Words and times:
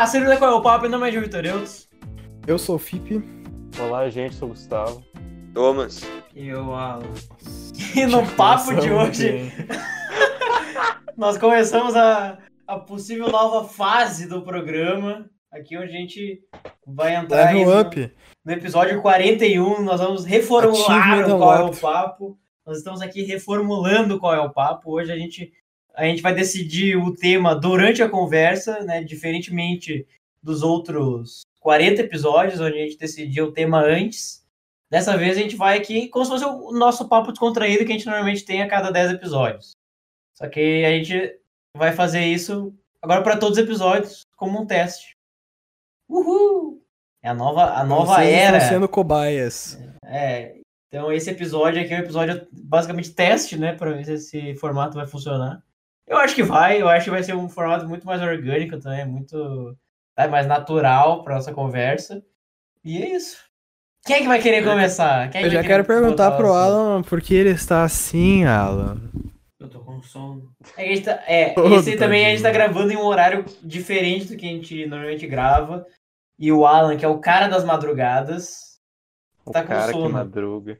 Ah, 0.00 0.06
servidor 0.06 0.38
qual 0.38 0.52
é 0.52 0.54
o 0.54 0.62
papo? 0.62 0.82
Meu 0.82 0.90
nome 0.92 1.08
é 1.08 1.10
Gil 1.10 1.22
Vitor 1.22 1.44
Eudes. 1.44 1.88
Eu 2.46 2.56
sou 2.56 2.76
o 2.76 2.78
Fipe. 2.78 3.20
Olá, 3.80 4.08
gente, 4.08 4.32
sou 4.36 4.46
o 4.46 4.52
Gustavo. 4.52 5.04
Thomas. 5.52 6.02
E 6.36 6.46
eu, 6.46 6.72
Alan. 6.72 7.02
E 7.96 8.06
no 8.06 8.24
papo 8.36 8.76
de 8.76 8.92
hoje, 8.92 9.52
nós 11.18 11.36
começamos 11.36 11.96
a, 11.96 12.38
a 12.64 12.78
possível 12.78 13.28
nova 13.28 13.66
fase 13.66 14.28
do 14.28 14.40
programa. 14.42 15.28
Aqui 15.50 15.76
onde 15.76 15.88
a 15.88 15.98
gente 15.98 16.44
vai 16.86 17.16
entrar 17.16 17.52
Level 17.52 17.66
no, 17.66 17.80
up. 17.80 18.14
no 18.44 18.52
episódio 18.52 19.02
41. 19.02 19.82
Nós 19.82 20.00
vamos 20.00 20.24
reformular 20.24 21.28
o 21.28 21.38
qual 21.38 21.56
é 21.56 21.62
o 21.64 21.76
papo. 21.76 22.38
Nós 22.64 22.78
estamos 22.78 23.00
aqui 23.00 23.24
reformulando 23.24 24.20
qual 24.20 24.32
é 24.32 24.38
o 24.38 24.52
papo. 24.52 24.92
Hoje 24.92 25.10
a 25.10 25.16
gente, 25.16 25.52
a 25.98 26.04
gente 26.04 26.22
vai 26.22 26.32
decidir 26.32 26.96
o 26.96 27.12
tema 27.12 27.56
durante 27.56 28.00
a 28.00 28.08
conversa, 28.08 28.84
né? 28.84 29.02
Diferentemente 29.02 30.06
dos 30.40 30.62
outros 30.62 31.40
40 31.58 32.02
episódios, 32.02 32.60
onde 32.60 32.78
a 32.78 32.82
gente 32.82 32.96
decidia 32.96 33.44
o 33.44 33.50
tema 33.50 33.82
antes. 33.82 34.46
Dessa 34.88 35.16
vez 35.16 35.36
a 35.36 35.40
gente 35.40 35.56
vai 35.56 35.76
aqui 35.76 36.08
como 36.08 36.24
se 36.24 36.30
fosse 36.30 36.44
o 36.44 36.70
nosso 36.70 37.08
papo 37.08 37.32
descontraído 37.32 37.84
que 37.84 37.90
a 37.90 37.96
gente 37.96 38.06
normalmente 38.06 38.44
tem 38.44 38.62
a 38.62 38.68
cada 38.68 38.92
10 38.92 39.10
episódios. 39.10 39.72
Só 40.34 40.48
que 40.48 40.84
a 40.84 40.90
gente 40.90 41.36
vai 41.76 41.90
fazer 41.90 42.24
isso 42.24 42.72
agora 43.02 43.20
para 43.22 43.36
todos 43.36 43.58
os 43.58 43.64
episódios 43.64 44.22
como 44.36 44.62
um 44.62 44.66
teste. 44.66 45.16
Uhul! 46.08 46.80
É 47.20 47.28
a 47.28 47.34
nova, 47.34 47.72
a 47.74 47.84
nova 47.84 48.14
Vocês 48.14 48.34
era. 48.34 48.56
estão 48.58 48.70
sendo 48.74 48.88
cobaias. 48.88 49.76
É, 50.04 50.54
então 50.86 51.12
esse 51.12 51.28
episódio 51.28 51.82
aqui 51.82 51.92
é 51.92 51.96
um 51.96 52.04
episódio 52.04 52.46
basicamente 52.52 53.12
teste, 53.12 53.58
né, 53.58 53.72
para 53.72 53.90
ver 53.90 54.04
se 54.04 54.12
esse 54.12 54.54
formato 54.54 54.94
vai 54.94 55.08
funcionar. 55.08 55.60
Eu 56.08 56.16
acho 56.18 56.34
que 56.34 56.42
vai, 56.42 56.80
eu 56.80 56.88
acho 56.88 57.04
que 57.04 57.10
vai 57.10 57.22
ser 57.22 57.34
um 57.34 57.48
formato 57.48 57.86
muito 57.86 58.06
mais 58.06 58.20
orgânico 58.22 58.78
também, 58.78 59.04
muito 59.06 59.76
tá, 60.14 60.26
mais 60.28 60.46
natural 60.46 61.22
para 61.22 61.34
nossa 61.34 61.52
conversa. 61.52 62.22
E 62.84 63.02
é 63.02 63.10
isso. 63.16 63.36
Quem 64.06 64.16
é 64.16 64.20
que 64.20 64.28
vai 64.28 64.40
querer 64.40 64.64
começar? 64.64 65.28
Quem 65.30 65.42
é 65.42 65.44
Eu 65.44 65.48
que 65.48 65.54
já 65.54 65.60
vai 65.60 65.68
quero 65.68 65.84
perguntar 65.84 66.30
pro? 66.32 66.52
Alan 66.52 67.02
por 67.02 67.20
que 67.20 67.34
ele 67.34 67.50
está 67.50 67.82
assim, 67.84 68.44
Alan. 68.44 68.96
Eu 69.60 69.68
tô 69.68 69.80
com 69.80 70.00
sono. 70.02 70.50
É, 70.76 70.84
que 70.84 70.90
a 70.92 70.94
gente 70.94 71.04
tá- 71.04 71.22
é, 71.26 71.54
Ô, 71.60 71.74
esse 71.78 71.96
também 71.96 72.24
a 72.24 72.30
gente 72.30 72.42
tá 72.42 72.50
tadinho. 72.50 72.64
gravando 72.72 72.92
em 72.92 72.96
um 72.96 73.04
horário 73.04 73.44
diferente 73.62 74.28
do 74.28 74.36
que 74.36 74.46
a 74.46 74.50
gente 74.50 74.86
normalmente 74.86 75.26
grava. 75.26 75.84
E 76.38 76.50
o 76.52 76.64
Alan, 76.64 76.96
que 76.96 77.04
é 77.04 77.08
o 77.08 77.18
cara 77.18 77.48
das 77.48 77.64
madrugadas, 77.64 78.78
O 79.44 79.50
Tá 79.50 79.62
com 79.62 79.68
cara 79.68 79.92
sono. 79.92 80.06
que 80.06 80.12
madruga. 80.12 80.78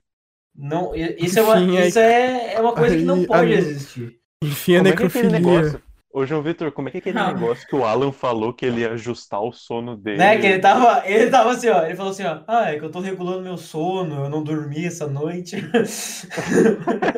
não, 0.54 0.92
isso, 1.18 1.38
é 1.38 1.42
uma, 1.42 1.56
aí- 1.56 1.88
isso 1.88 1.98
é, 1.98 2.54
é 2.54 2.60
uma 2.60 2.72
coisa 2.74 2.96
que 2.96 3.02
não 3.02 3.16
aí- 3.16 3.26
pode 3.26 3.52
aí- 3.52 3.58
existir. 3.58 4.16
Enfim, 4.42 4.76
a 4.76 4.78
Como 4.78 4.92
é 4.92 4.96
que 4.96 5.02
é 5.02 5.06
aquele 5.06 5.28
necrofilia. 5.28 5.30
negócio? 5.30 5.82
Ô, 6.10 6.24
João 6.24 6.42
Vitor, 6.42 6.72
como 6.72 6.88
é 6.88 6.90
que 6.90 6.98
é 6.98 7.00
aquele 7.00 7.18
Não. 7.18 7.34
negócio 7.34 7.66
que 7.66 7.76
o 7.76 7.84
Alan 7.84 8.12
falou 8.12 8.52
que 8.54 8.64
ele 8.64 8.80
ia 8.80 8.92
ajustar 8.92 9.40
o 9.42 9.52
sono 9.52 9.96
dele? 9.96 10.16
Né, 10.18 10.38
que 10.38 10.46
ele 10.46 10.58
tava, 10.60 11.06
ele 11.06 11.30
tava 11.30 11.50
assim, 11.50 11.68
ó, 11.68 11.84
ele 11.84 11.94
falou 11.96 12.12
assim, 12.12 12.24
ó, 12.24 12.42
ah, 12.46 12.70
é 12.72 12.78
que 12.78 12.84
eu 12.84 12.90
tô 12.90 13.00
regulando 13.00 13.42
meu 13.42 13.56
sono, 13.58 14.24
eu 14.24 14.30
não 14.30 14.42
dormi 14.42 14.86
essa 14.86 15.06
noite. 15.06 15.56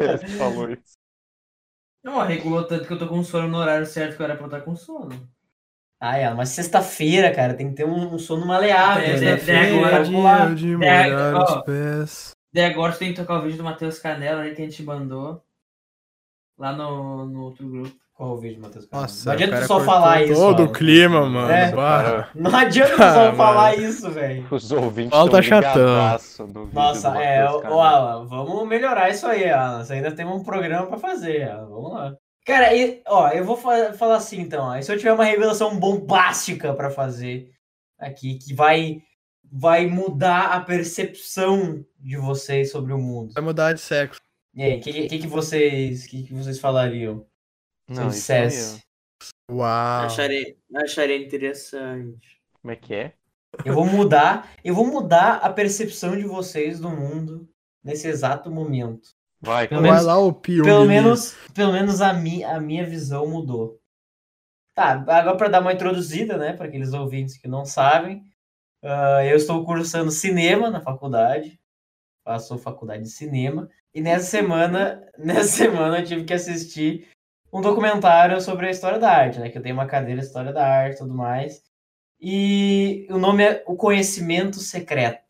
Ele 0.00 0.18
falou 0.36 0.70
isso. 0.70 0.98
Não, 2.02 2.18
regulou 2.26 2.64
tanto 2.66 2.86
que 2.86 2.92
eu 2.92 2.98
tô 2.98 3.06
com 3.08 3.22
sono 3.22 3.48
no 3.48 3.58
horário 3.58 3.86
certo 3.86 4.16
que 4.16 4.22
eu 4.22 4.24
era 4.24 4.34
pra 4.34 4.44
eu 4.44 4.46
estar 4.48 4.60
com 4.62 4.74
sono. 4.74 5.28
ah, 6.00 6.16
é, 6.18 6.32
mas 6.34 6.50
sexta-feira, 6.50 7.32
cara, 7.34 7.54
tem 7.54 7.70
que 7.70 7.76
ter 7.76 7.84
um, 7.86 8.14
um 8.14 8.18
sono 8.18 8.46
maleável, 8.46 9.04
É, 9.04 9.20
né? 9.20 9.26
é, 9.32 9.50
é, 9.50 9.96
agora- 10.08 10.54
de 10.54 10.72
É, 10.72 10.76
molhar 10.76 11.34
ó. 11.36 11.44
os 11.58 11.64
pés. 11.64 12.30
Daí 12.52 12.64
agora 12.64 12.92
tem 12.96 13.10
que 13.14 13.20
tocar 13.20 13.38
o 13.38 13.42
vídeo 13.42 13.58
do 13.58 13.64
Matheus 13.64 13.98
Canela 13.98 14.42
aí 14.42 14.54
que 14.54 14.62
a 14.62 14.64
gente 14.64 14.82
mandou 14.82 15.44
lá 16.60 16.72
no, 16.72 17.24
no 17.26 17.42
outro 17.44 17.68
grupo. 17.68 17.90
Qual 18.14 18.32
o 18.32 18.36
vídeo, 18.36 18.60
Matheus? 18.60 18.86
Nossa, 18.92 19.24
não 19.24 19.32
adianta 19.32 19.66
só 19.66 19.80
falar 19.80 20.22
isso. 20.24 20.34
Todo 20.34 20.64
o 20.64 20.72
clima, 20.72 21.24
mano. 21.26 21.50
É. 21.50 21.72
Não 22.34 22.54
adianta 22.54 22.92
Ah, 22.96 23.14
só 23.14 23.24
mano. 23.24 23.36
falar 23.38 23.76
isso, 23.78 24.10
velho. 24.10 24.46
os 24.50 24.70
ouvintes 24.70 25.10
Paulo 25.10 25.30
tá 25.30 25.40
estão 25.40 25.62
chatão. 25.62 26.18
Nossa, 26.74 27.18
é, 27.18 27.50
ô. 27.50 27.80
Alan, 27.80 28.26
vamos 28.26 28.68
melhorar 28.68 29.08
isso 29.08 29.26
aí, 29.26 29.48
Alan. 29.48 29.82
Você 29.82 29.94
ainda 29.94 30.12
tem 30.12 30.26
um 30.26 30.44
programa 30.44 30.86
pra 30.86 30.98
fazer, 30.98 31.48
Alan. 31.48 31.66
Vamos 31.70 31.92
lá. 31.94 32.14
Cara, 32.44 32.74
e, 32.74 33.00
ó, 33.06 33.28
eu 33.30 33.42
vou 33.44 33.56
fa- 33.56 33.94
falar 33.94 34.16
assim 34.16 34.40
então, 34.40 34.64
ó, 34.66 34.80
se 34.82 34.92
eu 34.92 34.98
tiver 34.98 35.12
uma 35.14 35.24
revelação 35.24 35.78
bombástica 35.78 36.74
pra 36.74 36.90
fazer 36.90 37.48
aqui, 37.98 38.38
que 38.38 38.52
vai, 38.54 38.98
vai 39.50 39.86
mudar 39.86 40.52
a 40.52 40.60
percepção 40.60 41.82
de 41.98 42.16
vocês 42.18 42.70
sobre 42.70 42.92
o 42.92 42.98
mundo. 42.98 43.32
Vai 43.34 43.42
mudar 43.44 43.72
de 43.72 43.80
sexo. 43.80 44.20
E 44.54 44.62
aí, 44.62 44.78
o 44.78 44.80
que, 44.80 45.08
que, 45.08 45.18
que 45.20 45.26
vocês, 45.26 46.06
que, 46.06 46.24
que 46.24 46.34
vocês 46.34 46.58
falariam 46.58 47.26
se 47.88 47.94
eu 47.98 48.02
Não, 48.02 48.08
isso 48.08 48.32
aí, 48.32 48.46
dissesse? 48.46 48.82
Uau. 49.50 50.04
Acharia, 50.06 50.56
acharia 50.76 51.16
interessante. 51.16 52.40
Como 52.60 52.72
é 52.72 52.76
que 52.76 52.94
é? 52.94 53.14
Eu 53.64 53.74
vou 53.74 53.84
mudar, 53.86 54.52
eu 54.64 54.74
vou 54.74 54.86
mudar 54.86 55.36
a 55.36 55.52
percepção 55.52 56.16
de 56.16 56.24
vocês 56.24 56.78
do 56.80 56.88
mundo 56.88 57.48
nesse 57.82 58.06
exato 58.06 58.50
momento. 58.50 59.10
Vai, 59.40 59.66
Pelo. 59.66 59.80
Vai 59.82 59.90
menos- 59.90 60.06
lá 60.06 60.18
o 60.18 60.32
Pio. 60.32 60.64
Pelo 60.64 60.84
menos, 60.84 61.34
pelo 61.54 61.72
menos 61.72 62.00
a, 62.00 62.12
mi, 62.12 62.44
a 62.44 62.60
minha 62.60 62.86
visão 62.86 63.26
mudou. 63.28 63.80
Tá, 64.74 64.92
agora 64.92 65.36
para 65.36 65.48
dar 65.48 65.60
uma 65.60 65.72
introduzida, 65.72 66.36
né, 66.36 66.52
para 66.52 66.66
aqueles 66.66 66.92
ouvintes 66.92 67.36
que 67.36 67.48
não 67.48 67.64
sabem, 67.64 68.24
ah, 68.82 69.24
eu 69.24 69.36
estou 69.36 69.64
cursando 69.64 70.10
cinema 70.10 70.70
na 70.70 70.80
faculdade, 70.80 71.60
faço 72.24 72.56
faculdade 72.58 73.02
de 73.02 73.10
cinema, 73.10 73.68
e 73.94 74.00
nessa 74.00 74.26
semana, 74.26 75.06
nessa 75.18 75.48
semana 75.48 75.98
eu 75.98 76.04
tive 76.04 76.24
que 76.24 76.32
assistir 76.32 77.08
um 77.52 77.60
documentário 77.60 78.40
sobre 78.40 78.66
a 78.66 78.70
história 78.70 78.98
da 78.98 79.10
arte, 79.10 79.40
né, 79.40 79.50
que 79.50 79.58
eu 79.58 79.62
tenho 79.62 79.74
uma 79.74 79.86
cadeira 79.86 80.20
de 80.20 80.26
história 80.26 80.52
da 80.52 80.66
arte 80.66 80.96
e 80.96 80.98
tudo 80.98 81.14
mais, 81.14 81.62
e 82.20 83.06
o 83.10 83.18
nome 83.18 83.44
é 83.44 83.64
O 83.66 83.76
Conhecimento 83.76 84.58
Secreto, 84.58 85.22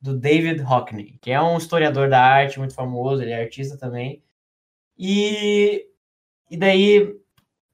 do 0.00 0.18
David 0.18 0.62
Hockney, 0.62 1.18
que 1.20 1.30
é 1.30 1.40
um 1.40 1.58
historiador 1.58 2.08
da 2.08 2.20
arte 2.20 2.58
muito 2.58 2.74
famoso, 2.74 3.22
ele 3.22 3.32
é 3.32 3.42
artista 3.42 3.76
também, 3.76 4.22
e, 4.98 5.86
e 6.50 6.56
daí 6.56 7.16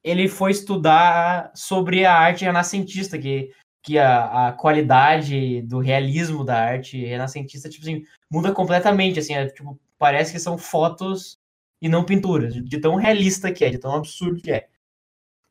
ele 0.03 0.27
foi 0.27 0.51
estudar 0.51 1.51
sobre 1.55 2.05
a 2.05 2.13
arte 2.13 2.45
renascentista, 2.45 3.17
que, 3.17 3.51
que 3.83 3.97
a, 3.97 4.49
a 4.49 4.53
qualidade 4.53 5.63
do 5.63 5.79
realismo 5.79 6.43
da 6.43 6.59
arte 6.59 7.03
renascentista, 7.03 7.69
tipo 7.69 7.83
assim, 7.83 8.03
muda 8.31 8.53
completamente, 8.53 9.17
assim, 9.17 9.33
é, 9.33 9.47
tipo, 9.47 9.79
parece 10.05 10.31
que 10.31 10.39
são 10.39 10.55
fotos 10.55 11.39
e 11.81 11.89
não 11.89 12.05
pinturas, 12.05 12.53
de, 12.53 12.79
tão 12.79 12.95
realista 12.95 13.51
que 13.51 13.65
é, 13.65 13.71
de 13.71 13.79
tão 13.79 13.95
absurdo 13.95 14.39
que 14.39 14.51
é. 14.51 14.67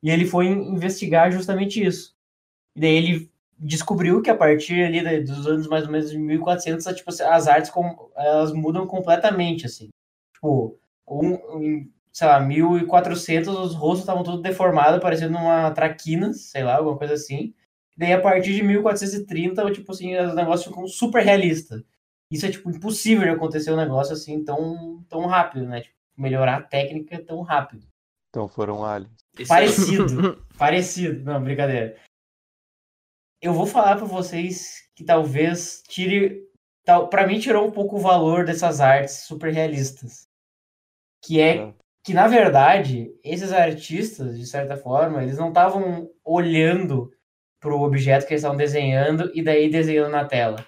E 0.02 0.10
ele 0.10 0.26
foi 0.26 0.46
in- 0.46 0.74
investigar 0.74 1.32
justamente 1.32 1.84
isso. 1.84 2.14
E 2.76 2.80
daí 2.80 2.96
ele 2.96 3.30
descobriu 3.58 4.22
que 4.22 4.30
a 4.30 4.36
partir 4.36 4.84
ali 4.84 5.20
dos 5.24 5.46
anos 5.46 5.68
mais 5.68 5.86
ou 5.86 5.92
menos 5.92 6.10
de 6.10 6.18
1400, 6.18 6.86
tipo, 6.96 7.10
as 7.10 7.48
artes 7.48 7.72
elas 8.16 8.52
mudam 8.52 8.86
completamente, 8.86 9.66
assim. 9.66 9.90
Tipo, 10.34 10.78
um, 11.08 11.62
em, 11.62 11.92
sei 12.12 12.28
lá, 12.28 12.40
1400 12.40 13.56
os 13.58 13.74
rostos 13.74 14.00
estavam 14.00 14.24
todos 14.24 14.42
deformados, 14.42 15.00
parecendo 15.00 15.38
uma 15.38 15.70
traquina, 15.72 16.32
sei 16.34 16.64
lá, 16.64 16.76
alguma 16.76 16.98
coisa 16.98 17.14
assim. 17.14 17.54
Daí 17.96 18.12
a 18.12 18.20
partir 18.20 18.54
de 18.54 18.62
1430, 18.62 19.70
tipo 19.72 19.92
assim, 19.92 20.16
os 20.18 20.34
negócios 20.34 20.68
ficam 20.68 20.86
super 20.88 21.24
realistas. 21.24 21.82
Isso 22.34 22.46
é, 22.46 22.50
tipo, 22.50 22.68
impossível 22.68 23.22
de 23.22 23.30
acontecer 23.30 23.70
um 23.70 23.76
negócio 23.76 24.12
assim 24.12 24.42
tão, 24.44 25.04
tão 25.08 25.24
rápido, 25.26 25.66
né? 25.68 25.82
Tipo, 25.82 25.94
melhorar 26.16 26.56
a 26.56 26.62
técnica 26.62 27.22
tão 27.24 27.42
rápido. 27.42 27.86
Então 28.28 28.48
foram 28.48 28.84
aliens. 28.84 29.12
Esse 29.38 29.48
Parecido. 29.48 30.44
Parecido. 30.58 31.22
Não, 31.24 31.40
brincadeira. 31.42 31.96
Eu 33.40 33.52
vou 33.52 33.66
falar 33.66 33.96
pra 33.96 34.04
vocês 34.04 34.88
que 34.96 35.04
talvez 35.04 35.80
tire. 35.86 36.42
Tal, 36.84 37.08
para 37.08 37.24
mim, 37.24 37.38
tirou 37.38 37.66
um 37.66 37.70
pouco 37.70 37.96
o 37.96 38.00
valor 38.00 38.44
dessas 38.44 38.80
artes 38.80 39.22
super 39.26 39.52
realistas. 39.52 40.26
Que 41.24 41.40
é 41.40 41.56
É. 41.58 41.74
que, 42.04 42.12
na 42.12 42.26
verdade, 42.26 43.14
esses 43.22 43.52
artistas, 43.52 44.36
de 44.36 44.44
certa 44.46 44.76
forma, 44.76 45.22
eles 45.22 45.38
não 45.38 45.48
estavam 45.48 46.10
olhando 46.24 47.12
pro 47.60 47.80
objeto 47.80 48.26
que 48.26 48.32
eles 48.32 48.40
estavam 48.40 48.58
desenhando 48.58 49.30
e 49.34 49.42
daí 49.42 49.70
desenhando 49.70 50.10
na 50.10 50.24
tela. 50.24 50.66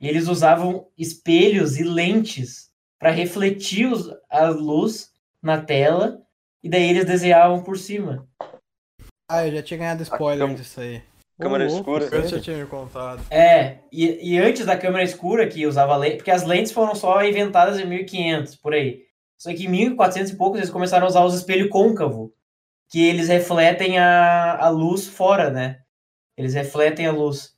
E 0.00 0.06
eles 0.08 0.28
usavam 0.28 0.86
espelhos 0.96 1.78
e 1.78 1.82
lentes 1.84 2.70
para 2.98 3.10
refletir 3.10 3.86
os- 3.86 4.10
a 4.30 4.48
luz 4.48 5.10
na 5.42 5.60
tela 5.60 6.20
e 6.62 6.68
daí 6.68 6.88
eles 6.90 7.04
desenhavam 7.04 7.62
por 7.62 7.76
cima. 7.78 8.26
Ah, 9.30 9.46
eu 9.46 9.52
já 9.56 9.62
tinha 9.62 9.78
ganhado 9.78 10.02
spoiler 10.02 10.46
cam- 10.48 10.54
disso 10.54 10.80
aí. 10.80 11.02
Câmera 11.38 11.64
louco, 11.66 11.78
escura. 11.78 12.04
Eu 12.16 12.28
já 12.28 12.40
tinha 12.40 12.56
me 12.56 12.66
contado. 12.66 13.22
É, 13.30 13.78
e, 13.92 14.32
e 14.34 14.38
antes 14.38 14.64
da 14.66 14.76
câmera 14.76 15.04
escura 15.04 15.46
que 15.46 15.66
usava 15.66 15.96
lente, 15.96 16.16
porque 16.16 16.30
as 16.32 16.42
lentes 16.44 16.72
foram 16.72 16.94
só 16.96 17.22
inventadas 17.24 17.78
em 17.78 17.84
1500, 17.86 18.56
por 18.56 18.74
aí. 18.74 19.02
Só 19.36 19.54
que 19.54 19.66
em 19.66 19.68
1400 19.68 20.32
e 20.32 20.36
poucos 20.36 20.58
eles 20.58 20.70
começaram 20.70 21.06
a 21.06 21.08
usar 21.08 21.24
os 21.24 21.34
espelhos 21.34 21.68
côncavo, 21.70 22.32
que 22.90 23.04
eles 23.04 23.28
refletem 23.28 23.98
a, 23.98 24.56
a 24.56 24.68
luz 24.68 25.06
fora, 25.06 25.48
né? 25.50 25.80
Eles 26.36 26.54
refletem 26.54 27.06
a 27.06 27.12
luz. 27.12 27.56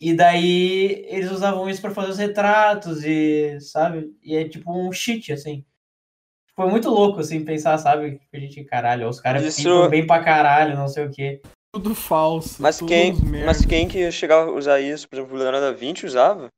E 0.00 0.14
daí 0.14 1.04
eles 1.08 1.30
usavam 1.30 1.68
isso 1.68 1.80
para 1.80 1.90
fazer 1.90 2.10
os 2.10 2.18
retratos 2.18 3.02
e, 3.04 3.58
sabe? 3.60 4.06
E 4.22 4.36
é 4.36 4.48
tipo 4.48 4.72
um 4.72 4.92
cheat, 4.92 5.32
assim. 5.32 5.64
Foi 6.54 6.68
muito 6.68 6.88
louco, 6.88 7.20
assim, 7.20 7.44
pensar, 7.44 7.78
sabe? 7.78 8.12
Tipo, 8.18 8.36
a 8.36 8.38
gente, 8.38 8.64
caralho, 8.64 9.08
os 9.08 9.20
caras 9.20 9.44
Isso- 9.44 9.58
pintam 9.62 9.88
bem 9.88 10.06
pra 10.06 10.22
caralho, 10.22 10.76
não 10.76 10.88
sei 10.88 11.04
o 11.06 11.10
quê. 11.10 11.40
Tudo 11.72 11.94
falso. 11.94 12.60
Mas 12.62 12.78
tudo 12.78 12.88
quem, 12.88 13.12
mas 13.44 13.64
quem 13.64 13.86
que 13.86 14.10
chegava 14.10 14.50
a 14.50 14.54
usar 14.54 14.80
isso? 14.80 15.08
Por 15.08 15.16
exemplo, 15.16 15.34
o 15.34 15.38
Leonardo 15.38 15.66
da 15.66 15.72
Vinci 15.72 16.06
usava? 16.06 16.48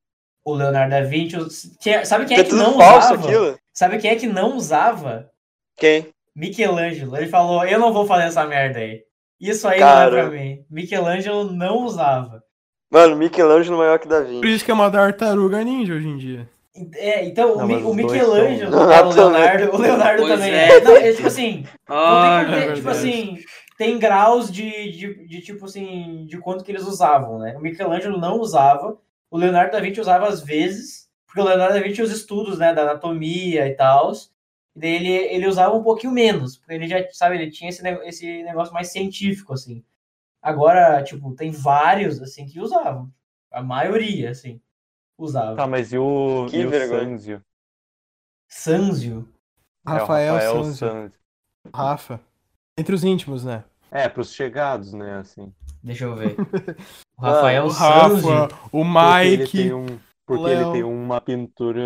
O 0.45 0.53
Leonardo 0.55 0.89
da 0.91 1.01
Vinci. 1.01 1.37
que- 1.79 2.05
Sabe 2.05 2.25
quem 2.25 2.35
Que 2.37 2.41
é 2.41 2.45
é 2.45 2.47
que 2.49 2.55
não 2.55 2.77
falso 2.77 3.13
usava? 3.13 3.27
aquilo. 3.27 3.59
Sabe 3.73 3.97
quem 3.99 4.11
é 4.11 4.15
que 4.15 4.27
não 4.27 4.55
usava? 4.55 5.29
Quem? 5.77 6.07
Michelangelo. 6.35 7.15
Ele 7.17 7.27
falou: 7.27 7.65
Eu 7.65 7.77
não 7.79 7.91
vou 7.93 8.05
fazer 8.07 8.23
essa 8.25 8.45
merda 8.45 8.79
aí. 8.79 9.03
Isso 9.39 9.67
aí 9.67 9.79
Cara. 9.79 10.09
não 10.11 10.17
é 10.17 10.21
pra 10.21 10.31
mim. 10.31 10.65
Michelangelo 10.69 11.51
não 11.51 11.83
usava. 11.85 12.43
Mano, 12.91 13.15
Michelangelo 13.15 13.77
maior 13.77 13.97
que 13.97 14.07
Da 14.07 14.21
Por 14.21 14.45
isso 14.45 14.65
que 14.65 14.69
é 14.69 14.73
uma 14.73 14.91
tartaruga 14.91 15.63
ninja 15.63 15.93
hoje 15.93 16.07
em 16.09 16.17
dia. 16.17 16.49
É, 16.95 17.25
então, 17.25 17.55
Não, 17.57 17.67
o, 17.67 17.91
o 17.91 17.95
Michelangelo. 17.95 18.71
são- 18.71 18.91
é, 18.91 19.01
o 19.01 19.09
Leonardo, 19.13 19.75
o 19.75 19.77
Leonardo 19.77 20.21
Pois 20.23 20.33
também 20.33 20.53
é. 20.53 20.77
é. 20.77 20.81
Não, 20.81 20.95
é 20.97 21.13
tipo 21.13 21.27
assim. 21.27 21.63
Não 21.87 21.95
Ah, 21.97 22.45
tem 22.49 22.63
é 22.69 22.73
tipo 22.73 22.89
assim, 22.89 23.37
tem 23.77 23.97
graus 23.99 24.51
de, 24.51 24.91
de, 24.91 25.25
de, 25.27 25.41
tipo 25.41 25.65
assim, 25.65 26.25
de 26.25 26.37
quanto 26.37 26.63
que 26.63 26.71
eles 26.71 26.83
usavam, 26.83 27.39
né? 27.39 27.55
O 27.57 27.61
Michelangelo 27.61 28.17
não 28.19 28.39
usava, 28.39 28.97
o 29.29 29.37
Leonardo 29.37 29.71
da 29.71 29.79
Vinci 29.79 29.99
usava 29.99 30.27
às 30.27 30.41
vezes, 30.41 31.09
porque 31.25 31.41
o 31.41 31.43
Leonardo 31.45 31.73
da 31.73 31.79
Vinci 31.79 31.95
tinha 31.95 32.05
os 32.05 32.11
estudos, 32.11 32.57
né, 32.57 32.73
da 32.73 32.83
anatomia 32.83 33.67
e 33.67 33.73
tal, 33.73 34.11
e 34.75 34.79
daí 34.79 34.95
ele, 34.95 35.09
ele 35.13 35.47
usava 35.47 35.75
um 35.75 35.83
pouquinho 35.83 36.13
menos, 36.13 36.57
porque 36.57 36.73
ele 36.73 36.87
já, 36.87 37.03
sabe, 37.11 37.35
ele 37.35 37.51
tinha 37.51 37.69
esse, 37.69 37.85
esse 38.05 38.43
negócio 38.43 38.73
mais 38.73 38.89
científico, 38.91 39.53
assim. 39.53 39.83
Agora, 40.41 41.03
tipo, 41.03 41.33
tem 41.35 41.51
vários, 41.51 42.21
assim, 42.21 42.45
que 42.47 42.59
usavam. 42.59 43.11
A 43.51 43.61
maioria, 43.61 44.31
assim, 44.31 44.59
usava. 45.17 45.55
Tá, 45.55 45.67
mas 45.67 45.93
e 45.93 45.97
o, 45.97 46.47
Que 46.49 46.57
e 46.57 46.65
o 46.65 46.69
vergonha. 46.69 47.09
Sanzio? 47.09 47.43
Sanzio. 48.47 49.29
É, 49.85 49.89
o 49.89 49.93
Rafael, 49.93 50.33
Rafael 50.33 50.63
Sanzio. 50.63 50.87
Sanzio. 50.89 51.19
Rafa. 51.73 52.19
Entre 52.77 52.95
os 52.95 53.03
íntimos, 53.03 53.43
né? 53.45 53.63
É, 53.91 54.07
pros 54.09 54.33
chegados, 54.33 54.93
né, 54.93 55.17
assim. 55.19 55.53
Deixa 55.83 56.05
eu 56.05 56.15
ver. 56.15 56.35
O 57.17 57.21
Rafael 57.23 57.65
O 57.65 57.69
Sanzio. 57.69 58.29
Rafa, 58.29 58.55
o 58.71 58.83
Porque 58.83 59.27
ele 59.27 59.37
Mike. 59.37 59.51
tem, 59.57 59.73
um, 59.73 59.85
porque 60.25 60.49
ele 60.49 60.65
tem 60.71 60.83
uma 60.83 61.19
pintura, 61.19 61.81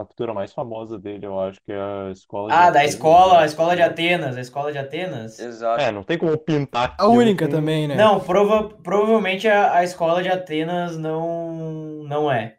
a 0.00 0.04
pintura 0.04 0.32
mais 0.34 0.52
famosa 0.52 0.98
dele, 0.98 1.26
eu 1.26 1.38
acho, 1.40 1.60
que 1.64 1.72
é 1.72 1.80
a 1.80 2.10
escola 2.10 2.48
de 2.48 2.54
Ah, 2.54 2.70
da 2.70 2.80
Atenas, 2.80 2.94
escola, 2.94 3.34
né? 3.34 3.42
a 3.42 3.46
escola 3.46 3.76
de 3.76 3.82
Atenas, 3.82 4.36
a 4.36 4.40
escola 4.40 4.72
de 4.72 4.78
Atenas. 4.78 5.38
Exato. 5.38 5.82
É, 5.82 5.90
não 5.90 6.02
tem 6.04 6.18
como 6.18 6.36
pintar 6.38 6.94
A 6.98 7.06
única 7.08 7.46
com- 7.46 7.52
também, 7.52 7.88
né? 7.88 7.96
Não, 7.96 8.20
prova, 8.20 8.68
provavelmente 8.68 9.48
a, 9.48 9.74
a 9.76 9.84
escola 9.84 10.22
de 10.22 10.28
Atenas 10.28 10.96
não, 10.96 12.04
não 12.04 12.30
é. 12.30 12.56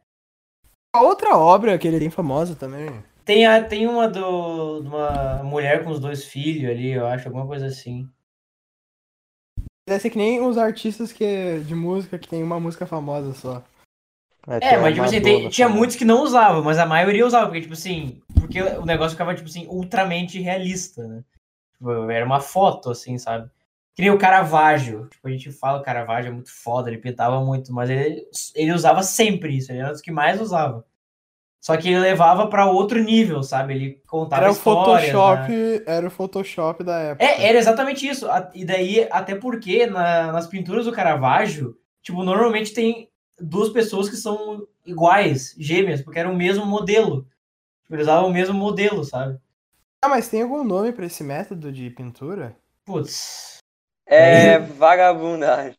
A 0.94 1.01
outra 1.01 1.38
obra 1.38 1.77
que 1.77 1.88
ele 1.88 2.00
tem 2.00 2.09
famosa 2.09 2.53
também. 2.56 2.89
Tem, 3.24 3.45
a, 3.45 3.63
tem 3.63 3.88
uma 3.88 4.09
do, 4.09 4.81
de 4.81 4.88
uma 4.88 5.41
mulher 5.44 5.83
com 5.83 5.91
os 5.91 6.00
dois 6.00 6.25
filhos 6.25 6.69
ali, 6.69 6.91
eu 6.91 7.06
acho, 7.07 7.27
alguma 7.27 7.47
coisa 7.47 7.67
assim. 7.67 8.09
Deve 9.88 10.00
ser 10.01 10.09
que 10.09 10.17
nem 10.17 10.41
os 10.45 10.57
artistas 10.57 11.12
que, 11.12 11.59
de 11.59 11.75
música 11.75 12.17
que 12.17 12.27
tem 12.27 12.44
uma 12.44 12.59
música 12.59 12.85
famosa 12.85 13.33
só. 13.33 13.63
É, 14.47 14.59
tem 14.59 14.79
mas 14.79 14.93
tipo 14.93 15.05
assim, 15.05 15.21
tem- 15.21 15.49
tinha 15.49 15.69
muitos 15.69 15.95
que 15.95 16.03
não 16.05 16.23
usavam, 16.23 16.63
mas 16.63 16.79
a 16.79 16.85
maioria 16.85 17.25
usava, 17.25 17.45
porque 17.45 17.61
tipo 17.61 17.73
assim, 17.73 18.19
porque 18.39 18.61
o 18.61 18.85
negócio 18.85 19.11
ficava 19.11 19.35
tipo 19.35 19.47
assim, 19.47 19.67
ultramente 19.67 20.39
realista, 20.39 21.07
né? 21.07 21.23
Tipo, 21.73 22.09
era 22.09 22.25
uma 22.25 22.39
foto, 22.39 22.89
assim, 22.89 23.17
sabe? 23.17 23.49
Que 23.95 24.01
nem 24.01 24.11
o 24.11 24.17
Caravaggio. 24.17 25.07
Tipo, 25.09 25.27
a 25.27 25.31
gente 25.31 25.51
fala 25.51 25.79
o 25.79 25.83
Caravaggio 25.83 26.29
é 26.29 26.33
muito 26.33 26.51
foda, 26.51 26.89
ele 26.89 26.97
pintava 26.97 27.43
muito, 27.43 27.71
mas 27.73 27.89
ele, 27.89 28.25
ele 28.55 28.71
usava 28.73 29.03
sempre 29.03 29.55
isso, 29.57 29.71
ele 29.71 29.79
era 29.79 29.89
um 29.89 29.91
dos 29.91 30.01
que 30.01 30.11
mais 30.11 30.39
usava. 30.41 30.83
Só 31.63 31.77
que 31.77 31.89
ele 31.89 31.99
levava 31.99 32.47
pra 32.47 32.65
outro 32.65 32.99
nível, 33.03 33.43
sabe? 33.43 33.75
Ele 33.75 34.01
contava 34.07 34.41
Era 34.43 34.51
o 34.51 34.55
histórias, 34.55 35.11
Photoshop, 35.11 35.51
né? 35.51 35.83
era 35.85 36.07
o 36.07 36.11
Photoshop 36.11 36.83
da 36.83 36.97
época. 36.99 37.23
É, 37.23 37.45
era 37.47 37.59
exatamente 37.59 38.07
isso. 38.07 38.25
E 38.55 38.65
daí, 38.65 39.07
até 39.11 39.35
porque 39.35 39.85
na- 39.85 40.31
nas 40.31 40.47
pinturas 40.47 40.85
do 40.85 40.91
Caravaggio, 40.91 41.77
tipo, 42.01 42.23
normalmente 42.23 42.73
tem 42.73 43.11
duas 43.41 43.69
pessoas 43.69 44.09
que 44.09 44.15
são 44.15 44.67
iguais, 44.85 45.55
gêmeas, 45.57 46.01
porque 46.01 46.19
era 46.19 46.29
o 46.29 46.35
mesmo 46.35 46.65
modelo. 46.65 47.23
Tipo, 47.83 47.95
eles 47.95 48.03
usavam 48.07 48.29
o 48.29 48.33
mesmo 48.33 48.53
modelo, 48.53 49.03
sabe? 49.03 49.38
Ah, 50.03 50.09
mas 50.09 50.27
tem 50.29 50.41
algum 50.41 50.63
nome 50.63 50.91
pra 50.91 51.05
esse 51.05 51.23
método 51.23 51.71
de 51.71 51.89
pintura? 51.89 52.55
Putz. 52.85 53.57
É 54.07 54.57
vagabundagem. 54.59 55.75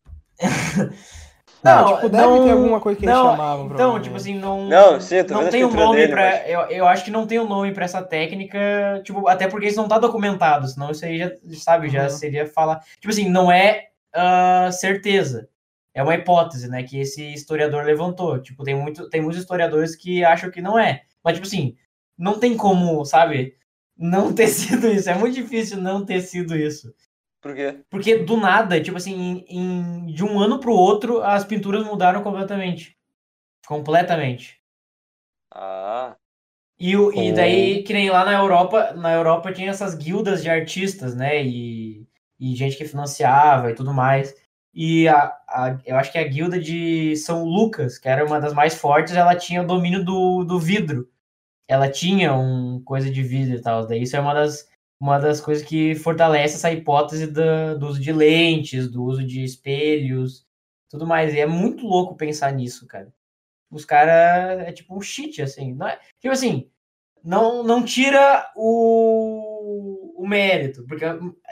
Não, 1.62 1.94
tipo, 1.94 2.08
deve 2.08 2.40
ter 2.42 2.50
alguma 2.50 2.80
coisa 2.80 2.98
que 2.98 3.04
eles 3.06 3.14
não, 3.14 3.30
chamavam, 3.30 3.66
Então, 3.66 4.00
tipo 4.00 4.16
assim, 4.16 4.36
não. 4.36 4.66
Não, 4.66 5.00
sim, 5.00 5.16
eu 5.16 5.26
tô 5.26 5.34
não 5.34 5.48
tem 5.48 5.64
um 5.64 5.70
nome 5.70 5.96
dele, 5.96 6.12
pra. 6.12 6.22
mas- 6.22 6.48
Eu, 6.50 6.60
eu 6.62 6.86
acho 6.88 7.04
que 7.04 7.10
não 7.10 7.24
tem 7.26 7.38
um 7.38 7.46
nome 7.48 7.72
pra 7.72 7.84
essa 7.84 8.02
técnica, 8.02 8.58
tipo, 9.04 9.28
até 9.28 9.46
porque 9.46 9.68
isso 9.68 9.76
não 9.76 9.86
tá 9.86 9.98
documentado, 9.98 10.66
senão 10.66 10.90
isso 10.90 11.04
aí 11.04 11.18
já, 11.18 11.30
sabe, 11.54 11.88
já 11.88 12.04
Uhum. 12.04 12.08
seria 12.10 12.46
falar. 12.46 12.80
Tipo 13.00 13.10
assim, 13.10 13.28
não 13.28 13.50
é 13.50 13.86
ah, 14.12 14.70
certeza. 14.72 15.48
É 15.94 16.02
uma 16.02 16.14
hipótese, 16.14 16.68
né, 16.68 16.82
que 16.84 16.98
esse 16.98 17.22
historiador 17.34 17.84
levantou. 17.84 18.40
Tipo, 18.40 18.64
tem, 18.64 18.74
muito, 18.74 19.08
tem 19.10 19.20
muitos 19.20 19.40
historiadores 19.40 19.96
que 19.96 20.24
acham 20.24 20.50
que 20.50 20.62
não 20.62 20.78
é. 20.78 21.02
Mas, 21.24 21.34
tipo 21.34 21.46
assim, 21.46 21.76
não 22.18 22.38
tem 22.38 22.56
como, 22.56 23.04
sabe, 23.04 23.56
não 23.96 24.34
ter 24.34 24.48
sido 24.48 24.88
isso. 24.88 25.10
É 25.10 25.14
muito 25.14 25.34
difícil 25.34 25.78
não 25.78 26.04
ter 26.04 26.20
sido 26.22 26.56
isso. 26.56 26.92
Por 27.40 27.54
quê? 27.54 27.84
Porque 27.90 28.16
do 28.18 28.36
nada, 28.36 28.82
tipo 28.82 28.96
assim, 28.96 29.44
em, 29.48 29.58
em- 29.58 30.06
de 30.14 30.24
um 30.24 30.40
ano 30.40 30.58
pro 30.60 30.72
outro, 30.72 31.22
as 31.22 31.44
pinturas 31.44 31.84
mudaram 31.86 32.22
completamente. 32.22 32.96
Completamente. 33.66 34.62
Ah, 35.50 36.16
E, 36.78 36.96
o, 36.96 37.12
e 37.12 37.32
daí, 37.32 37.82
que 37.84 37.92
nem 37.92 38.10
lá 38.10 38.24
na 38.24 38.32
Europa, 38.34 38.92
na 38.94 39.12
Europa 39.12 39.52
tinha 39.52 39.70
essas 39.70 39.94
guildas 39.94 40.42
de 40.42 40.50
artistas, 40.50 41.14
né? 41.14 41.44
E, 41.44 42.06
e 42.40 42.56
gente 42.56 42.76
que 42.76 42.84
financiava 42.84 43.70
e 43.70 43.74
tudo 43.74 43.92
mais. 43.94 44.34
E 44.74 45.06
a, 45.08 45.26
a- 45.48 45.78
eu 45.84 45.96
acho 45.96 46.10
que 46.12 46.18
a 46.18 46.26
guilda 46.26 46.58
de 46.58 47.16
São 47.16 47.44
Lucas, 47.44 47.98
que 47.98 48.08
era 48.08 48.24
uma 48.24 48.40
das 48.40 48.54
mais 48.54 48.74
fortes, 48.74 49.14
ela 49.14 49.36
tinha 49.36 49.62
o 49.62 49.66
domínio 49.66 50.04
do, 50.04 50.44
do 50.44 50.58
vidro. 50.58 51.08
Ela 51.68 51.90
tinha 51.90 52.34
um 52.34 52.82
coisa 52.84 53.10
de 53.10 53.22
vidro 53.22 53.56
e 53.58 53.62
tal. 53.62 53.86
Daí 53.86 54.02
isso 54.02 54.16
é 54.16 54.20
uma 54.20 54.34
das, 54.34 54.68
uma 55.00 55.18
das 55.18 55.40
coisas 55.40 55.66
que 55.66 55.94
fortalece 55.96 56.56
essa 56.56 56.72
hipótese 56.72 57.26
do 57.28 57.86
uso 57.88 58.00
de 58.00 58.12
lentes, 58.12 58.88
do 58.90 59.04
uso 59.04 59.24
de 59.26 59.42
espelhos, 59.44 60.46
tudo 60.90 61.06
mais. 61.06 61.34
E 61.34 61.40
é 61.40 61.46
muito 61.46 61.86
louco 61.86 62.16
pensar 62.16 62.52
nisso, 62.52 62.86
cara. 62.86 63.12
Os 63.70 63.84
caras 63.84 64.60
é 64.68 64.72
tipo 64.72 64.96
um 64.96 65.00
cheat, 65.00 65.42
assim. 65.42 65.74
Não 65.74 65.88
é, 65.88 65.98
tipo 66.20 66.32
assim, 66.32 66.70
não, 67.24 67.62
não 67.64 67.84
tira 67.84 68.50
o, 68.56 70.22
o 70.22 70.28
mérito, 70.28 70.84
porque 70.86 71.04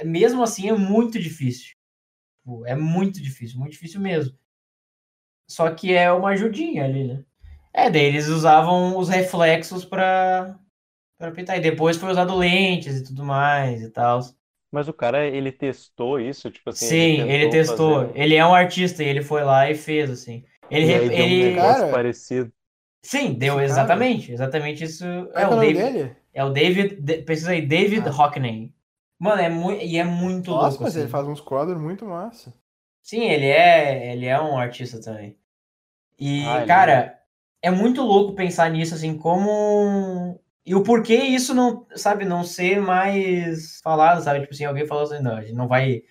mesmo 0.05 0.43
assim 0.43 0.69
é 0.69 0.73
muito 0.75 1.19
difícil. 1.21 1.75
Tipo, 2.51 2.67
É 2.67 2.75
muito 2.77 3.21
difícil, 3.23 3.59
muito 3.59 3.73
difícil 3.73 4.01
mesmo. 4.01 4.37
Só 5.49 5.71
que 5.75 5.93
é 5.93 6.11
uma 6.13 6.31
ajudinha 6.31 6.85
ali, 6.85 7.05
né? 7.09 7.25
É, 7.73 7.91
daí 7.91 8.05
eles 8.05 8.29
usavam 8.29 8.97
os 8.99 9.09
reflexos 9.09 9.85
pra, 9.85 10.59
pra 11.19 11.33
pintar. 11.33 11.59
E 11.59 11.61
depois 11.61 11.97
foi 11.97 12.11
usado 12.11 12.37
lentes 12.37 12.97
e 12.99 13.05
tudo 13.05 13.25
mais 13.25 13.83
e 13.83 13.91
tal. 13.91 14.21
Mas 14.73 14.89
o 14.89 14.93
cara, 14.93 15.27
ele 15.27 15.51
testou 15.53 16.21
isso, 16.21 16.51
tipo 16.51 16.71
assim, 16.71 16.87
Sim, 16.87 17.21
ele 17.23 17.51
tentou 17.51 17.51
testou. 17.51 18.07
fazer- 18.09 18.19
Ele 18.21 18.35
é 18.37 18.47
um 18.47 18.55
artista 18.55 19.03
e 19.03 19.09
ele 19.09 19.23
foi 19.23 19.43
lá 19.45 19.71
e 19.71 19.75
fez, 19.75 20.11
assim. 20.11 20.45
Ele, 20.71 20.87
E 20.87 20.95
aí 20.95 21.09
re- 21.09 21.09
deu 21.09 21.27
um 21.27 21.29
ele... 21.29 21.45
negócio 21.45 21.89
Cara, 21.89 21.93
parecido. 21.93 22.53
Sim, 23.03 23.35
deu 23.35 23.61
Esse 23.61 23.75
cara- 23.75 23.83
exatamente. 23.83 24.33
Exatamente 24.33 24.85
isso. 24.85 25.05
É 25.35 25.43
é 25.43 25.47
o 25.49 25.51
o 25.51 25.57
nome 25.57 25.73
David. 25.75 25.93
dele? 25.93 26.17
É 26.33 26.45
o 26.45 26.51
David. 26.51 26.97
de- 27.01 27.23
Pesquisa 27.23 27.53
aí, 27.53 27.67
David 27.67 28.09
Ah. 28.09 28.11
Hockney. 28.11 28.73
Mano, 29.21 29.43
é 29.43 29.51
muito. 29.51 29.85
E 29.85 29.99
é 29.99 30.05
muito 30.05 30.51
Nossa, 30.51 30.69
louco. 30.69 30.83
mas 30.85 30.93
assim. 30.95 31.01
ele 31.01 31.11
faz 31.11 31.29
uns 31.29 31.43
quadros 31.43 31.79
muito 31.79 32.07
massa. 32.07 32.55
Sim, 33.03 33.25
ele 33.29 33.47
é, 33.47 34.13
ele 34.13 34.25
é 34.25 34.41
um 34.41 34.57
artista 34.59 34.99
também. 35.01 35.37
E, 36.19 36.45
Ah, 36.47 36.59
ele 36.59 36.67
cara, 36.67 37.19
é 37.63 37.71
muito 37.71 38.03
louco 38.03 38.35
pensar 38.35 38.71
nisso, 38.71 38.95
assim, 38.95 39.17
como. 39.19 40.41
E 40.65 40.75
o 40.75 40.83
porquê 40.83 41.17
isso 41.17 41.55
não, 41.55 41.87
sabe, 41.95 42.25
não 42.25 42.43
ser 42.45 42.81
mais 42.81 43.79
falado, 43.83 44.23
sabe? 44.23 44.41
Tipo 44.41 44.55
assim, 44.55 44.65
alguém 44.65 44.87
falou 44.87 45.05
assim, 45.05 45.23
não, 45.23 45.37
a 45.37 45.43
gente 45.43 45.55
não 45.55 45.69
vai. 45.69 46.03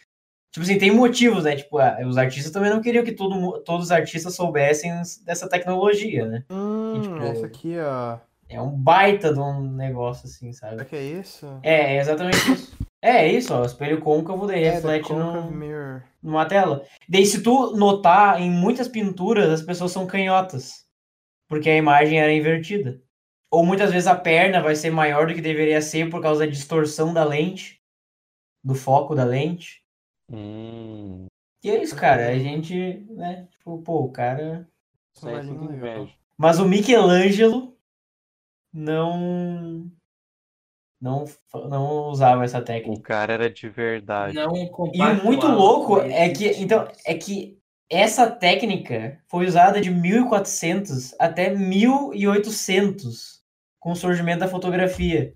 Tipo 0.51 0.63
assim, 0.63 0.77
tem 0.77 0.91
motivos, 0.91 1.43
né? 1.45 1.55
Tipo, 1.55 1.79
ah, 1.79 1.97
os 2.05 2.17
artistas 2.17 2.51
também 2.51 2.69
não 2.69 2.81
queriam 2.81 3.03
que 3.03 3.11
todo, 3.11 3.59
todos 3.63 3.85
os 3.87 3.91
artistas 3.91 4.35
soubessem 4.35 4.91
dessa 5.23 5.49
tecnologia, 5.49 6.27
né? 6.27 6.43
Hum, 6.49 6.99
tipo, 7.01 7.23
essa 7.23 7.45
aqui, 7.47 7.75
ó. 7.79 8.17
É 8.47 8.59
um 8.59 8.71
baita 8.71 9.31
de 9.33 9.39
um 9.39 9.61
negócio, 9.61 10.27
assim, 10.27 10.51
sabe? 10.51 10.73
Será 10.73 10.85
que 10.85 10.95
é 10.95 11.03
isso? 11.03 11.59
É, 11.63 11.95
é 11.95 11.99
exatamente 11.99 12.37
isso. 12.51 12.88
É, 13.01 13.25
é 13.25 13.31
isso, 13.31 13.53
ó. 13.53 13.63
Espelho 13.63 14.01
côncavo, 14.01 14.45
daí 14.47 14.63
É, 14.63 14.71
reflete 14.71 15.11
no, 15.13 15.49
Mirror. 15.51 16.03
numa 16.21 16.45
tela. 16.45 16.85
Daí, 17.07 17.25
se 17.25 17.41
tu 17.41 17.75
notar, 17.75 18.41
em 18.41 18.51
muitas 18.51 18.87
pinturas, 18.87 19.49
as 19.49 19.61
pessoas 19.61 19.91
são 19.91 20.05
canhotas. 20.05 20.85
Porque 21.47 21.69
a 21.69 21.77
imagem 21.77 22.19
era 22.19 22.31
invertida. 22.31 23.01
Ou 23.51 23.65
muitas 23.65 23.91
vezes 23.91 24.07
a 24.07 24.15
perna 24.15 24.61
vai 24.61 24.75
ser 24.75 24.91
maior 24.91 25.27
do 25.27 25.33
que 25.33 25.41
deveria 25.41 25.81
ser 25.81 26.09
por 26.09 26.21
causa 26.21 26.45
da 26.45 26.51
distorção 26.51 27.13
da 27.13 27.23
lente. 27.23 27.81
Do 28.63 28.75
foco 28.75 29.15
da 29.15 29.23
lente. 29.23 29.83
Hum, 30.31 31.25
E 31.63 31.71
é 31.71 31.81
isso, 31.81 31.95
cara. 31.95 32.29
A 32.29 32.37
gente, 32.37 32.75
né? 33.09 33.47
Tipo, 33.51 33.81
pô, 33.81 34.03
o 34.03 34.11
cara. 34.11 34.69
isso 35.15 35.27
aí 35.27 35.35
é. 35.37 36.07
Mas 36.37 36.59
o 36.59 36.67
Michelangelo 36.67 37.75
não. 38.71 39.91
Não, 41.01 41.25
não 41.69 42.09
usava 42.09 42.43
essa 42.43 42.59
O 42.59 42.63
técnica. 42.63 43.01
cara 43.01 43.33
era 43.33 43.49
de 43.49 43.69
verdade. 43.69 44.33
Não 44.33 44.55
E 44.93 45.01
o 45.01 45.23
muito 45.23 45.47
louco 45.47 45.99
é 45.99 46.29
que, 46.29 46.49
tipo 46.49 46.61
então, 46.61 46.87
é 47.05 47.13
que 47.13 47.57
essa 47.89 48.29
técnica 48.29 49.19
foi 49.27 49.45
usada 49.47 49.81
de 49.81 49.89
1400 49.89 51.15
até 51.19 51.49
1800 51.49 53.41
com 53.79 53.91
o 53.91 53.95
surgimento 53.95 54.41
da 54.41 54.47
fotografia. 54.47 55.33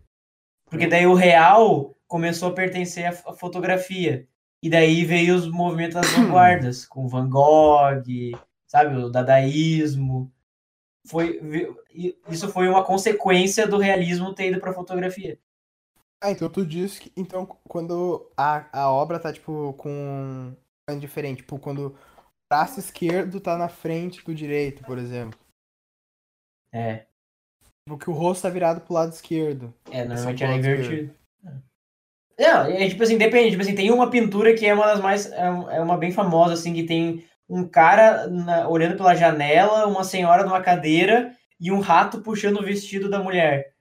Porque 0.69 0.87
daí 0.87 1.07
o 1.07 1.13
real 1.13 1.95
começou 2.07 2.49
a 2.49 2.53
pertencer 2.53 3.05
à 3.05 3.13
fotografia. 3.33 4.27
E 4.61 4.69
daí 4.69 5.03
veio 5.05 5.35
os 5.35 5.49
movimentos 5.49 5.95
das 5.95 6.11
vanguardas, 6.13 6.85
com 6.85 7.07
Van 7.07 7.29
Gogh, 7.29 8.03
sabe, 8.67 8.95
o 8.95 9.09
dadaísmo. 9.09 10.31
Foi, 11.07 11.39
isso 12.29 12.49
foi 12.49 12.67
uma 12.69 12.83
consequência 12.83 13.67
do 13.67 13.77
realismo 13.77 14.33
ter 14.33 14.49
ido 14.49 14.59
para 14.59 14.73
fotografia. 14.73 15.39
Ah, 16.23 16.31
então 16.31 16.49
tu 16.49 16.65
diz 16.65 16.99
que. 16.99 17.11
Então, 17.17 17.45
quando 17.67 18.31
a, 18.37 18.65
a 18.83 18.89
obra 18.89 19.19
tá, 19.19 19.33
tipo, 19.33 19.73
com. 19.73 20.55
É 20.89 20.95
diferente. 20.95 21.37
Tipo, 21.37 21.59
quando 21.59 21.87
o 21.87 21.95
braço 22.51 22.79
esquerdo 22.79 23.41
tá 23.41 23.57
na 23.57 23.67
frente 23.67 24.23
do 24.23 24.33
direito, 24.33 24.83
por 24.83 24.97
exemplo. 24.97 25.37
É, 26.73 27.05
Tipo, 27.85 27.97
que 27.99 28.09
o 28.09 28.13
rosto 28.13 28.43
tá 28.43 28.49
virado 28.49 28.81
pro 28.81 28.93
lado 28.93 29.11
esquerdo. 29.11 29.73
é 29.91 30.05
normalmente 30.05 30.39
São 30.39 30.47
era 30.47 30.57
invertido. 30.57 31.13
Não, 32.39 32.65
é 32.65 32.89
tipo 32.89 33.03
assim, 33.03 33.17
depende. 33.17 33.51
Tipo 33.51 33.61
assim, 33.61 33.75
tem 33.75 33.91
uma 33.91 34.09
pintura 34.09 34.55
que 34.55 34.65
é 34.65 34.73
uma 34.73 34.87
das 34.87 35.01
mais. 35.01 35.31
É 35.31 35.45
é 35.45 35.81
uma 35.81 35.97
bem 35.97 36.11
famosa, 36.11 36.53
assim, 36.53 36.73
que 36.73 36.83
tem 36.85 37.25
um 37.49 37.67
cara 37.67 38.27
na- 38.27 38.67
olhando 38.69 38.95
pela 38.97 39.13
janela, 39.15 39.85
uma 39.87 40.03
senhora 40.03 40.43
numa 40.43 40.61
cadeira 40.61 41.35
e 41.59 41.71
um 41.71 41.79
rato 41.79 42.21
puxando 42.21 42.57
o 42.59 42.63
vestido 42.63 43.09
da 43.09 43.21
mulher. 43.21 43.72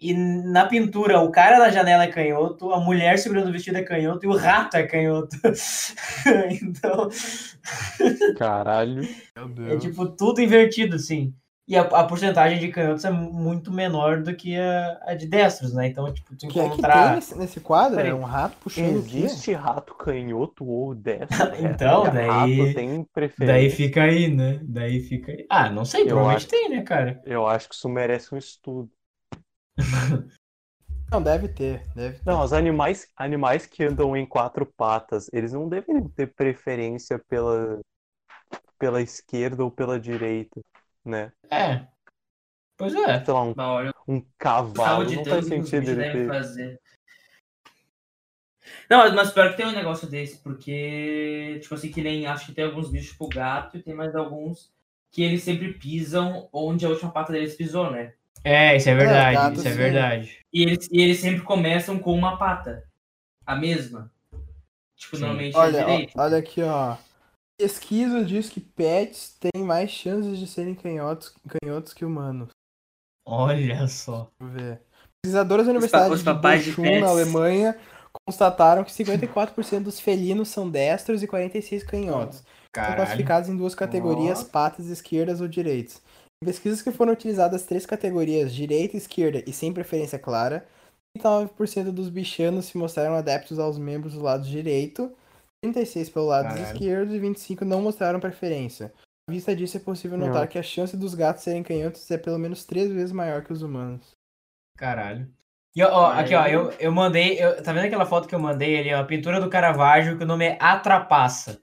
E 0.00 0.14
na 0.14 0.64
pintura, 0.64 1.20
o 1.20 1.30
cara 1.30 1.58
na 1.58 1.68
janela 1.70 2.04
é 2.04 2.08
canhoto, 2.08 2.72
a 2.72 2.80
mulher 2.80 3.18
segurando 3.18 3.48
o 3.48 3.52
vestido 3.52 3.76
é 3.76 3.82
canhoto 3.82 4.24
e 4.24 4.28
o 4.28 4.36
rato 4.36 4.76
é 4.76 4.84
canhoto. 4.86 5.36
então, 6.62 7.08
Caralho. 8.36 9.02
Meu 9.56 9.74
é 9.76 9.78
tipo 9.78 10.06
tudo 10.06 10.40
invertido, 10.40 10.96
assim. 10.96 11.34
E 11.68 11.76
a, 11.76 11.82
a 11.82 12.04
porcentagem 12.04 12.58
de 12.58 12.68
canhotos 12.68 13.04
é 13.04 13.10
mu- 13.10 13.32
muito 13.32 13.70
menor 13.72 14.22
do 14.22 14.34
que 14.34 14.56
a, 14.56 15.00
a 15.06 15.14
de 15.14 15.26
destros, 15.28 15.72
né? 15.72 15.86
Então, 15.86 16.12
tipo, 16.12 16.34
tu 16.34 16.46
O 16.46 16.48
que 16.48 16.58
é 16.58 16.62
que 16.64 16.68
tem 16.68 16.78
encontrar. 16.78 17.14
nesse, 17.36 17.60
quadro? 17.60 17.96
Peraí, 17.96 18.10
É 18.10 18.14
um 18.14 18.24
rato 18.24 18.56
puxando? 18.60 18.96
Existe 18.96 19.52
rato 19.52 19.94
canhoto 19.94 20.64
ou 20.66 20.94
destro? 20.96 21.28
Então, 21.62 22.06
É, 22.06 22.10
daí- 22.10 22.26
Rato 22.58 22.74
tem 22.74 23.04
preferência. 23.12 23.46
Daí 23.54 23.70
fica 23.70 24.02
aí, 24.02 24.34
né? 24.34 24.58
Daí 24.64 25.00
fica 25.00 25.30
aí. 25.30 25.46
Ah, 25.48 25.70
não 25.70 25.84
sei, 25.84 26.02
Eu 26.02 26.06
provavelmente 26.08 26.38
acho- 26.38 26.48
tem, 26.48 26.70
né, 26.70 26.82
cara? 26.82 27.20
Eu 27.24 27.46
acho 27.46 27.68
que 27.68 27.74
isso 27.74 27.88
merece 27.88 28.34
um 28.34 28.38
estudo. 28.38 28.90
Não, 31.10 31.22
deve 31.22 31.48
ter. 31.48 31.82
Deve 31.94 32.18
ter. 32.18 32.24
Não, 32.24 32.42
os 32.42 32.52
animais, 32.52 33.06
animais 33.16 33.66
que 33.66 33.82
andam 33.84 34.16
em 34.16 34.26
quatro 34.26 34.64
patas, 34.64 35.28
eles 35.32 35.52
não 35.52 35.68
devem 35.68 36.08
ter 36.10 36.28
preferência 36.34 37.18
pela, 37.28 37.80
pela 38.78 39.02
esquerda 39.02 39.64
ou 39.64 39.70
pela 39.70 40.00
direita, 40.00 40.60
né? 41.04 41.32
É. 41.50 41.86
Pois 42.76 42.94
é. 42.94 43.24
Sei 43.24 43.34
lá, 43.34 43.42
um, 43.44 43.54
olha, 43.58 43.94
um 44.08 44.20
cavalo 44.38 45.04
saúde 45.04 45.12
não 45.12 45.22
de 45.22 45.30
faz 45.30 45.46
sentido 45.46 45.88
bichos 45.88 45.88
ele 45.88 46.04
ter. 46.04 46.26
fazer. 46.26 46.80
Não, 48.88 48.98
mas- 48.98 49.14
mas 49.14 49.32
pior 49.32 49.50
que 49.50 49.56
tem 49.56 49.66
um 49.66 49.72
negócio 49.72 50.08
desse, 50.08 50.38
porque, 50.42 51.58
tipo 51.62 51.74
assim, 51.74 51.90
que 51.90 52.02
nem 52.02 52.26
acho 52.26 52.46
que 52.46 52.52
tem 52.52 52.64
alguns 52.64 52.90
bichos 52.90 53.10
tipo 53.10 53.28
gato 53.28 53.76
e 53.76 53.82
tem 53.82 53.94
mais 53.94 54.14
alguns 54.14 54.70
que 55.10 55.22
eles 55.22 55.42
sempre 55.42 55.72
pisam 55.74 56.48
onde 56.52 56.84
a 56.86 56.88
última 56.88 57.10
pata 57.10 57.32
deles 57.32 57.54
pisou, 57.56 57.90
né? 57.90 58.14
É, 58.42 58.76
isso 58.76 58.88
é 58.88 58.94
verdade. 58.94 59.36
gato, 59.36 59.58
isso 59.58 59.68
é 59.68 59.72
verdade. 59.72 60.38
E 60.52 60.62
eles, 60.62 60.88
e 60.90 61.00
eles 61.00 61.20
sempre 61.20 61.42
começam 61.42 61.98
com 61.98 62.14
uma 62.14 62.36
pata. 62.38 62.84
A 63.46 63.54
mesma. 63.56 64.10
Tipo, 64.96 65.16
Sim. 65.16 65.22
normalmente 65.22 65.54
é 65.54 65.58
Olha, 65.58 65.82
ó, 65.82 65.84
direito. 65.90 66.12
olha 66.16 66.38
aqui, 66.38 66.62
ó. 66.62 66.96
Pesquisa 67.58 68.24
diz 68.24 68.48
que 68.48 68.60
pets 68.60 69.36
têm 69.38 69.62
mais 69.62 69.90
chances 69.90 70.38
de 70.38 70.46
serem 70.46 70.74
canhotos, 70.74 71.34
canhotos 71.60 71.92
que 71.92 72.04
humanos. 72.04 72.48
Olha 73.26 73.86
só. 73.86 74.30
Deixa 74.40 74.54
eu 74.54 74.58
ver. 74.70 74.80
Pesquisadores 75.22 75.66
da 75.66 75.72
Os 75.72 75.76
Universidade 75.76 76.08
pa- 76.08 76.14
os 76.14 76.64
de 76.64 76.70
Bochum, 76.72 77.00
na 77.00 77.08
Alemanha, 77.08 77.78
constataram 78.26 78.82
que 78.84 78.90
54% 78.92 79.82
dos 79.84 80.00
felinos 80.00 80.48
são 80.48 80.70
destros 80.70 81.22
e 81.22 81.26
46 81.26 81.82
canhotos. 81.84 82.38
São 82.38 82.44
Caralho. 82.72 82.96
classificados 82.96 83.48
em 83.50 83.56
duas 83.56 83.74
categorias, 83.74 84.42
patas 84.42 84.86
esquerdas 84.86 85.40
ou 85.42 85.48
direitas. 85.48 86.00
Em 86.42 86.46
pesquisas 86.46 86.80
que 86.80 86.90
foram 86.90 87.12
utilizadas 87.12 87.64
três 87.64 87.84
categorias, 87.84 88.54
direita, 88.54 88.96
esquerda 88.96 89.44
e 89.46 89.52
sem 89.52 89.74
preferência 89.74 90.18
clara, 90.18 90.66
39% 91.18 91.92
dos 91.92 92.08
bichanos 92.08 92.64
se 92.64 92.78
mostraram 92.78 93.14
adeptos 93.14 93.58
aos 93.58 93.78
membros 93.78 94.14
do 94.14 94.22
lado 94.22 94.48
direito, 94.48 95.12
36% 95.62 96.10
pelo 96.14 96.26
lado 96.26 96.48
Caralho. 96.48 96.62
esquerdo 96.64 97.14
e 97.14 97.20
25% 97.20 97.60
não 97.66 97.82
mostraram 97.82 98.18
preferência. 98.18 98.90
À 99.28 99.32
vista 99.32 99.54
disso, 99.54 99.76
é 99.76 99.80
possível 99.80 100.16
Não. 100.16 100.28
notar 100.28 100.48
que 100.48 100.58
a 100.58 100.62
chance 100.62 100.96
dos 100.96 101.14
gatos 101.14 101.42
serem 101.42 101.62
canhotos 101.62 102.10
é 102.10 102.16
pelo 102.16 102.38
menos 102.38 102.64
três 102.64 102.90
vezes 102.90 103.12
maior 103.12 103.44
que 103.44 103.52
os 103.52 103.60
humanos. 103.60 104.12
Caralho. 104.78 105.28
E 105.76 105.82
ó, 105.82 105.90
ó, 105.92 106.06
aqui, 106.12 106.34
ó, 106.34 106.46
eu, 106.46 106.70
eu 106.80 106.90
mandei. 106.90 107.38
eu- 107.38 107.62
tá 107.62 107.70
vendo 107.74 107.84
aquela 107.84 108.06
foto 108.06 108.26
que 108.26 108.34
eu 108.34 108.40
mandei 108.40 108.78
ali, 108.78 108.94
ó? 108.94 109.00
A 109.00 109.04
pintura 109.04 109.38
do 109.42 109.50
Caravaggio, 109.50 110.16
que 110.16 110.24
o 110.24 110.26
nome 110.26 110.46
é 110.46 110.56
Atrapaça. 110.58 111.60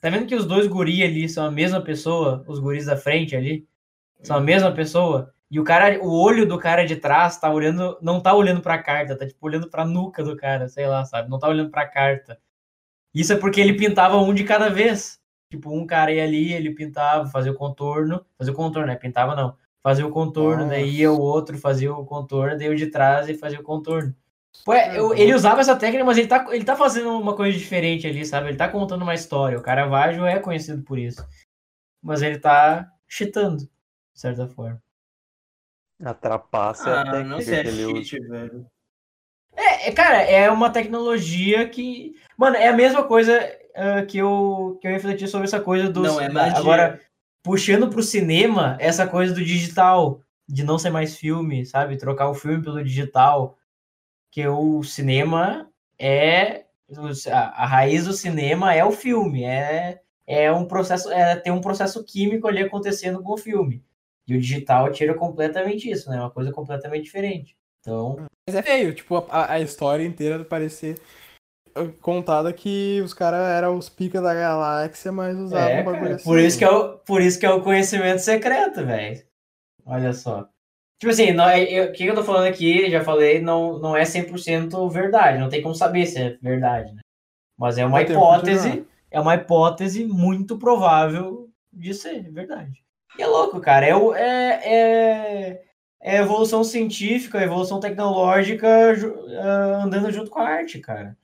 Tá 0.00 0.10
vendo 0.10 0.26
que 0.26 0.34
os 0.34 0.44
dois 0.44 0.66
guris 0.66 1.00
ali 1.04 1.28
são 1.28 1.46
a 1.46 1.50
mesma 1.50 1.80
pessoa? 1.80 2.44
Os 2.48 2.58
guris 2.58 2.86
da 2.86 2.96
frente 2.96 3.36
ali? 3.36 3.64
São 4.22 4.36
a 4.36 4.40
mesma 4.40 4.72
pessoa? 4.72 5.32
E 5.50 5.60
o 5.60 5.64
cara, 5.64 5.98
o 6.02 6.10
olho 6.20 6.46
do 6.46 6.58
cara 6.58 6.84
de 6.84 6.96
trás 6.96 7.38
tá 7.38 7.50
olhando, 7.50 7.96
não 8.02 8.20
tá 8.20 8.34
olhando 8.34 8.60
pra 8.60 8.82
carta, 8.82 9.16
tá 9.16 9.26
tipo 9.26 9.46
olhando 9.46 9.68
pra 9.70 9.84
nuca 9.84 10.24
do 10.24 10.36
cara, 10.36 10.68
sei 10.68 10.86
lá, 10.86 11.04
sabe? 11.04 11.30
Não 11.30 11.38
tá 11.38 11.48
olhando 11.48 11.70
pra 11.70 11.86
carta. 11.86 12.38
Isso 13.14 13.32
é 13.32 13.36
porque 13.36 13.60
ele 13.60 13.74
pintava 13.74 14.16
um 14.16 14.34
de 14.34 14.44
cada 14.44 14.68
vez. 14.68 15.20
Tipo, 15.50 15.70
um 15.72 15.86
cara 15.86 16.12
ia 16.12 16.24
ali, 16.24 16.52
ele 16.52 16.74
pintava, 16.74 17.28
fazia 17.30 17.52
o 17.52 17.54
contorno, 17.54 18.24
fazia 18.36 18.52
o 18.52 18.56
contorno, 18.56 18.88
né? 18.88 18.96
Pintava 18.96 19.36
não. 19.36 19.56
Fazia 19.82 20.04
o 20.04 20.10
contorno, 20.10 20.68
daí 20.68 20.90
ia 20.96 21.12
o 21.12 21.20
outro, 21.20 21.56
fazia 21.56 21.94
o 21.94 22.04
contorno, 22.04 22.58
daí 22.58 22.68
o 22.68 22.74
de 22.74 22.88
trás 22.88 23.28
e 23.28 23.34
fazia 23.34 23.60
o 23.60 23.62
contorno. 23.62 24.12
Pô, 24.64 24.72
é, 24.72 24.98
eu- 24.98 25.14
ele 25.14 25.32
usava 25.32 25.60
essa 25.60 25.76
técnica, 25.76 26.04
mas 26.04 26.18
ele 26.18 26.26
tá, 26.26 26.44
ele 26.50 26.64
tá 26.64 26.74
fazendo 26.74 27.10
uma 27.16 27.36
coisa 27.36 27.56
diferente 27.56 28.04
ali, 28.06 28.24
sabe? 28.26 28.48
Ele 28.48 28.56
tá 28.56 28.68
contando 28.68 29.02
uma 29.02 29.14
história. 29.14 29.56
O 29.56 29.62
Caravaggio 29.62 30.26
é 30.26 30.40
conhecido 30.40 30.82
por 30.82 30.98
isso. 30.98 31.24
Mas 32.02 32.22
ele 32.22 32.38
tá 32.40 32.90
cheatando, 33.06 33.68
de 34.16 34.20
certa 34.22 34.48
forma. 34.48 34.82
A 36.02 36.14
trapaça 36.14 36.88
é 36.90 36.92
a 36.94 37.00
Ah, 37.02 37.22
não 37.22 37.38
técnica 37.38 37.42
sei, 37.44 37.54
é 37.54 37.62
que 37.62 37.84
usa. 37.84 38.04
cheat, 38.04 38.28
velho. 38.28 38.66
É, 39.54 39.88
é, 39.88 39.92
cara, 39.92 40.22
é 40.22 40.50
uma 40.50 40.70
tecnologia 40.70 41.68
que. 41.68 42.14
Mano, 42.36 42.56
é 42.56 42.68
a 42.68 42.72
mesma 42.72 43.04
coisa 43.04 43.40
ah, 43.74 44.04
que, 44.06 44.18
eu, 44.18 44.78
que 44.80 44.88
eu 44.88 44.92
refleti 44.92 45.28
sobre 45.28 45.46
essa 45.46 45.60
coisa 45.60 45.88
do. 45.90 46.02
Não, 46.02 46.20
é 46.20 46.28
magia. 46.30 46.58
Agora, 46.58 47.00
puxando 47.42 47.88
pro 47.90 48.02
cinema, 48.02 48.76
essa 48.80 49.06
coisa 49.06 49.34
do 49.34 49.44
digital, 49.44 50.22
de 50.48 50.64
não 50.64 50.78
ser 50.78 50.90
mais 50.90 51.16
filme, 51.16 51.64
sabe? 51.66 51.96
Trocar 51.98 52.28
o 52.28 52.34
filme 52.34 52.62
pelo 52.62 52.82
digital. 52.82 53.56
Que 54.30 54.46
o 54.48 54.82
cinema 54.82 55.70
é. 55.98 56.64
A, 57.32 57.64
a 57.64 57.66
raiz 57.66 58.04
do 58.04 58.12
cinema 58.12 58.72
é 58.72 58.84
o 58.84 58.92
filme, 58.92 59.42
é, 59.42 60.00
é 60.24 60.52
um 60.52 60.64
processo, 60.64 61.10
é 61.10 61.34
tem 61.34 61.52
um 61.52 61.60
processo 61.60 62.04
químico 62.04 62.46
ali 62.46 62.62
acontecendo 62.62 63.22
com 63.22 63.32
o 63.32 63.38
filme. 63.38 63.84
E 64.28 64.36
o 64.36 64.40
digital 64.40 64.90
tira 64.90 65.14
completamente 65.14 65.88
isso, 65.90 66.10
né? 66.10 66.16
É 66.16 66.20
uma 66.20 66.30
coisa 66.30 66.50
completamente 66.52 67.04
diferente. 67.04 67.56
Então, 67.80 68.16
Mas 68.48 68.56
é 68.56 68.62
feio, 68.62 68.94
tipo, 68.94 69.16
a, 69.30 69.52
a 69.52 69.60
história 69.60 70.04
inteira 70.04 70.44
parecer 70.44 70.98
uh, 71.76 71.92
contada 72.00 72.52
que 72.52 73.00
os 73.02 73.14
caras 73.14 73.40
eram 73.48 73.76
os 73.78 73.88
pica 73.88 74.20
da 74.20 74.34
galáxia, 74.34 75.12
mas 75.12 75.36
usavam 75.38 75.78
É, 75.78 75.82
bagulho 75.82 76.14
assim. 76.14 76.24
por, 76.24 76.38
isso 76.40 76.58
que 76.58 76.64
é 76.64 76.70
o, 76.70 76.98
por 76.98 77.20
isso 77.22 77.38
que 77.38 77.46
é 77.46 77.50
o 77.50 77.62
conhecimento 77.62 78.18
secreto, 78.18 78.84
velho. 78.84 79.24
Olha 79.84 80.12
só. 80.12 80.48
Tipo 80.98 81.12
assim, 81.12 81.30
não, 81.32 81.48
é- 81.48 81.62
eu- 81.70 81.90
o 81.90 81.92
que 81.92 82.04
eu 82.04 82.14
tô 82.14 82.24
falando 82.24 82.46
aqui, 82.46 82.90
já 82.90 83.04
falei, 83.04 83.40
não, 83.40 83.78
não 83.78 83.96
é 83.96 84.04
100% 84.04 84.88
verdade. 84.88 85.38
Não 85.38 85.48
tem 85.48 85.62
como 85.62 85.74
saber 85.74 86.06
se 86.06 86.18
é 86.18 86.30
verdade, 86.42 86.92
né? 86.94 87.00
Mas 87.56 87.78
é 87.78 87.86
uma 87.86 88.02
hipótese, 88.02 88.86
é 89.10 89.20
uma 89.20 89.34
hipótese 89.34 90.04
muito 90.04 90.58
provável 90.58 91.48
de 91.72 91.94
ser 91.94 92.30
verdade. 92.32 92.82
E 93.18 93.22
é 93.22 93.26
louco, 93.26 93.60
cara. 93.60 93.86
É, 93.86 93.90
é, 93.90 94.74
é, 94.74 95.62
é 96.00 96.16
evolução 96.18 96.62
científica, 96.62 97.42
evolução 97.42 97.80
tecnológica 97.80 98.68
ah, 99.40 99.84
andando 99.84 100.10
junto 100.12 100.30
com 100.30 100.40
a 100.40 100.48
arte, 100.48 100.78
cara. 100.78 101.16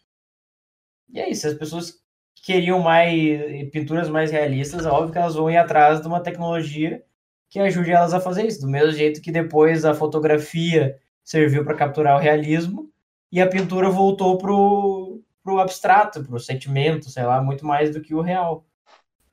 E 1.11 1.21
é 1.21 1.29
isso, 1.31 1.47
as 1.47 1.55
pessoas 1.55 2.03
queriam 2.35 2.81
mais 2.81 3.71
pinturas 3.71 4.09
mais 4.09 4.31
realistas, 4.31 4.85
é 4.87 4.89
óbvio 4.91 5.13
que 5.13 5.19
elas 5.19 5.35
vão 5.35 5.51
ir 5.51 5.57
atrás 5.57 6.01
de 6.01 6.09
uma 6.09 6.21
tecnologia 6.21 7.05
que 7.49 7.61
ajude 7.61 7.91
elas 7.93 8.15
a 8.15 8.21
fazer 8.21 8.47
isso. 8.47 8.63
Do 8.63 8.69
mesmo 8.69 8.93
jeito 8.93 9.21
que 9.21 9.31
depois 9.31 9.85
a 9.85 9.95
fotografia 9.95 10.99
serviu 11.23 11.65
para 11.65 11.77
capturar 11.77 12.17
o 12.17 12.21
realismo 12.21 12.91
e 13.31 13.41
a 13.41 13.49
pintura 13.49 13.91
voltou 13.91 14.39
pro, 14.39 15.23
pro 15.43 15.59
abstrato, 15.61 16.25
pro 16.25 16.41
sentimento, 16.41 17.11
sei 17.11 17.25
lá, 17.25 17.43
muito 17.43 17.67
mais 17.67 17.93
do 17.93 18.01
que 18.01 18.15
o 18.15 18.23
real. 18.23 18.65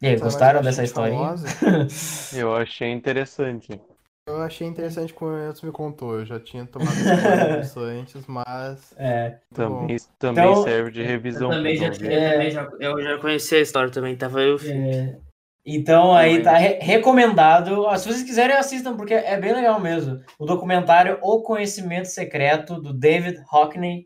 E 0.02 0.08
aí, 0.08 0.16
gostaram 0.18 0.62
dessa 0.62 0.86
famosa? 0.88 1.46
Eu 2.34 2.56
achei 2.56 2.90
interessante. 2.90 3.80
Eu 4.28 4.42
achei 4.44 4.68
interessante 4.68 5.12
quando 5.14 5.34
o 5.34 5.38
Elton 5.44 5.66
me 5.68 5.74
contou. 5.74 6.20
Eu 6.20 6.26
já 6.26 6.40
tinha 6.40 6.66
tomado 6.66 6.92
disso 7.60 7.80
antes, 7.80 8.26
mas. 8.28 8.94
É. 8.98 9.40
Também, 9.54 9.98
também 10.20 10.44
Então, 10.52 10.64
serve 10.64 10.92
de 10.92 11.02
Eu 11.02 11.08
revisão. 11.08 11.50
também, 11.50 11.76
já, 11.76 11.90
pra 11.90 12.06
eu, 12.14 12.32
também 12.32 12.52
já, 12.52 12.72
eu 12.80 13.02
já 13.02 13.18
conheci 13.18 13.56
a 13.56 13.60
história 13.62 13.90
também, 13.90 14.16
tava 14.16 14.40
eu. 14.42 14.56
É, 14.58 15.18
Então 15.66 16.14
aí 16.14 16.44
tá 16.44 16.54
re- 16.58 16.78
recomendado. 16.80 17.82
Ó, 17.82 17.98
se 17.98 18.08
vocês 18.08 18.24
quiserem, 18.24 18.56
assistam, 18.56 18.96
porque 18.96 19.16
é 19.16 19.36
bem 19.40 19.52
legal 19.54 19.80
mesmo. 19.80 20.22
O 20.38 20.46
documentário 20.46 21.18
O 21.24 21.42
Conhecimento 21.42 22.06
Secreto, 22.08 22.80
do 22.80 22.94
David 22.94 23.42
Hockney. 23.52 24.06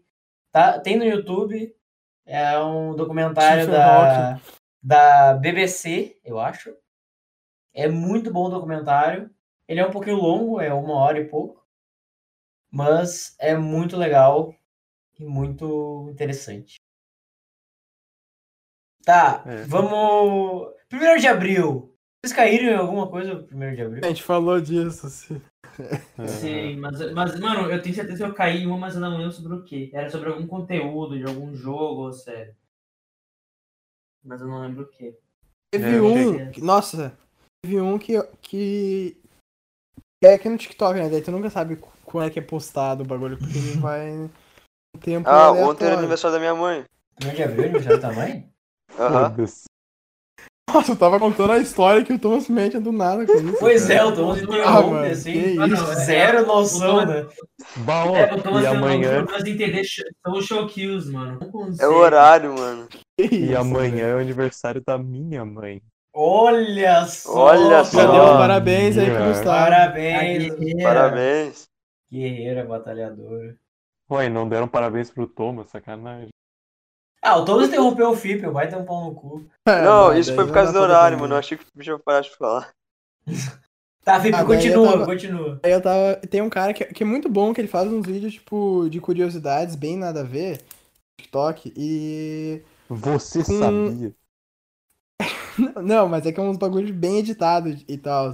Tá, 0.54 0.80
tem 0.80 0.98
no 0.98 1.04
YouTube. 1.04 1.70
É 2.26 2.58
um 2.60 2.96
documentário 2.96 3.64
Stephen 3.64 3.78
da, 3.80 4.40
da 4.84 5.34
BBC, 5.36 6.20
eu 6.24 6.40
acho. 6.40 6.76
É 7.74 7.88
muito 7.88 8.32
bom 8.32 8.46
o 8.46 8.50
documentário. 8.50 9.32
Ele 9.68 9.80
é 9.80 9.88
um 9.88 9.92
pouquinho 9.92 10.18
longo, 10.18 10.60
é 10.60 10.74
uma 10.74 10.96
hora 10.96 11.20
e 11.20 11.26
pouco. 11.28 11.66
Mas 12.70 13.36
é 13.40 13.56
muito 13.56 13.96
legal 13.96 14.54
e 15.18 15.26
muito 15.26 16.10
interessante. 16.12 16.76
Tá, 19.06 19.44
É. 19.46 19.64
vamos. 19.64 20.74
Primeiro 20.90 21.20
de 21.20 21.28
abril. 21.28 21.96
Vocês 22.22 22.34
caíram 22.36 22.66
em 22.72 22.76
alguma 22.76 23.10
coisa 23.10 23.34
no 23.34 23.44
primeiro 23.44 23.76
de 23.76 23.82
abril? 23.82 24.02
A 24.04 24.08
gente 24.08 24.24
falou 24.24 24.60
disso, 24.62 25.10
sim. 25.10 25.42
Sim, 26.28 26.78
mas, 26.78 27.12
mas, 27.14 27.40
mano, 27.40 27.70
eu 27.72 27.82
tenho 27.82 27.96
certeza 27.96 28.24
que 28.24 28.30
eu 28.30 28.36
caí 28.36 28.62
em 28.62 28.68
uma, 28.68 28.78
mas 28.78 28.94
eu 28.94 29.02
não 29.02 29.18
lembro 29.18 29.32
sobre 29.32 29.56
o 29.56 29.64
quê. 29.64 29.90
Era 29.92 30.10
sobre 30.10 30.30
algum 30.30 30.46
conteúdo, 30.46 31.18
de 31.18 31.26
algum 31.26 31.54
jogo 31.56 32.04
ou 32.04 32.14
série. 32.14 32.56
Mas 34.24 34.42
eu 34.42 34.48
não 34.48 34.62
lembro 34.62 34.84
o 34.84 34.88
quê. 34.88 35.18
Teve 35.72 35.96
É, 35.96 36.02
um. 36.02 36.32
cheguei. 36.32 36.52
que- 36.52 36.62
Nossa, 36.62 37.18
teve 37.64 37.82
um 37.82 37.98
que. 38.00 38.22
que... 38.42 39.18
É 40.24 40.36
aqui 40.36 40.48
no 40.48 40.58
TikTok, 40.58 40.98
né? 40.98 41.10
Daí 41.10 41.22
tu 41.22 41.32
nunca 41.32 41.50
sabe 41.50 41.76
quando 42.06 42.28
é 42.28 42.30
que 42.30 42.40
é 42.40 42.42
postado 42.42 43.04
o 43.04 43.06
bagulho, 43.06 43.38
porque 43.38 43.58
ele 43.58 43.74
vai. 43.80 44.10
Um 44.96 45.00
tempo 45.00 45.28
Ah, 45.28 45.48
aleatório. 45.48 45.70
ontem 45.70 45.86
era 45.86 45.98
aniversário 45.98 46.34
da 46.36 46.40
minha 46.40 46.56
mãe. 46.56 46.86
Primeiro 47.16 47.36
de 47.38 47.44
abril, 47.44 47.64
aniversário 47.66 48.00
da 48.02 48.12
mãe? 48.14 48.50
Aham. 48.98 49.30
Foda-se. 49.30 49.66
Nossa, 50.74 50.92
eu 50.92 50.96
tava 50.96 51.20
contando 51.20 51.52
a 51.52 51.60
história 51.60 52.04
que 52.04 52.14
o 52.14 52.20
Thomas 52.20 52.48
mente 52.50 52.80
do 52.80 52.92
nada 52.92 53.26
com 53.26 53.34
isso. 53.34 53.58
Pois 53.60 53.90
é, 53.90 53.96
cara. 53.98 54.08
o 54.10 54.16
Thomas 54.16 54.40
Ah, 54.40 54.44
interrompe, 54.44 54.90
mano, 54.92 55.12
assim. 55.12 55.58
Ah, 55.60 55.68
não, 55.68 55.92
é- 55.92 55.96
Zero 55.96 56.46
noção, 56.48 56.98
o 56.98 57.06
né? 57.06 57.28
Ó, 57.88 58.16
É, 58.18 58.34
eu 58.34 58.42
tô 58.42 58.60
e 58.60 58.66
amanhã, 58.66 59.26
entender 59.46 59.84
sh- 59.84 60.04
social 60.26 60.68
kills, 60.68 61.12
mano. 61.12 61.40
Não 61.54 61.70
É 61.80 61.88
o 61.88 61.96
horário, 61.96 62.54
mano. 62.58 62.88
Que 63.18 63.26
e 63.36 63.52
isso, 63.52 63.58
amanhã 63.58 64.08
é 64.08 64.16
o 64.16 64.20
aniversário 64.20 64.82
da 64.86 64.98
minha 64.98 65.46
mãe. 65.46 65.82
Olha 66.16 67.06
só! 67.06 67.34
Olha 67.34 67.84
só. 67.84 67.98
Cadê 68.06 68.20
os 68.20 68.32
parabéns 68.38 68.98
aí 68.98 69.10
pro. 69.12 69.26
Gustavo? 69.28 69.50
Parabéns! 69.50 70.54
Guerreira. 70.56 70.84
Parabéns. 70.84 71.64
Guerreira 72.12 72.66
batalhadora. 72.66 73.56
Ué, 74.12 74.30
não 74.30 74.48
deram 74.48 74.68
parabéns 74.68 75.10
pro 75.10 75.26
Thomas, 75.26 75.70
sacanagem. 75.70 76.30
Ah, 77.24 77.38
o 77.38 77.46
Thomas 77.46 77.68
interrompeu 77.70 78.10
o 78.10 78.16
Fip, 78.16 78.42
vai 78.48 78.68
ter 78.68 78.76
um 78.76 78.84
pau 78.86 79.06
no 79.06 79.16
cu. 79.16 79.46
É, 79.66 79.82
Não, 79.82 80.14
isso 80.18 80.36
foi 80.36 80.46
por 80.46 80.54
causa 80.54 80.74
do 80.74 80.80
horário, 80.80 81.18
mano. 81.18 81.34
Eu 81.34 81.40
achei 81.40 81.58
que 81.58 81.64
o 81.64 81.68
bicho 81.74 81.92
ia 81.92 82.00
parar 82.00 82.22
de 82.22 82.36
falar. 82.36 82.70
Tá, 84.04 84.20
Fip, 84.20 84.36
Ah, 84.36 84.44
continua, 84.44 84.92
tava- 84.92 85.06
continua. 85.06 85.60
Aí 85.64 85.72
eu 85.72 85.82
tava. 85.82 86.16
Tem 86.30 86.42
um 86.42 86.50
cara 86.50 86.74
que, 86.74 86.84
que 86.84 87.04
é 87.04 87.06
muito 87.06 87.30
bom, 87.30 87.54
que 87.54 87.62
ele 87.62 87.70
faz 87.70 87.90
uns 87.90 88.06
vídeos, 88.06 88.34
tipo, 88.34 88.90
de 88.90 89.00
curiosidades, 89.00 89.78
bem 89.78 89.96
nada 89.96 90.20
a 90.20 90.24
ver, 90.26 90.58
no 90.58 91.22
TikTok, 91.22 91.74
e. 91.78 92.62
Você 92.90 93.42
Com- 93.46 93.60
sabia? 93.60 94.14
Não, 95.82 96.10
mas 96.10 96.26
é 96.26 96.34
que 96.34 96.40
é 96.42 96.44
uns 96.44 96.58
bagulhos 96.58 96.92
bem 96.92 97.20
editados 97.20 97.86
e 97.88 97.98
tal. 97.98 98.34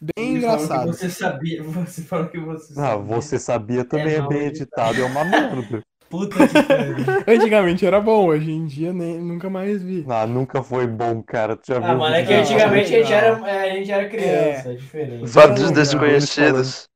Bem 0.00 0.36
engraçado. 0.36 0.92
Você 0.92 1.10
sabia, 1.10 1.62
você 1.66 2.02
falou 2.02 2.28
que 2.28 2.38
você 2.38 2.74
Ah, 2.78 2.90
sabia. 2.92 3.04
você 3.04 3.38
sabia 3.40 3.84
também 3.84 4.14
é, 4.14 4.20
mal 4.20 4.28
bem 4.28 4.42
editado, 4.46 5.00
é 5.00 5.04
uma 5.04 5.24
merda. 5.24 5.82
Puta 6.10 6.46
que 6.46 6.62
pariu. 6.62 6.96
Antigamente 7.26 7.84
era 7.84 8.00
bom, 8.00 8.26
hoje 8.26 8.50
em 8.50 8.66
dia 8.66 8.92
nem, 8.92 9.20
nunca 9.20 9.50
mais 9.50 9.82
vi. 9.82 10.04
Ah, 10.08 10.26
nunca 10.26 10.62
foi 10.62 10.86
bom, 10.86 11.22
cara. 11.22 11.56
Tu 11.56 11.68
já 11.68 11.80
viu 11.80 11.88
Ah, 11.88 11.94
mano, 11.94 12.14
é 12.14 12.24
que 12.24 12.32
antigamente 12.32 12.94
a 12.94 12.98
gente 12.98 13.12
era, 13.12 13.50
é, 13.50 13.70
a 13.70 13.76
gente 13.76 13.90
era 13.90 14.08
criança, 14.08 14.70
é, 14.70 14.74
diferente. 14.74 15.36
Não, 15.36 15.72
desconhecidos. 15.72 16.88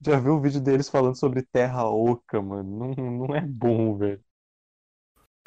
Já 0.00 0.18
viu 0.20 0.34
o 0.34 0.40
vídeo 0.40 0.60
deles 0.60 0.88
falando 0.88 1.16
sobre 1.16 1.42
terra 1.42 1.88
oca, 1.88 2.40
mano? 2.40 2.94
Não, 2.96 3.10
não 3.26 3.34
é 3.34 3.40
bom, 3.40 3.96
velho. 3.96 4.22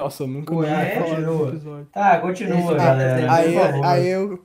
Nossa, 0.00 0.24
eu 0.24 0.26
nunca 0.26 0.54
Ué, 0.54 0.68
ouvi 0.68 0.82
é, 0.82 0.98
continua. 0.98 1.48
episódio. 1.48 1.86
Tá, 1.86 2.20
continua, 2.20 2.58
Esse- 2.58 2.74
galera. 2.74 3.32
Aí, 3.32 3.54
aí 3.84 4.08
eu. 4.08 4.44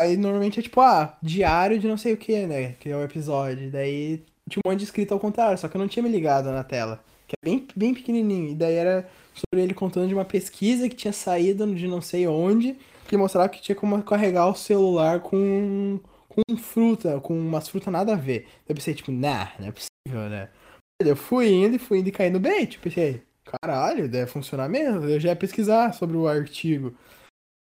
Aí 0.00 0.16
normalmente 0.16 0.60
é 0.60 0.62
tipo, 0.62 0.80
ah, 0.80 1.16
diário 1.22 1.78
de 1.78 1.88
não 1.88 1.96
sei 1.96 2.14
o 2.14 2.16
que, 2.16 2.46
né? 2.46 2.72
Que 2.74 2.90
é 2.90 2.96
o 2.96 3.02
episódio. 3.04 3.70
Daí 3.70 4.24
tinha 4.48 4.62
um 4.66 4.70
monte 4.70 4.80
de 4.80 4.84
escrito 4.86 5.14
ao 5.14 5.20
contrário, 5.20 5.58
só 5.58 5.68
que 5.68 5.76
eu 5.76 5.80
não 5.80 5.88
tinha 5.88 6.02
me 6.02 6.08
ligado 6.08 6.50
na 6.50 6.64
tela. 6.64 7.02
Que 7.32 7.36
é 7.40 7.50
bem, 7.50 7.66
bem 7.74 7.94
pequenininho. 7.94 8.50
E 8.50 8.54
daí 8.54 8.74
era 8.74 9.08
sobre 9.34 9.64
ele 9.64 9.72
contando 9.72 10.08
de 10.08 10.14
uma 10.14 10.24
pesquisa 10.24 10.86
que 10.86 10.94
tinha 10.94 11.12
saído 11.14 11.74
de 11.74 11.88
não 11.88 12.02
sei 12.02 12.26
onde, 12.28 12.76
que 13.08 13.16
mostrava 13.16 13.48
que 13.48 13.62
tinha 13.62 13.74
como 13.74 14.02
carregar 14.02 14.48
o 14.48 14.54
celular 14.54 15.20
com, 15.20 15.98
com 16.28 16.56
fruta, 16.58 17.18
com 17.20 17.34
umas 17.38 17.68
frutas 17.68 17.90
nada 17.90 18.12
a 18.12 18.16
ver. 18.16 18.46
Eu 18.68 18.74
pensei, 18.74 18.92
tipo, 18.92 19.10
nah, 19.10 19.52
não 19.58 19.68
é 19.68 19.72
possível, 19.72 20.28
né? 20.28 20.50
Eu 21.00 21.16
fui 21.16 21.48
indo 21.50 21.76
e 21.76 21.78
fui 21.78 22.00
indo 22.00 22.08
e 22.10 22.12
caindo 22.12 22.38
bem. 22.38 22.66
Tipo, 22.66 22.84
pensei, 22.84 23.22
caralho, 23.44 24.08
deve 24.08 24.30
funcionar 24.30 24.68
mesmo. 24.68 25.04
Eu 25.08 25.18
já 25.18 25.30
ia 25.30 25.36
pesquisar 25.36 25.94
sobre 25.94 26.18
o 26.18 26.28
artigo. 26.28 26.94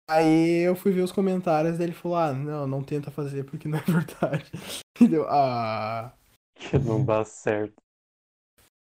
Aí 0.09 0.63
eu 0.63 0.75
fui 0.75 0.91
ver 0.91 1.03
os 1.03 1.11
comentários 1.13 1.77
dele 1.77 1.93
falou: 1.93 2.17
Ah, 2.17 2.33
não, 2.33 2.67
não 2.67 2.83
tenta 2.83 3.09
fazer 3.09 3.45
porque 3.45 3.69
não 3.69 3.79
é 3.79 3.83
verdade. 3.87 4.51
E 4.99 5.07
deu, 5.07 5.25
ah. 5.29 6.11
Que 6.55 6.77
não 6.77 7.03
dá 7.05 7.23
certo. 7.23 7.81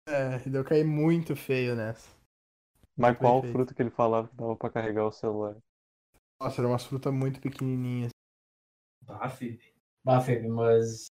É, 0.09 0.39
deu 0.39 0.65
cair 0.65 0.85
muito 0.85 1.37
feio 1.37 1.75
nessa. 1.77 2.09
Mas 2.97 3.17
qual 3.17 3.41
Perfeito. 3.41 3.53
fruta 3.53 3.75
que 3.75 3.83
ele 3.83 3.91
falava 3.91 4.29
que 4.29 4.35
dava 4.37 4.57
pra 4.57 4.71
carregar 4.71 5.05
o 5.07 5.13
celular? 5.13 5.57
Nossa, 6.41 6.61
era 6.61 6.69
umas 6.69 6.85
frutas 6.85 7.13
muito 7.13 7.41
pequenininhas. 7.41 8.11
Bah, 9.03 9.29
Felipe. 9.29 9.73
Bah, 10.05 10.21
Felipe, 10.21 10.49
mas. 10.49 11.07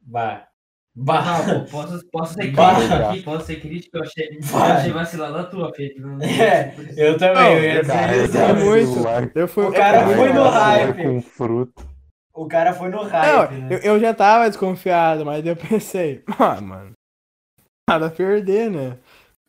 Bah. 0.00 0.48
Bah. 0.94 1.22
Não, 1.46 1.64
pô, 1.64 1.70
posso, 1.70 2.06
posso 2.10 2.34
ser 2.34 2.52
Bah. 2.52 2.74
crítico 2.76 2.94
aqui, 2.94 3.22
posso 3.22 3.46
ser 3.46 3.60
crítico, 3.60 3.96
eu 3.98 4.02
achei, 4.02 4.36
eu 4.38 4.42
Vai. 4.42 4.70
achei 4.72 4.92
vacilada 4.92 5.40
a 5.40 5.44
tua, 5.44 5.74
Felipe. 5.74 6.00
Não- 6.00 6.18
É, 6.22 6.74
eu 6.96 7.18
também, 7.18 7.34
Não, 7.34 7.52
eu 7.52 7.64
ia 7.64 7.82
dizer 7.82 8.24
isso. 8.24 8.64
muito. 8.64 9.38
Eu 9.38 9.48
fui, 9.48 9.64
O 9.66 9.72
cara 9.72 10.10
eu- 10.10 10.16
foi 10.16 10.32
no 10.32 10.48
hype. 10.48 11.02
com 11.02 11.20
fruta. 11.22 11.84
O 12.32 12.46
cara 12.48 12.72
foi 12.74 12.88
no 12.90 12.96
Não, 13.02 13.08
hype, 13.10 13.54
né? 13.54 13.68
eu, 13.74 13.78
eu 13.78 14.00
já 14.00 14.14
tava 14.14 14.48
desconfiado, 14.48 15.24
mas 15.24 15.44
eu 15.44 15.56
pensei, 15.56 16.22
ah, 16.38 16.60
mano, 16.60 16.92
nada 17.88 18.06
a 18.06 18.10
perder, 18.10 18.70
né? 18.70 18.98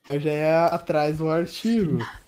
Eu 0.09 0.19
já 0.19 0.31
ia 0.31 0.65
atrás 0.67 1.17
do 1.17 1.29
artigo. 1.29 1.97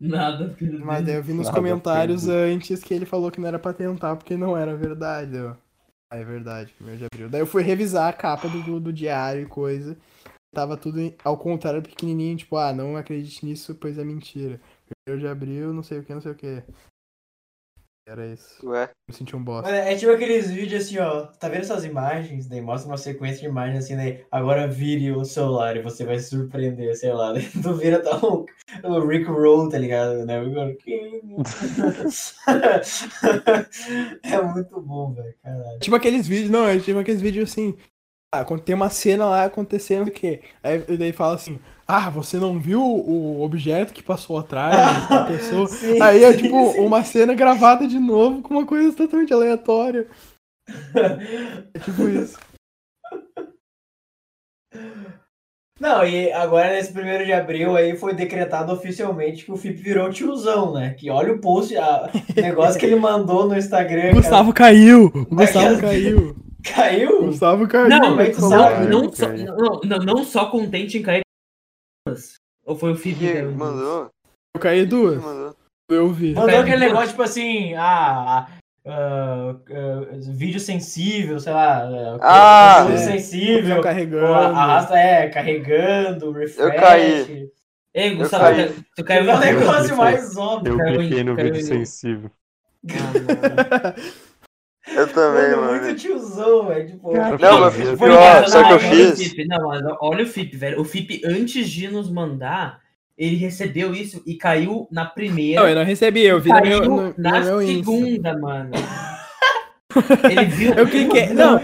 Nada, 0.00 0.52
Felipe. 0.54 0.84
Mas 0.84 1.06
daí 1.06 1.14
eu 1.14 1.22
vi 1.22 1.32
nos 1.32 1.46
Nada 1.46 1.56
comentários 1.56 2.28
antes 2.28 2.82
que 2.82 2.92
ele 2.92 3.06
falou 3.06 3.30
que 3.30 3.40
não 3.40 3.48
era 3.48 3.58
pra 3.58 3.72
tentar 3.72 4.16
porque 4.16 4.36
não 4.36 4.56
era 4.56 4.76
verdade. 4.76 5.36
Eu... 5.36 5.56
Ah, 6.10 6.18
é 6.18 6.24
verdade, 6.24 6.72
primeiro 6.74 6.98
de 6.98 7.06
abril. 7.06 7.28
Daí 7.30 7.40
eu 7.40 7.46
fui 7.46 7.62
revisar 7.62 8.08
a 8.08 8.12
capa 8.12 8.48
do, 8.48 8.80
do, 8.80 8.92
diário 8.92 9.42
e 9.42 9.46
coisa. 9.46 9.96
Tava 10.54 10.76
tudo 10.76 11.00
em- 11.00 11.16
ao 11.24 11.38
contrário, 11.38 11.82
pequenininho, 11.82 12.36
tipo, 12.36 12.56
ah, 12.56 12.72
não 12.72 12.96
acredite 12.96 13.46
nisso, 13.46 13.74
pois 13.74 13.98
é 13.98 14.04
mentira. 14.04 14.60
Primeiro 15.06 15.26
de 15.26 15.28
abril, 15.28 15.72
não 15.72 15.82
sei 15.82 15.98
o 16.00 16.04
que, 16.04 16.12
não 16.12 16.20
sei 16.20 16.32
o 16.32 16.36
que. 16.36 16.62
Era 18.06 18.26
isso. 18.26 18.68
Ué. 18.68 18.90
Me 19.08 19.14
senti 19.14 19.34
um 19.34 19.42
bosta. 19.42 19.70
Mano, 19.70 19.82
é 19.82 19.96
tipo 19.96 20.12
aqueles 20.12 20.50
vídeos 20.50 20.84
assim, 20.84 20.98
ó. 20.98 21.22
Tá 21.26 21.48
vendo 21.48 21.62
essas 21.62 21.86
imagens? 21.86 22.46
Daí 22.46 22.60
mostra 22.60 22.90
uma 22.90 22.98
sequência 22.98 23.40
de 23.40 23.46
imagens 23.46 23.82
assim, 23.84 23.96
daí 23.96 24.22
agora 24.30 24.68
vire 24.68 25.10
o 25.10 25.24
celular 25.24 25.74
e 25.74 25.82
você 25.82 26.04
vai 26.04 26.18
se 26.18 26.28
surpreender, 26.28 26.94
sei 26.96 27.14
lá. 27.14 27.32
Daí 27.34 27.48
tu 27.62 27.72
vira 27.74 28.02
tá 28.02 28.18
o, 28.18 28.44
o 28.84 29.06
Rick 29.06 29.24
Roll, 29.24 29.70
tá 29.70 29.78
ligado? 29.78 30.26
Né? 30.26 30.34
É 34.22 34.40
muito 34.42 34.80
bom, 34.82 35.14
velho. 35.14 35.34
Caralho. 35.42 35.78
Tipo 35.80 35.96
aqueles 35.96 36.28
vídeos, 36.28 36.50
não, 36.50 36.68
é 36.68 36.78
tipo 36.78 36.98
aqueles 36.98 37.22
vídeos 37.22 37.50
assim. 37.50 37.74
Ah, 38.40 38.44
quando 38.44 38.62
tem 38.62 38.74
uma 38.74 38.90
cena 38.90 39.26
lá 39.26 39.44
acontecendo 39.44 40.08
o 40.08 40.10
quê? 40.10 40.40
Aí 40.62 40.78
daí 40.96 41.12
fala 41.12 41.34
assim, 41.34 41.58
ah, 41.86 42.10
você 42.10 42.36
não 42.38 42.58
viu 42.58 42.80
o 42.82 43.42
objeto 43.42 43.92
que 43.92 44.02
passou 44.02 44.38
atrás 44.38 44.76
da 45.08 45.24
pessoa? 45.24 45.66
Sim, 45.68 46.00
Aí 46.00 46.24
é 46.24 46.32
sim, 46.32 46.42
tipo 46.44 46.72
sim. 46.72 46.80
uma 46.80 47.04
cena 47.04 47.34
gravada 47.34 47.86
de 47.86 47.98
novo 47.98 48.42
com 48.42 48.54
uma 48.54 48.66
coisa 48.66 48.92
totalmente 48.96 49.32
aleatória. 49.32 50.06
É 51.74 51.78
tipo 51.78 52.08
isso. 52.08 52.38
Não, 55.80 56.06
e 56.06 56.32
agora 56.32 56.70
nesse 56.72 56.92
primeiro 56.92 57.24
de 57.24 57.32
abril 57.32 57.76
aí 57.76 57.96
foi 57.96 58.14
decretado 58.14 58.72
oficialmente 58.72 59.44
que 59.44 59.50
o 59.52 59.56
Fip 59.56 59.74
virou 59.76 60.08
tiozão, 60.08 60.72
né? 60.72 60.94
Que 60.94 61.10
olha 61.10 61.32
o 61.32 61.40
post, 61.40 61.76
a- 61.76 62.08
o 62.36 62.40
negócio 62.40 62.78
que 62.78 62.86
ele 62.86 62.94
mandou 62.96 63.48
no 63.48 63.56
Instagram. 63.58 64.12
O 64.12 64.14
Gustavo 64.14 64.52
caiu! 64.54 65.06
O 65.06 65.34
Gustavo 65.34 65.80
caiu! 65.80 66.36
Caiu? 66.64 67.26
Gustavo 67.26 67.68
caiu! 67.68 67.88
Não, 67.88 68.04
é 68.20 68.28
mas 68.28 68.38
não, 68.38 68.50
só, 69.12 69.28
não, 69.38 69.80
não, 69.84 69.98
não 69.98 70.24
só 70.24 70.46
contente 70.46 70.98
em 70.98 71.02
cair. 71.02 71.22
Ou 72.66 72.76
foi 72.76 72.92
o 72.92 72.96
Felipe 72.96 73.32
que 73.32 73.42
mandou? 73.42 74.08
Eu 74.54 74.60
caí 74.60 74.84
duas. 74.86 75.22
mandou? 75.22 75.54
Eu 75.90 76.10
vi. 76.12 76.34
Mandou 76.34 76.60
aquele 76.60 76.76
duas. 76.76 76.88
negócio, 76.88 77.08
tipo 77.10 77.22
assim, 77.22 77.74
ah, 77.74 78.46
ah, 78.86 79.54
ah, 79.70 80.06
vídeo 80.32 80.58
sensível, 80.60 81.38
sei 81.40 81.52
lá. 81.52 81.88
ah, 82.22 82.82
Ah! 82.84 82.90
É. 82.92 82.96
sensível. 82.96 83.80
carregando. 83.82 84.26
Arrasta, 84.34 84.96
é, 84.96 85.28
carregando, 85.28 86.32
refresh. 86.32 86.80
caí. 86.80 87.50
Ei, 87.94 88.14
Gustavo, 88.16 88.44
caí. 88.44 88.74
tu- 88.96 89.04
caiu 89.04 89.30
É 89.30 89.34
o 89.34 89.36
em 89.36 89.40
negócio 89.40 89.90
Eu 89.92 89.96
mais 89.96 90.36
óbvio. 90.36 90.80
Eu 90.80 90.98
cliquei 90.98 91.22
no 91.24 91.36
caiu 91.36 91.52
vídeo 91.52 91.66
sensível. 91.66 92.30
Eu 94.86 95.06
também, 95.08 95.50
Mano, 95.50 95.62
mano. 95.62 95.82
muito 95.82 95.94
tiozão, 95.98 96.66
velho. 96.66 96.86
Tipo, 96.88 97.12
Cara, 97.12 97.38
Não, 97.38 97.60
mas 97.60 97.74
Foi 97.74 97.96
pior, 97.96 98.10
engraçado. 98.12 98.48
sabe 98.50 98.64
o 98.64 98.66
que 98.66 98.84
eu 98.84 98.90
Olha 98.90 99.12
o 99.12 99.16
fiz? 99.16 99.46
Não, 99.48 99.68
mas 99.68 99.82
olha 100.00 100.24
o 100.24 100.26
Fip, 100.26 100.56
velho. 100.56 100.80
O 100.80 100.84
Fip, 100.84 101.22
antes 101.24 101.70
de 101.70 101.88
nos 101.88 102.10
mandar, 102.10 102.80
ele 103.16 103.36
recebeu 103.36 103.94
isso 103.94 104.22
e 104.26 104.34
caiu 104.36 104.86
na 104.92 105.06
primeira. 105.06 105.62
Não, 105.62 105.68
eu 105.68 105.74
não 105.76 105.84
recebi, 105.84 106.22
eu 106.24 106.38
vi 106.40 106.50
no 106.52 106.60
meu, 106.60 106.84
no, 106.84 107.14
na 107.16 107.40
no 107.40 107.44
meu 107.46 107.62
Insta. 107.62 107.76
segunda, 107.76 108.38
mano. 108.38 108.70
Ele 110.28 110.44
viu. 110.46 110.74
Eu 110.74 110.86
cliquei. 110.88 111.28
Não, 111.28 111.60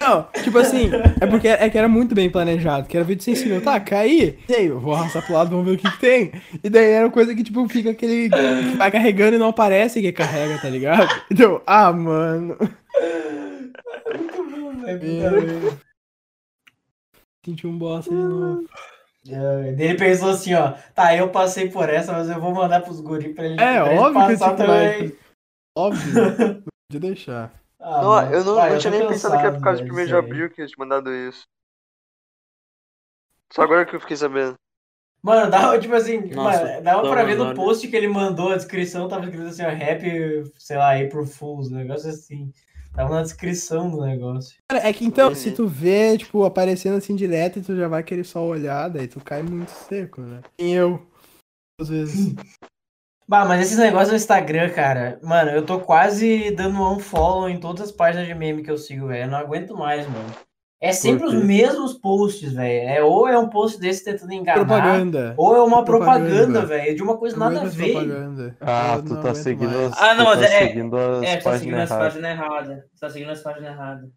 não, 0.00 0.28
tipo 0.44 0.58
assim, 0.58 0.90
é 1.20 1.26
porque 1.26 1.48
é 1.48 1.68
que 1.68 1.76
era 1.76 1.88
muito 1.88 2.14
bem 2.14 2.30
planejado, 2.30 2.86
que 2.86 2.96
era 2.96 3.04
vídeo 3.04 3.22
sensível. 3.22 3.60
Tá, 3.60 3.80
caí. 3.80 4.38
E 4.48 4.54
aí, 4.54 4.66
eu 4.66 4.78
vou 4.78 4.94
arrastar 4.94 5.24
pro 5.24 5.34
lado, 5.34 5.50
vamos 5.50 5.66
ver 5.66 5.72
o 5.72 5.78
que, 5.78 5.90
que 5.90 5.98
tem. 5.98 6.32
E 6.62 6.70
daí 6.70 6.90
era 6.92 7.10
coisa 7.10 7.34
que, 7.34 7.42
tipo, 7.42 7.68
fica 7.68 7.90
aquele. 7.90 8.30
que 8.30 8.76
vai 8.76 8.90
carregando 8.90 9.36
e 9.36 9.38
não 9.38 9.48
aparece 9.48 10.00
que 10.00 10.12
carrega, 10.12 10.58
tá 10.60 10.68
ligado? 10.68 11.08
Então, 11.30 11.60
ah, 11.66 11.92
mano. 11.92 12.56
velho, 14.84 15.78
Senti 17.44 17.66
um 17.66 17.78
bosta 17.78 18.10
de 18.10 18.16
novo. 18.16 18.64
É, 19.28 19.68
Ele 19.68 19.94
pensou 19.94 20.30
assim, 20.30 20.54
ó, 20.54 20.72
tá, 20.94 21.14
eu 21.14 21.28
passei 21.28 21.68
por 21.68 21.88
essa, 21.88 22.12
mas 22.12 22.28
eu 22.28 22.40
vou 22.40 22.54
mandar 22.54 22.80
pros 22.80 23.00
guri 23.00 23.34
pra 23.34 23.44
ele, 23.44 23.54
É, 23.54 23.56
pra 23.56 23.90
ele 23.90 23.98
óbvio 24.00 24.20
passar 24.22 24.50
que 24.50 24.56
também. 24.56 25.12
Óbvio. 25.76 26.62
De 26.90 26.98
deixar. 26.98 27.52
Ah, 27.80 28.02
Não, 28.02 28.32
eu 28.32 28.44
não, 28.44 28.54
vai, 28.56 28.68
não 28.70 28.76
eu 28.76 28.80
tinha 28.80 28.90
nem 28.90 29.06
pensado 29.08 29.38
que 29.38 29.46
era 29.46 29.54
por 29.54 29.62
causa 29.62 29.84
do 29.84 29.94
velho, 29.94 30.04
1 30.04 30.06
de 30.06 30.14
abril 30.14 30.50
que 30.50 30.60
eles 30.60 30.72
mandado 30.76 31.14
isso. 31.14 31.46
Só 33.52 33.62
agora 33.62 33.86
que 33.86 33.94
eu 33.94 34.00
fiquei 34.00 34.16
sabendo. 34.16 34.54
Mano, 35.22 35.50
dava, 35.50 35.78
tipo 35.80 35.94
assim, 35.94 36.20
Nossa, 36.28 36.64
mano, 36.64 36.82
dava 36.82 37.08
pra 37.08 37.24
ver 37.24 37.36
no 37.36 37.54
post 37.54 37.86
que 37.86 37.96
ele 37.96 38.08
mandou, 38.08 38.52
a 38.52 38.56
descrição 38.56 39.08
tava 39.08 39.24
escrito 39.24 39.46
assim, 39.46 39.64
ó, 39.64 39.70
rap, 39.70 40.52
sei 40.58 40.76
lá, 40.76 40.94
April 40.94 41.26
Fools, 41.26 41.70
um 41.70 41.76
negócio 41.76 42.10
assim. 42.10 42.52
Tava 42.94 43.14
na 43.14 43.22
descrição 43.22 43.90
do 43.90 44.00
negócio. 44.00 44.58
Cara, 44.68 44.88
é 44.88 44.92
que 44.92 45.04
então, 45.04 45.32
se 45.32 45.52
tu 45.52 45.68
vê, 45.68 46.18
tipo, 46.18 46.44
aparecendo 46.44 46.96
assim 46.96 47.14
direto 47.14 47.58
e 47.58 47.62
tu 47.62 47.76
já 47.76 47.86
vai 47.86 48.02
querer 48.02 48.24
só 48.24 48.44
olhar, 48.44 48.88
daí 48.88 49.06
tu 49.06 49.20
cai 49.20 49.42
muito 49.42 49.68
seco, 49.68 50.20
né? 50.20 50.42
E 50.58 50.72
eu. 50.72 51.06
Às 51.80 51.88
vezes. 51.88 52.34
Bah, 53.28 53.44
mas 53.44 53.60
esses 53.60 53.76
negócios 53.78 54.08
no 54.10 54.16
Instagram, 54.16 54.70
cara, 54.70 55.18
mano, 55.22 55.50
eu 55.50 55.64
tô 55.64 55.78
quase 55.80 56.50
dando 56.52 56.80
um 56.82 56.98
follow 56.98 57.48
em 57.48 57.60
todas 57.60 57.82
as 57.88 57.92
páginas 57.92 58.26
de 58.26 58.34
meme 58.34 58.62
que 58.62 58.70
eu 58.70 58.78
sigo, 58.78 59.08
velho. 59.08 59.24
Eu 59.24 59.30
não 59.30 59.36
aguento 59.38 59.76
mais, 59.76 60.06
mano. 60.08 60.24
É 60.80 60.92
sempre 60.92 61.26
os 61.26 61.34
mesmos 61.34 61.92
posts, 61.94 62.52
velho. 62.52 62.88
É, 62.88 63.02
ou 63.02 63.28
é 63.28 63.36
um 63.36 63.48
post 63.50 63.78
desse 63.80 64.04
tentando 64.04 64.32
enganar, 64.32 64.64
Propaganda. 64.64 65.34
ou 65.36 65.54
é 65.56 65.62
uma 65.62 65.84
Propaganda. 65.84 66.64
velho, 66.64 66.94
de 66.96 67.02
uma 67.02 67.18
coisa 67.18 67.34
Eu 67.36 67.40
nada 67.40 67.56
a 67.56 67.58
aguento 67.62 67.72
ver. 67.74 67.92
propaganda. 67.92 68.56
Ah, 68.60 68.94
Eu 68.96 69.04
tu 69.04 69.20
tá 69.20 69.34
seguindo 69.34 69.72
mais. 69.72 69.92
as, 69.92 70.00
Ah, 70.02 70.14
não, 70.14 70.24
tu 70.24 70.28
mas 70.30 70.38
tá 70.40 70.46
é- 70.54 70.66
seguindo 70.68 70.96
as 70.96 71.22
É, 71.24 71.36
tu 71.36 71.44
tá 71.44 71.58
seguindo 71.58 71.76
as 71.80 71.88
páginas 71.88 72.30
erradas. 72.30 72.78
Tu 72.78 73.00
tá 73.00 73.10
seguindo 73.10 73.30
as 73.30 73.42
páginas 73.42 73.70
erradas. 73.72 74.10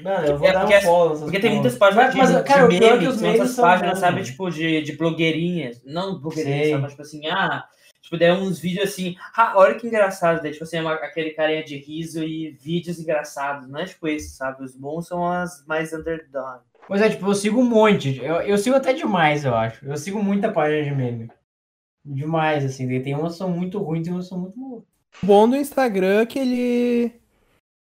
Mano, 0.00 0.26
eu 0.26 0.36
vou 0.38 0.48
É, 0.48 0.52
dar 0.52 0.60
porque- 0.62 0.76
um 0.76 0.80
follow 0.82 1.08
nessas 1.10 1.22
Porque 1.24 1.40
tem 1.40 1.54
muitas 1.54 1.78
páginas 1.78 2.04
Mas, 2.04 2.12
de, 2.14 2.18
mas, 2.20 2.28
de 2.28 2.42
cara, 2.42 2.68
pior 2.68 2.82
é 2.82 2.90
meme, 2.90 2.98
que 2.98 3.06
os 3.08 3.22
memes 3.22 3.50
são 3.52 3.64
páginas, 3.64 3.92
bons, 3.92 4.00
sabe, 4.00 4.12
mano. 4.16 4.24
tipo, 4.26 4.50
de, 4.50 4.82
de 4.82 4.92
blogueirinhas. 4.98 5.80
Não 5.86 6.20
blogueirinhas, 6.20 6.68
sabe, 6.70 6.82
mas 6.82 6.90
tipo 6.90 7.02
assim, 7.02 7.26
ah, 7.28 7.64
tipo, 8.08 8.16
daí 8.16 8.32
uns 8.32 8.58
vídeos 8.58 8.88
assim, 8.88 9.16
ah, 9.36 9.52
olha 9.54 9.74
que 9.74 9.86
engraçado, 9.86 10.40
daí, 10.40 10.50
tipo 10.52 10.64
assim, 10.64 10.80
uma- 10.80 10.94
aquele 10.94 11.30
carinha 11.32 11.62
de 11.62 11.76
riso 11.76 12.24
e 12.24 12.50
vídeos 12.52 12.98
engraçados, 12.98 13.68
não 13.68 13.80
é 13.80 13.84
tipo 13.84 14.08
esse, 14.08 14.30
sabe? 14.30 14.64
Os 14.64 14.74
bons 14.74 15.06
são 15.06 15.30
as 15.30 15.62
mais 15.66 15.92
underdog. 15.92 16.62
Pois 16.86 17.02
é, 17.02 17.10
tipo, 17.10 17.26
eu 17.26 17.34
sigo 17.34 17.60
um 17.60 17.68
monte. 17.68 18.16
Eu, 18.16 18.36
eu 18.36 18.56
sigo 18.56 18.74
até 18.74 18.94
demais, 18.94 19.44
eu 19.44 19.54
acho. 19.54 19.84
Eu 19.84 19.94
sigo 19.98 20.22
muita 20.22 20.50
página 20.50 20.84
de 20.84 20.96
meme. 20.96 21.30
Demais, 22.02 22.64
assim. 22.64 22.88
daí 22.88 23.02
Tem 23.02 23.14
umas 23.14 23.32
que 23.32 23.38
são 23.38 23.50
muito 23.50 23.78
ruins, 23.78 24.04
tem 24.04 24.12
umas 24.14 24.24
que 24.24 24.30
são 24.30 24.38
muito 24.40 24.58
boas. 24.58 24.84
O 25.22 25.26
bom 25.26 25.46
do 25.46 25.56
Instagram 25.56 26.20
é 26.22 26.26
que 26.26 26.38
ele. 26.38 27.12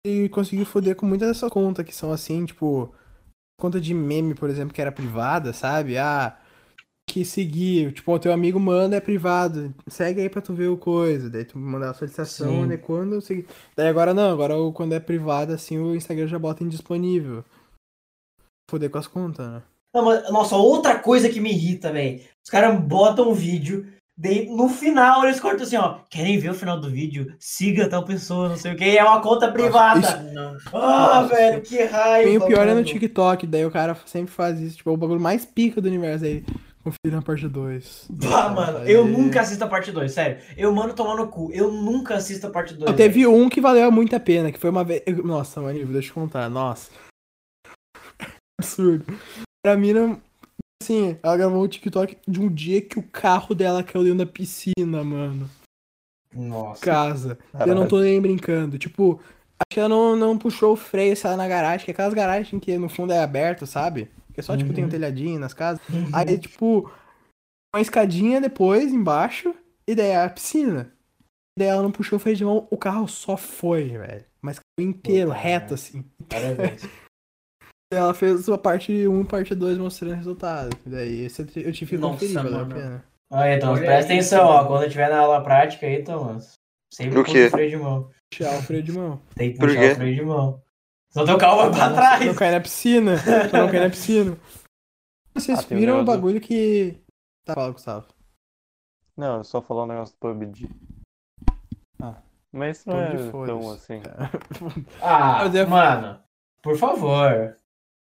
Ele 0.04 0.28
conseguiu 0.28 0.66
foder 0.66 0.96
com 0.96 1.06
muitas 1.06 1.28
dessas 1.28 1.50
contas 1.52 1.86
que 1.86 1.94
são 1.94 2.10
assim, 2.10 2.44
tipo. 2.44 2.92
Conta 3.60 3.80
de 3.80 3.94
meme, 3.94 4.34
por 4.34 4.50
exemplo, 4.50 4.74
que 4.74 4.80
era 4.80 4.90
privada, 4.90 5.52
sabe? 5.52 5.96
Ah, 5.98 6.36
que 7.12 7.24
seguir. 7.24 7.92
Tipo, 7.92 8.12
o 8.12 8.18
teu 8.18 8.32
amigo 8.32 8.58
manda 8.60 8.96
é 8.96 9.00
privado. 9.00 9.74
Segue 9.88 10.20
aí 10.20 10.28
pra 10.28 10.40
tu 10.40 10.54
ver 10.54 10.68
o 10.68 10.76
coisa. 10.76 11.28
Daí 11.28 11.44
tu 11.44 11.58
manda 11.58 11.90
a 11.90 11.94
solicitação, 11.94 12.62
Sim. 12.62 12.66
né? 12.66 12.76
Quando 12.76 13.14
eu 13.14 13.20
segui. 13.20 13.46
Daí 13.76 13.88
agora 13.88 14.14
não, 14.14 14.30
agora 14.30 14.54
quando 14.74 14.94
é 14.94 15.00
privado, 15.00 15.52
assim, 15.52 15.78
o 15.78 15.94
Instagram 15.94 16.26
já 16.26 16.38
bota 16.38 16.64
indisponível. 16.64 17.44
Foder 18.70 18.90
com 18.90 18.98
as 18.98 19.06
contas, 19.06 19.46
né? 19.48 19.62
Não, 19.92 20.04
mas, 20.04 20.30
nossa, 20.30 20.54
outra 20.56 20.98
coisa 20.98 21.28
que 21.28 21.40
me 21.40 21.50
irrita, 21.50 21.92
velho. 21.92 22.20
Os 22.44 22.50
caras 22.50 22.80
botam 22.80 23.28
um 23.28 23.34
vídeo, 23.34 23.86
daí 24.16 24.46
no 24.48 24.68
final 24.68 25.24
eles 25.24 25.40
cortam 25.40 25.64
assim, 25.64 25.76
ó. 25.76 25.98
Querem 26.08 26.38
ver 26.38 26.50
o 26.50 26.54
final 26.54 26.80
do 26.80 26.88
vídeo? 26.88 27.34
Siga 27.40 27.88
tal 27.88 28.04
pessoa, 28.04 28.50
não 28.50 28.56
sei 28.56 28.72
o 28.72 28.76
que. 28.76 28.96
É 28.96 29.02
uma 29.02 29.20
conta 29.20 29.50
privada. 29.50 29.98
isso-. 29.98 30.76
Ah, 30.76 31.22
velho, 31.22 31.60
que 31.62 31.82
raiva. 31.82 32.30
E 32.30 32.38
o 32.38 32.46
pior 32.46 32.62
é 32.62 32.70
no 32.70 32.74
mano. 32.76 32.86
TikTok, 32.86 33.46
daí 33.48 33.66
o 33.66 33.70
cara 33.70 33.96
sempre 34.06 34.32
faz 34.32 34.60
isso, 34.60 34.76
tipo, 34.76 34.90
é 34.90 34.92
o 34.92 34.96
bagulho 34.96 35.20
mais 35.20 35.44
pica 35.44 35.80
do 35.80 35.88
universo. 35.88 36.24
Aí, 36.24 36.44
confira 36.82 37.16
na 37.16 37.22
parte 37.22 37.46
2. 37.46 38.06
Bah, 38.10 38.48
mano, 38.48 38.78
eu 38.88 39.06
nunca 39.06 39.40
assisto 39.40 39.62
a 39.64 39.68
parte 39.68 39.92
2, 39.92 40.10
sério. 40.10 40.38
Eu 40.56 40.72
mando 40.74 40.94
tomar 40.94 41.16
no 41.16 41.28
cu. 41.28 41.50
Eu 41.52 41.70
nunca 41.70 42.16
assisto 42.16 42.46
a 42.46 42.50
parte 42.50 42.74
2. 42.74 42.90
Não, 42.90 42.96
teve 42.96 43.26
um 43.26 43.48
que 43.48 43.60
valeu 43.60 43.90
muito 43.92 44.16
a 44.16 44.20
pena, 44.20 44.50
que 44.50 44.58
foi 44.58 44.70
uma 44.70 44.84
vez. 44.84 45.02
Nossa, 45.22 45.60
mano, 45.60 45.78
deixa 45.78 45.92
eu 45.92 46.02
te 46.02 46.12
contar. 46.12 46.48
Nossa. 46.48 46.90
Absurdo. 48.60 49.04
Pra 49.62 49.76
mim, 49.76 49.92
não... 49.92 50.20
assim, 50.82 51.18
ela 51.22 51.36
gravou 51.36 51.62
o 51.62 51.68
TikTok 51.68 52.16
de 52.26 52.40
um 52.40 52.48
dia 52.48 52.80
que 52.80 52.98
o 52.98 53.02
carro 53.02 53.54
dela 53.54 53.82
caiu 53.82 54.04
dentro 54.04 54.18
da 54.18 54.26
piscina, 54.26 55.04
mano. 55.04 55.48
Nossa. 56.34 56.84
Casa. 56.84 57.38
Eu 57.66 57.74
não 57.74 57.86
tô 57.86 58.00
nem 58.00 58.20
brincando. 58.20 58.78
Tipo, 58.78 59.20
acho 59.58 59.74
que 59.74 59.80
ela 59.80 59.88
não, 59.88 60.16
não 60.16 60.38
puxou 60.38 60.72
o 60.72 60.76
freio, 60.76 61.16
sei 61.16 61.30
lá, 61.30 61.36
na 61.36 61.48
garagem, 61.48 61.84
que 61.84 61.90
é 61.90 61.94
aquelas 61.94 62.14
garagens 62.14 62.62
que 62.62 62.78
no 62.78 62.88
fundo 62.88 63.12
é 63.12 63.22
aberto, 63.22 63.66
sabe? 63.66 64.08
É 64.40 64.42
só, 64.42 64.56
tipo, 64.56 64.72
tem 64.72 64.82
um 64.82 64.86
Uhum. 64.86 64.90
telhadinho 64.90 65.38
nas 65.38 65.54
casas. 65.54 65.80
Aí, 66.12 66.38
tipo, 66.38 66.90
uma 67.74 67.80
escadinha 67.80 68.40
depois, 68.40 68.92
embaixo, 68.92 69.54
e 69.86 69.94
daí 69.94 70.14
a 70.14 70.28
piscina. 70.28 70.92
E 71.56 71.60
daí 71.60 71.68
ela 71.68 71.82
não 71.82 71.92
puxou 71.92 72.16
o 72.16 72.20
freio 72.20 72.36
de 72.36 72.44
mão, 72.44 72.66
o 72.70 72.76
carro 72.76 73.06
só 73.06 73.36
foi, 73.36 73.88
velho. 73.88 74.24
Mas 74.42 74.58
caiu 74.58 74.88
inteiro, 74.90 75.30
Puta 75.30 75.40
reto, 75.40 75.74
assim. 75.74 76.04
Parabéns. 76.28 76.82
Ela 77.92 78.14
fez 78.14 78.48
a 78.48 78.56
parte 78.56 78.92
1 79.08 79.20
e 79.20 79.24
parte 79.24 79.52
2 79.52 79.76
mostrando 79.76 80.12
o 80.12 80.16
resultado. 80.16 80.70
E 80.86 80.88
daí 80.88 81.26
eu 81.56 81.72
tive 81.72 81.96
que 81.96 81.98
conferir, 81.98 82.34
valeu 82.34 82.60
a 82.60 82.66
pena. 82.66 83.04
Aí, 83.32 83.56
então, 83.56 83.72
Olha 83.72 83.80
presta 83.84 84.14
isso, 84.14 84.34
atenção, 84.36 84.48
ó. 84.48 84.64
Quando 84.64 84.88
tiver 84.88 85.10
na 85.10 85.18
aula 85.18 85.42
prática 85.42 85.86
aí, 85.86 86.02
Thomas. 86.04 86.52
Sempre 86.94 87.16
puxa 87.22 87.46
o 87.46 87.50
freio 87.50 87.70
de 87.70 87.76
mão. 87.76 88.10
Puxar 88.32 88.58
o 88.58 88.62
freio 88.62 88.82
de 88.84 88.92
mão. 88.92 89.20
Tem 89.34 89.52
que 89.52 89.58
puxar 89.58 89.92
o 89.92 89.94
freio 89.96 90.14
de 90.14 90.22
mão. 90.22 90.62
Senão 91.10 91.26
teu 91.26 91.38
carro 91.38 91.56
vai 91.58 91.70
pra 91.70 91.88
Não 91.88 91.96
trás. 91.96 92.38
cair 92.38 92.52
na 92.52 92.60
piscina. 92.60 93.12
Não 93.52 93.70
cair 93.70 93.80
na 93.80 93.90
piscina. 93.90 94.36
Vocês 95.34 95.58
Ah, 95.58 95.62
tem 95.62 95.76
um 95.76 95.80
viram 95.80 96.00
o 96.00 96.04
bagulho 96.04 96.40
que. 96.40 96.98
Tá, 97.44 97.54
fala, 97.54 97.72
Gustavo. 97.72 98.06
Não, 99.16 99.38
eu 99.38 99.44
só 99.44 99.60
falar 99.60 99.84
um 99.84 99.88
negócio 99.88 100.14
do 100.14 100.18
PUBG. 100.18 100.68
Ah. 102.00 102.16
Mas 102.52 102.78
isso 102.78 102.88
não 102.88 103.00
é 103.00 103.30
tão 103.46 103.70
assim. 103.70 104.00
Ah, 105.00 105.44
mano, 105.68 106.20
por 106.62 106.76
favor. 106.76 107.56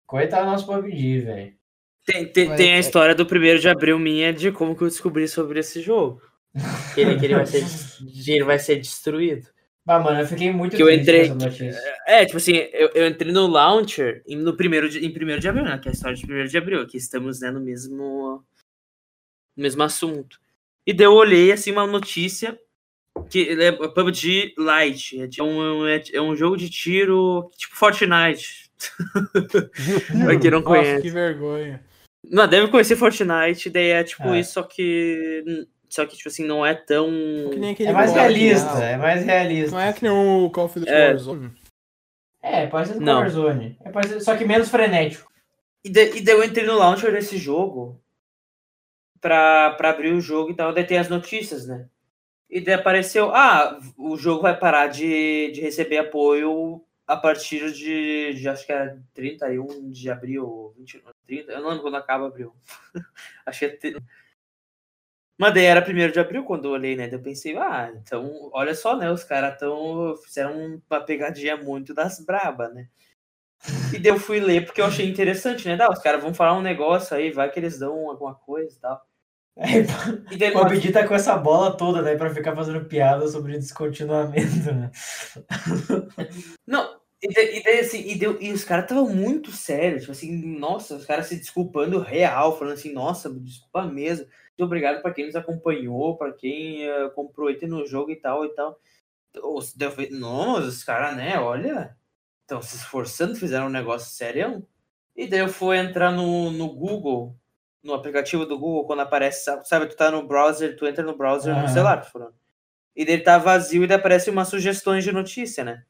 Coitado 0.07 0.45
do 0.45 0.51
nosso 0.51 0.65
PUBG, 0.65 1.19
velho. 1.21 1.53
Tem, 2.05 2.31
tem, 2.31 2.47
Mas 2.47 2.57
tem 2.57 2.73
a 2.73 2.77
é- 2.77 2.79
história 2.79 3.13
do 3.13 3.25
primeiro 3.25 3.59
de 3.59 3.69
abril 3.69 3.99
minha 3.99 4.33
de 4.33 4.51
como 4.51 4.75
que 4.75 4.83
eu 4.83 4.87
descobri 4.87 5.27
sobre 5.27 5.59
esse 5.59 5.81
jogo. 5.81 6.21
Que 6.95 7.01
ele, 7.01 7.19
que 7.19 7.25
ele, 7.25 7.35
vai, 7.35 7.45
ser, 7.45 7.63
que 8.23 8.31
ele 8.31 8.43
vai 8.43 8.57
ser 8.57 8.77
destruído. 8.77 9.47
Ah, 9.91 9.99
mano, 9.99 10.19
eu 10.21 10.27
fiquei 10.27 10.51
muito 10.51 10.75
Que 10.77 10.83
eu 10.83 10.89
entrei- 10.91 11.29
notícia. 11.29 11.75
É, 12.05 12.23
tipo 12.23 12.37
assim, 12.37 12.55
eu, 12.73 12.89
eu 12.93 13.07
entrei 13.07 13.31
no 13.31 13.47
launcher 13.47 14.21
em, 14.27 14.35
no 14.35 14.55
primeiro 14.55 14.87
de, 14.87 15.03
em 15.03 15.11
primeiro 15.11 15.41
de 15.41 15.49
abril, 15.49 15.65
né? 15.65 15.79
Que 15.79 15.87
é 15.87 15.91
a 15.91 15.93
história 15.93 16.15
de 16.15 16.21
primeiro 16.25 16.47
de 16.47 16.57
abril. 16.59 16.79
Aqui 16.81 16.97
estamos 16.97 17.39
né, 17.41 17.49
no 17.49 17.59
mesmo 17.59 18.43
no 19.57 19.63
mesmo 19.63 19.81
assunto. 19.81 20.39
E 20.85 20.93
daí 20.93 21.05
eu 21.07 21.13
olhei 21.13 21.51
assim 21.51 21.71
uma 21.71 21.87
notícia 21.87 22.55
que 23.31 23.49
é 23.49 23.71
PUBG 23.71 24.53
Lite. 24.57 25.21
É, 25.21 25.27
é 25.39 25.43
um, 25.43 25.87
é, 25.87 26.03
é 26.13 26.21
um 26.21 26.35
jogo 26.35 26.55
de 26.55 26.69
tiro 26.69 27.49
tipo 27.57 27.75
Fortnite. 27.75 28.69
pra 30.23 30.37
quem 30.39 30.51
não 30.51 30.59
Nossa, 30.61 30.65
conhece. 30.81 31.01
que 31.01 31.09
vergonha. 31.09 31.83
Não, 32.23 32.47
deve 32.47 32.67
conhecer 32.67 32.95
Fortnite, 32.95 33.69
daí 33.71 33.87
é 33.89 34.03
tipo 34.03 34.27
É. 34.29 34.39
isso, 34.39 34.53
só 34.53 34.61
que. 34.63 35.43
Só 35.89 36.05
que, 36.05 36.15
tipo 36.15 36.29
assim, 36.29 36.45
não 36.45 36.63
é 36.65 36.75
tão. 36.75 37.07
Que 37.51 37.57
nem 37.59 37.71
aquele 37.71 37.89
É 37.89 37.93
mais 37.93 38.13
realista, 38.13 38.73
não. 38.75 38.81
é 38.83 38.97
mais 38.97 39.25
realista. 39.25 39.71
Não 39.71 39.79
é 39.81 39.91
que 39.91 40.03
nem 40.03 40.11
o 40.11 40.49
Call 40.51 40.65
of 40.65 40.79
Duty 40.79 40.91
É. 40.91 41.07
Warzone. 41.09 41.51
É, 42.41 42.67
parecido 42.67 42.99
com 42.99 43.05
Não. 43.05 43.19
Warzone. 43.19 43.77
É 43.83 43.89
parecido, 43.91 44.21
só 44.21 44.37
que 44.37 44.45
menos 44.45 44.69
frenético. 44.69 45.29
E, 45.83 45.89
da- 45.89 46.01
e 46.03 46.21
daí 46.21 46.35
eu 46.35 46.43
entrei 46.43 46.65
no 46.65 46.77
launcher 46.77 47.11
desse 47.11 47.37
jogo 47.37 47.99
pra, 49.19 49.71
pra 49.71 49.89
abrir 49.89 50.13
o 50.13 50.21
jogo 50.21 50.51
e 50.51 50.55
tal. 50.55 50.73
Daí 50.73 50.83
tem 50.85 50.97
as 50.97 51.09
notícias, 51.09 51.65
né? 51.67 51.87
E 52.49 52.59
daí 52.61 52.75
apareceu, 52.75 53.33
ah, 53.33 53.79
o 53.97 54.17
jogo 54.17 54.41
vai 54.41 54.57
parar 54.57 54.87
de, 54.87 55.51
de 55.51 55.61
receber 55.61 55.97
apoio 55.97 56.83
a 57.05 57.15
partir 57.17 57.71
de, 57.73 58.33
de 58.33 58.47
acho 58.49 58.65
que 58.65 58.71
era 58.71 58.97
31 59.13 59.89
de 59.89 60.09
abril, 60.11 60.73
29, 60.77 61.15
30, 61.27 61.51
eu 61.51 61.61
não 61.61 61.69
lembro 61.69 61.83
quando 61.83 61.97
acaba 61.97 62.27
abril. 62.27 62.53
acho 63.45 63.59
que 63.59 63.65
é. 63.65 63.95
Mas 65.39 65.53
daí 65.53 65.63
era 65.65 65.81
1 65.81 66.11
de 66.11 66.19
abril 66.19 66.43
quando 66.43 66.65
eu 66.65 66.71
olhei, 66.71 66.97
né? 66.97 67.07
Eu 67.09 67.21
pensei, 67.21 67.55
ah, 67.57 67.89
então, 67.95 68.49
olha 68.51 68.75
só, 68.75 68.97
né? 68.97 69.09
Os 69.09 69.23
caras 69.23 69.57
tão, 69.57 70.13
fizeram 70.17 70.81
uma 70.91 70.99
pegadinha 70.99 71.55
muito 71.55 71.93
das 71.93 72.19
braba, 72.19 72.67
né? 72.67 72.89
E 73.93 73.99
daí 73.99 74.11
eu 74.11 74.19
fui 74.19 74.39
ler 74.39 74.65
porque 74.65 74.81
eu 74.81 74.85
achei 74.85 75.09
interessante, 75.09 75.67
né? 75.67 75.75
Dá, 75.77 75.89
os 75.89 75.99
caras 75.99 76.21
vão 76.21 76.33
falar 76.33 76.57
um 76.57 76.61
negócio 76.61 77.15
aí, 77.17 77.31
vai 77.31 77.51
que 77.51 77.59
eles 77.59 77.79
dão 77.79 78.09
alguma 78.09 78.35
coisa 78.35 78.75
e 78.75 78.79
tal. 78.79 79.01
Aí, 79.57 79.85
E 80.31 80.37
daí, 80.37 80.51
o 80.55 80.61
PUBG 80.61 80.91
tá 80.93 81.07
com 81.07 81.15
essa 81.15 81.37
bola 81.37 81.77
toda, 81.77 82.01
né? 82.01 82.15
Pra 82.17 82.29
ficar 82.33 82.55
fazendo 82.55 82.85
piada 82.85 83.27
sobre 83.27 83.53
descontinuamento, 83.57 84.73
né? 84.73 84.91
Não, 86.67 86.99
e 87.23 87.33
daí, 87.33 87.59
e 87.59 87.63
daí, 87.63 87.79
assim, 87.81 87.99
e, 88.07 88.15
deu, 88.17 88.41
e 88.41 88.51
os 88.53 88.63
caras 88.65 88.85
estavam 88.85 89.09
muito 89.09 89.51
sérios, 89.51 90.01
tipo 90.03 90.11
assim, 90.13 90.31
nossa, 90.59 90.95
os 90.95 91.05
caras 91.05 91.27
se 91.27 91.37
desculpando 91.37 91.99
real, 92.01 92.57
falando 92.59 92.73
assim, 92.75 92.93
nossa, 92.93 93.29
desculpa 93.33 93.85
mesmo. 93.85 94.27
Muito 94.59 94.65
obrigado 94.67 95.01
pra 95.01 95.13
quem 95.13 95.25
nos 95.25 95.37
acompanhou, 95.37 96.17
pra 96.17 96.33
quem 96.33 96.83
eh, 96.85 97.09
comprou 97.11 97.49
item 97.49 97.69
no 97.69 97.85
jogo 97.87 98.11
e 98.11 98.17
tal 98.17 98.43
e 98.43 98.49
tal. 98.49 98.77
Os- 99.43 99.73
Nossa, 100.11 100.67
os 100.67 100.83
caras, 100.83 101.15
né, 101.15 101.39
olha, 101.39 101.95
estão 102.41 102.61
se 102.61 102.75
esforçando, 102.77 103.35
fizeram 103.35 103.67
um 103.67 103.69
negócio 103.69 104.11
sério. 104.13 104.67
E 105.15 105.27
daí 105.27 105.39
eu 105.39 105.47
fui 105.49 105.77
entrar 105.77 106.11
no, 106.11 106.51
no 106.51 106.69
Google, 106.73 107.35
no 107.83 107.93
aplicativo 107.93 108.45
do 108.45 108.59
Google, 108.59 108.85
quando 108.85 109.01
aparece, 109.01 109.45
sabe, 109.65 109.87
tu 109.87 109.95
tá 109.95 110.11
no 110.11 110.27
browser, 110.27 110.75
tu 110.77 110.85
entra 110.87 111.03
no 111.03 111.15
browser 111.15 111.53
no 111.53 111.59
Aham. 111.61 111.67
celular, 111.69 112.03
falando. 112.03 112.35
E 112.95 113.05
daí 113.05 113.19
tá 113.23 113.37
vazio 113.37 113.83
e 113.83 113.87
daí 113.87 113.97
aparece 113.97 114.29
umas 114.29 114.49
sugestões 114.49 115.03
de 115.05 115.11
notícia, 115.13 115.63
né? 115.63 115.83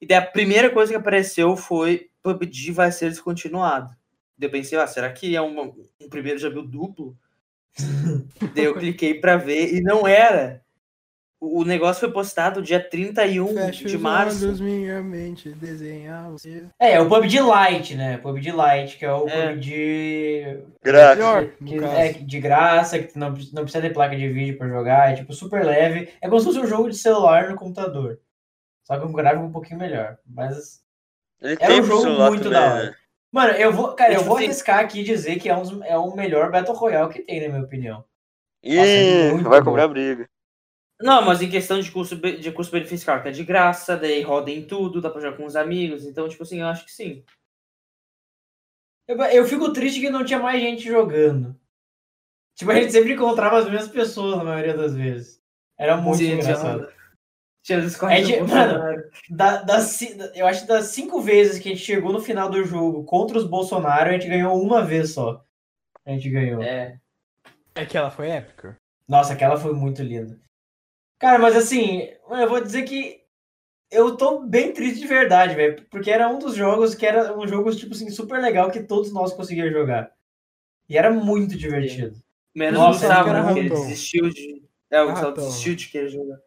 E 0.00 0.06
daí 0.06 0.18
a 0.18 0.26
primeira 0.26 0.70
coisa 0.70 0.92
que 0.92 0.98
apareceu 0.98 1.56
foi 1.56 2.10
PUBG 2.22 2.72
vai 2.72 2.92
ser 2.92 3.10
descontinuado. 3.10 3.90
Daí 4.38 4.48
eu 4.48 4.52
pensei, 4.52 4.78
ah, 4.78 4.86
será 4.86 5.12
que 5.12 5.36
é 5.36 5.40
uma- 5.40 5.72
um 6.00 6.08
primeiro 6.10 6.38
já 6.38 6.48
viu 6.48 6.62
duplo? 6.62 7.16
Daí 8.54 8.64
eu 8.64 8.74
cliquei 8.74 9.14
pra 9.14 9.36
ver 9.36 9.74
e 9.74 9.80
não 9.80 10.06
era. 10.06 10.60
O 11.42 11.64
negócio 11.64 12.00
foi 12.00 12.12
postado 12.12 12.60
dia 12.60 12.78
31 12.78 13.54
Fecha 13.54 13.88
de 13.88 13.96
os 13.96 14.02
março. 14.02 14.44
olhos, 14.44 14.60
minha 14.60 15.02
mente 15.02 15.50
desenhar 15.52 16.30
você. 16.30 16.66
É, 16.78 16.92
é 16.92 17.00
o 17.00 17.08
PUBG 17.08 17.38
Lite, 17.40 17.94
né? 17.94 18.18
PUBG 18.18 18.50
Lite, 18.52 18.98
que 18.98 19.06
é 19.06 19.12
o 19.12 19.26
É. 19.26 19.48
PUBG 19.54 20.58
no 21.60 21.66
que 21.66 21.78
é 21.82 22.12
de 22.12 22.40
graça, 22.40 22.98
que 22.98 23.18
não, 23.18 23.30
não 23.54 23.62
precisa 23.62 23.80
ter 23.80 23.94
placa 23.94 24.14
de 24.14 24.28
vídeo 24.28 24.58
pra 24.58 24.68
jogar, 24.68 25.12
é 25.12 25.16
tipo 25.16 25.32
super 25.32 25.64
leve. 25.64 26.10
É 26.20 26.28
como 26.28 26.38
se 26.40 26.44
fosse 26.46 26.58
um 26.60 26.66
jogo 26.66 26.90
de 26.90 26.98
celular 26.98 27.48
no 27.48 27.56
computador. 27.56 28.20
Só 28.86 28.98
que 28.98 29.06
um 29.06 29.12
gráfico 29.12 29.44
um 29.44 29.52
pouquinho 29.52 29.78
melhor. 29.78 30.18
Mas. 30.26 30.82
Ele 31.40 31.54
É 31.54 31.56
tem 31.56 31.80
um 31.80 31.84
jogo 31.84 32.04
muito 32.28 32.42
também, 32.44 32.60
da 32.60 32.74
hora. 32.74 32.84
né? 32.84 32.94
Mano, 33.32 33.52
eu 33.52 33.72
vou. 33.72 33.94
Cara, 33.94 34.12
É, 34.12 34.16
eu 34.16 34.18
tipo 34.18 34.28
vou 34.28 34.36
assim- 34.38 34.46
arriscar 34.46 34.80
aqui 34.80 35.00
e 35.00 35.04
dizer 35.04 35.38
que 35.38 35.48
é, 35.48 35.56
um, 35.56 35.84
é 35.84 35.96
o 35.96 36.14
melhor 36.14 36.50
Battle 36.50 36.74
Royale 36.76 37.12
que 37.12 37.22
tem, 37.22 37.40
na 37.42 37.48
minha 37.48 37.62
opinião. 37.64 38.04
Ih, 38.62 38.76
Nossa, 38.76 38.88
é 38.88 39.32
muito 39.32 39.48
vai 39.48 39.62
comprar 39.62 39.88
briga. 39.88 40.28
Não, 41.00 41.22
mas 41.22 41.40
em 41.40 41.48
questão 41.48 41.80
de 41.80 41.90
custo 41.90 42.16
de 42.16 42.52
custo-benefício, 42.52 43.06
claro, 43.06 43.22
que 43.22 43.28
é 43.28 43.32
de 43.32 43.42
graça, 43.44 43.96
daí 43.96 44.20
roda 44.22 44.50
em 44.50 44.66
tudo, 44.66 45.00
dá 45.00 45.08
pra 45.08 45.20
jogar 45.20 45.36
com 45.36 45.46
os 45.46 45.56
amigos, 45.56 46.04
então, 46.04 46.28
tipo 46.28 46.42
assim, 46.42 46.60
eu 46.60 46.66
acho 46.66 46.84
que 46.84 46.92
sim. 46.92 47.24
Eu, 49.08 49.16
eu 49.24 49.46
fico 49.46 49.72
triste 49.72 50.00
que 50.00 50.10
não 50.10 50.24
tinha 50.24 50.38
mais 50.38 50.60
gente 50.60 50.82
jogando. 50.86 51.58
Tipo, 52.54 52.70
a 52.70 52.74
gente 52.74 52.92
sempre 52.92 53.14
encontrava 53.14 53.58
as 53.58 53.64
mesmas 53.64 53.88
pessoas 53.88 54.36
na 54.36 54.44
maioria 54.44 54.76
das 54.76 54.94
vezes. 54.94 55.42
Era 55.78 55.96
muito 55.96 56.18
Sim, 56.18 56.32
engraçado. 56.32 56.92
Tinha 57.62 57.78
os 57.78 58.02
É 58.04 58.20
de- 58.22 58.40
mano. 58.40 59.02
Da, 59.28 59.62
das 59.62 60.00
eu 60.34 60.46
acho 60.46 60.62
que 60.62 60.68
das 60.68 60.86
cinco 60.86 61.20
vezes 61.20 61.58
que 61.58 61.68
a 61.68 61.72
gente 61.72 61.84
chegou 61.84 62.12
no 62.12 62.20
final 62.20 62.48
do 62.48 62.64
jogo 62.64 63.04
contra 63.04 63.36
os 63.36 63.46
Bolsonaro, 63.46 64.08
a 64.10 64.12
gente 64.12 64.28
ganhou 64.28 64.60
uma 64.60 64.82
vez 64.82 65.10
só. 65.12 65.44
A 66.06 66.10
gente 66.10 66.30
ganhou. 66.30 66.62
É. 66.62 66.98
É 67.74 67.84
que 67.84 67.96
ela 67.96 68.10
foi 68.10 68.28
épica. 68.30 68.76
Nossa, 69.06 69.32
aquela 69.34 69.56
foi 69.58 69.72
muito 69.74 70.02
linda. 70.02 70.38
Cara, 71.18 71.38
mas 71.38 71.54
assim, 71.54 72.08
eu 72.30 72.48
vou 72.48 72.62
dizer 72.62 72.84
que 72.84 73.20
eu 73.90 74.16
tô 74.16 74.40
bem 74.40 74.72
triste 74.72 75.00
de 75.00 75.06
verdade, 75.06 75.54
velho. 75.54 75.84
Porque 75.90 76.10
era 76.10 76.28
um 76.28 76.38
dos 76.38 76.54
jogos 76.54 76.94
que 76.94 77.04
era 77.04 77.36
um 77.36 77.46
jogo, 77.46 77.74
tipo 77.74 77.92
assim, 77.92 78.08
super 78.08 78.40
legal 78.40 78.70
que 78.70 78.82
todos 78.82 79.12
nós 79.12 79.32
conseguíamos 79.34 79.72
jogar. 79.72 80.12
E 80.88 80.96
era 80.96 81.10
muito 81.10 81.56
divertido. 81.56 82.16
Menos 82.54 82.80
Nossa, 82.80 83.04
o 83.04 83.08
Gustavo, 83.08 83.32
né, 83.32 83.52
que 83.52 83.58
ele 83.60 83.68
ratão. 83.68 83.82
desistiu 83.86 84.30
de. 84.30 84.62
É, 84.90 85.02
o 85.02 85.10
Gustavo 85.10 85.32
desistiu 85.36 85.74
de 85.74 85.88
querer 85.88 86.08
jogar. 86.08 86.38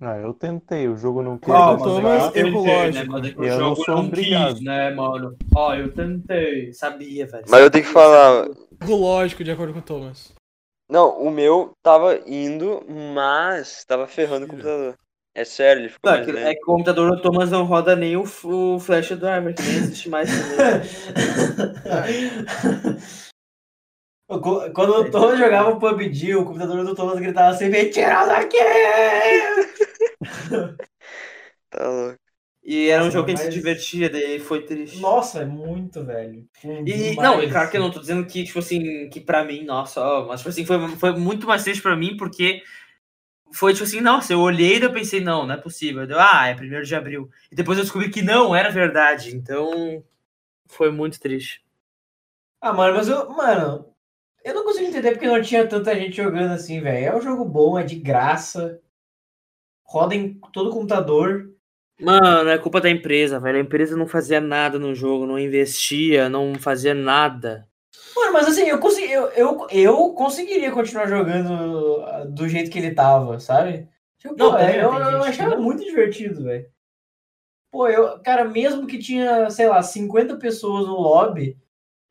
Ah, 0.00 0.18
eu 0.18 0.34
tentei, 0.34 0.88
o 0.88 0.96
jogo 0.96 1.22
não 1.22 1.38
quis. 1.38 1.48
Eu 1.48 1.78
Thomas, 1.78 2.36
erro 2.36 2.64
lógico. 2.64 3.12
Mas 3.12 3.24
é 3.24 3.30
que 3.30 3.38
o 3.38 3.46
não 3.46 3.58
jogo 3.58 3.84
sou 3.84 3.94
não 3.94 4.06
obrigado. 4.06 4.54
quis, 4.54 4.64
né, 4.64 4.90
mano? 4.90 5.36
Ó, 5.54 5.74
eu 5.74 5.92
tentei. 5.92 6.72
Sabia, 6.74 7.26
velho. 7.26 7.44
Mas 7.48 7.62
eu 7.62 7.70
tenho 7.70 7.84
que 7.84 7.90
falar-. 7.90 8.46
Algo 8.80 8.94
lógico, 8.94 9.42
de 9.42 9.50
acordo 9.50 9.72
com 9.72 9.78
o 9.78 9.82
Thomas. 9.82 10.34
Não, 10.88 11.20
o 11.20 11.30
meu 11.30 11.72
tava 11.82 12.20
indo, 12.26 12.84
mas 13.14 13.84
tava 13.84 14.06
ferrando 14.06 14.44
o 14.44 14.48
computador. 14.48 14.94
É 15.34 15.44
sério, 15.44 15.82
ele 15.82 15.88
ficou 15.88 16.10
Não, 16.10 16.18
é 16.18 16.26
mais 16.26 16.46
é 16.46 16.54
que 16.54 16.62
o 16.62 16.66
computador 16.66 17.14
do 17.14 17.20
Thomas 17.20 17.50
não 17.50 17.64
roda 17.64 17.94
nem 17.94 18.16
o, 18.16 18.22
o 18.22 18.80
Flash 18.80 19.10
Driver, 19.10 19.54
que 19.54 19.62
nem 19.62 19.76
existe 19.76 20.08
mais 20.08 20.30
Quando 24.28 24.90
o 25.00 25.10
Thomas 25.10 25.38
jogava 25.38 25.70
o 25.70 25.78
PUBG, 25.78 26.34
o 26.34 26.44
computador 26.44 26.84
do 26.84 26.94
Thomas 26.94 27.18
gritava 27.20 27.50
assim: 27.54 27.68
Me 27.68 27.88
tira 27.90 28.26
daqui! 28.26 28.56
Tá 31.70 31.88
louco. 31.88 32.18
E 32.64 32.88
era 32.88 33.02
um 33.02 33.06
Nossa, 33.06 33.18
jogo 33.18 33.26
que 33.26 33.32
a 33.32 33.36
gente 33.36 33.44
mas- 33.44 33.54
se 33.54 33.60
divertia, 33.60 34.10
daí 34.10 34.40
foi 34.40 34.62
triste. 34.64 34.98
Nossa, 35.00 35.42
é 35.42 35.44
muito, 35.44 36.04
velho. 36.04 36.44
Foi 36.60 36.80
E, 36.84 37.10
demais. 37.10 37.16
não, 37.16 37.40
e 37.42 37.48
claro 37.48 37.70
que 37.70 37.76
eu 37.76 37.80
não 37.80 37.90
tô 37.92 38.00
dizendo 38.00 38.26
que, 38.26 38.42
tipo 38.44 38.58
assim, 38.58 39.08
que 39.08 39.20
pra 39.20 39.44
mim, 39.44 39.62
nossa, 39.64 40.00
ó, 40.00 40.26
mas 40.26 40.40
tipo 40.40 40.48
assim, 40.48 40.66
foi, 40.66 40.88
foi 40.96 41.12
muito 41.16 41.46
mais 41.46 41.62
triste 41.62 41.80
pra 41.80 41.94
mim, 41.94 42.16
porque 42.16 42.62
foi 43.52 43.72
tipo 43.72 43.84
assim, 43.84 44.00
nossa, 44.00 44.32
eu 44.32 44.40
olhei 44.40 44.78
e 44.78 44.82
eu 44.82 44.92
pensei, 44.92 45.20
não, 45.20 45.46
não 45.46 45.54
é 45.54 45.58
possível. 45.58 46.04
Ah, 46.18 46.48
é 46.48 46.54
primeiro 46.54 46.84
de 46.84 46.94
abril. 46.94 47.30
E 47.52 47.56
depois 47.56 47.78
eu 47.78 47.84
descobri 47.84 48.10
que 48.10 48.22
não 48.22 48.54
era 48.54 48.70
verdade, 48.70 49.34
então 49.36 50.02
foi 50.68 50.90
muito 50.92 51.18
triste. 51.20 51.64
Ah, 52.60 52.72
mano, 52.72 52.96
mas 52.96 53.08
eu. 53.08 53.28
Mano, 53.30 53.94
eu 54.46 54.54
não 54.54 54.64
consigo 54.64 54.86
entender 54.86 55.10
porque 55.12 55.26
não 55.26 55.42
tinha 55.42 55.66
tanta 55.68 55.94
gente 55.94 56.16
jogando 56.16 56.52
assim, 56.52 56.80
velho. 56.80 57.06
É 57.06 57.16
um 57.16 57.20
jogo 57.20 57.44
bom, 57.44 57.78
é 57.78 57.82
de 57.82 57.96
graça. 57.96 58.80
Roda 59.84 60.14
em 60.14 60.34
todo 60.52 60.70
computador. 60.70 61.50
Mano, 62.00 62.50
é 62.50 62.58
culpa 62.58 62.80
da 62.80 62.90
empresa, 62.90 63.40
velho. 63.40 63.58
A 63.58 63.62
empresa 63.62 63.96
não 63.96 64.06
fazia 64.06 64.40
nada 64.40 64.78
no 64.78 64.94
jogo, 64.94 65.26
não 65.26 65.38
investia, 65.38 66.28
não 66.28 66.54
fazia 66.54 66.94
nada. 66.94 67.66
Mano, 68.14 68.32
mas 68.32 68.46
assim, 68.48 68.62
eu, 68.68 68.78
consegui, 68.78 69.10
eu, 69.10 69.28
eu, 69.30 69.66
eu 69.70 70.12
conseguiria 70.14 70.70
continuar 70.70 71.08
jogando 71.08 72.02
ah, 72.04 72.24
do 72.24 72.48
jeito 72.48 72.70
que 72.70 72.78
ele 72.78 72.94
tava, 72.94 73.40
sabe? 73.40 73.88
Tipo, 74.18 74.34
Não, 74.36 74.50
pô, 74.52 74.56
tem- 74.58 74.76
eu, 74.76 74.92
eu 74.92 75.22
achava 75.24 75.56
muito 75.56 75.84
divertido, 75.84 76.44
velho. 76.44 76.66
Pô, 77.70 77.88
eu, 77.88 78.18
cara, 78.20 78.44
mesmo 78.44 78.86
que 78.86 78.98
tinha, 78.98 79.50
sei 79.50 79.68
lá, 79.68 79.82
50 79.82 80.36
pessoas 80.38 80.86
no 80.86 80.94
lobby, 80.94 81.58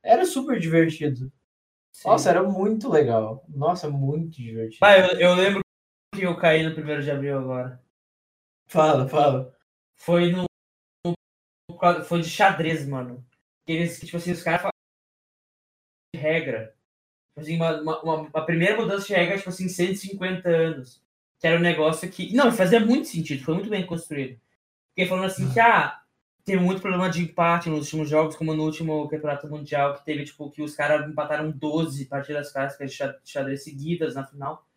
era 0.03 0.25
super 0.25 0.59
divertido. 0.59 1.31
Nossa, 2.03 2.29
era 2.29 2.43
muito 2.43 2.89
legal. 2.89 3.45
Nossa, 3.49 3.89
muito 3.89 4.37
divertido. 4.41 4.79
Pai, 4.79 5.01
eu, 5.01 5.19
eu 5.19 5.33
lembro 5.35 5.61
que 6.15 6.23
eu 6.23 6.37
caí 6.37 6.63
no 6.63 6.73
primeiro 6.75 7.03
de 7.03 7.11
abril 7.11 7.39
agora. 7.39 7.81
Fala, 8.67 9.07
fala. 9.07 9.55
Foi 9.95 10.31
no. 10.31 10.45
no- 11.05 12.03
Foi 12.05 12.21
de 12.21 12.29
xadrez, 12.29 12.87
mano. 12.87 13.25
Que 13.65 13.73
Eles, 13.73 13.99
que, 13.99 14.05
tipo 14.05 14.17
assim, 14.17 14.31
os 14.31 14.43
caras 14.43 14.61
falam 14.61 14.71
de 16.13 16.19
regra. 16.19 16.73
Tipo 17.29 17.41
assim, 17.41 17.57
uma, 17.57 17.81
uma, 17.81 18.03
uma- 18.03 18.31
a 18.33 18.41
primeira 18.41 18.77
mudança 18.77 19.07
de 19.07 19.13
regra, 19.13 19.37
tipo 19.37 19.49
assim, 19.49 19.69
150 19.69 20.49
anos. 20.49 21.03
Que 21.39 21.47
era 21.47 21.57
um 21.57 21.61
negócio 21.63 22.09
que. 22.11 22.33
Não, 22.35 22.51
fazia 22.51 22.79
muito 22.79 23.07
sentido, 23.09 23.43
foi 23.43 23.55
muito 23.55 23.69
bem 23.69 23.85
construído. 23.87 24.39
Porque 24.95 25.09
falando 25.09 25.25
assim 25.27 25.51
que, 25.53 25.59
ah, 25.59 25.99
teve 26.45 26.61
muito 26.61 26.81
problema 26.81 27.09
de 27.09 27.23
empate 27.23 27.69
nos 27.69 27.85
últimos 27.85 28.09
jogos, 28.09 28.35
como 28.35 28.53
no 28.53 28.63
último 28.63 29.07
campeonato 29.09 29.47
mundial, 29.49 29.95
que 29.95 30.05
teve, 30.05 30.23
tipo, 30.25 30.49
que 30.51 30.61
os 30.61 30.75
caras 30.75 31.09
empataram 31.09 31.51
12 31.51 32.05
partidas 32.05 32.51
clássicas 32.51 32.91
de 32.91 32.97
xa- 32.97 33.19
xadrez 33.25 33.63
seguidas 33.63 34.13
na 34.15 34.25
final. 34.25 34.67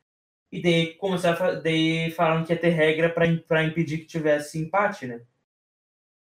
E 0.50 0.62
daí 0.62 0.94
começaram 0.94 1.34
a 1.34 1.38
fa- 1.38 1.54
daí 1.60 2.10
falaram 2.12 2.44
que 2.44 2.52
ia 2.54 2.58
ter 2.60 2.70
regra 2.70 3.10
pra, 3.12 3.24
pra 3.46 3.64
impedir 3.64 3.98
que 3.98 4.06
tivesse 4.06 4.58
empate, 4.58 5.06
né? 5.06 5.20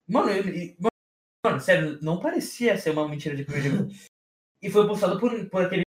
Mano, 0.09 0.31
eu- 0.31 0.45
mano, 0.79 0.91
mano, 1.45 1.61
sério, 1.61 1.99
não 2.03 2.19
parecia 2.21 2.77
ser 2.79 2.91
uma 2.91 3.07
mentira 3.09 3.37
de 3.37 3.45
primeiro. 3.45 3.89
E 4.63 4.71
foi 4.71 4.87
postado 4.87 5.21
por, 5.21 5.31
por 5.51 5.63
aquele 5.67 5.83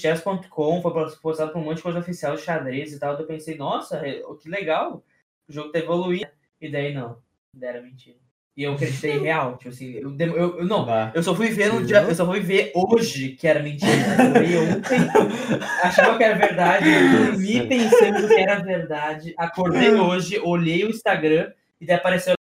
chess.com, 0.00 0.80
foi 0.82 0.92
postado 1.20 1.52
por 1.52 1.58
um 1.60 1.64
monte 1.64 1.76
de 1.78 1.82
coisa 1.82 1.98
oficial 1.98 2.34
de 2.34 2.42
xadrez 2.42 2.92
e 2.94 2.98
tal. 2.98 3.18
Eu 3.18 3.26
pensei, 3.26 3.56
nossa, 3.56 3.98
é- 4.06 4.22
que 4.40 4.48
legal, 4.48 5.04
o 5.48 5.52
jogo 5.52 5.70
tá 5.70 5.78
evoluindo. 5.78 6.30
E 6.60 6.70
daí 6.70 6.94
não, 6.94 7.22
era 7.60 7.82
mentira. 7.82 8.18
E 8.54 8.64
eu 8.64 8.74
acreditei 8.74 9.18
real. 9.18 9.56
Tipo 9.56 9.70
assim, 9.70 9.92
eu, 9.94 10.10
dem- 10.10 10.28
eu, 10.34 10.58
eu- 10.58 10.64
não. 10.66 10.84
Bah. 10.84 11.10
Eu 11.14 11.22
só 11.22 11.34
fui 11.34 11.48
ver 11.48 11.72
no 11.72 11.82
dia. 11.84 12.02
Eu 12.02 12.14
só 12.14 12.26
fui 12.26 12.40
ver 12.40 12.70
hoje 12.74 13.30
que 13.30 13.46
era 13.48 13.62
mentira. 13.62 13.90
Eu 14.36 14.44
vi 14.46 14.56
ontem, 14.58 14.98
achava 15.82 16.18
que 16.18 16.24
era 16.24 16.36
verdade. 16.38 16.86
Eu 16.88 17.26
dormi 17.26 17.66
pensando 17.66 18.28
que 18.28 18.34
era 18.34 18.56
verdade. 18.62 19.34
Acordei 19.38 19.94
hoje, 19.94 20.38
olhei 20.42 20.84
o 20.84 20.90
Instagram 20.90 21.50
e 21.80 21.86
daí 21.86 21.96
apareceu 21.96 22.34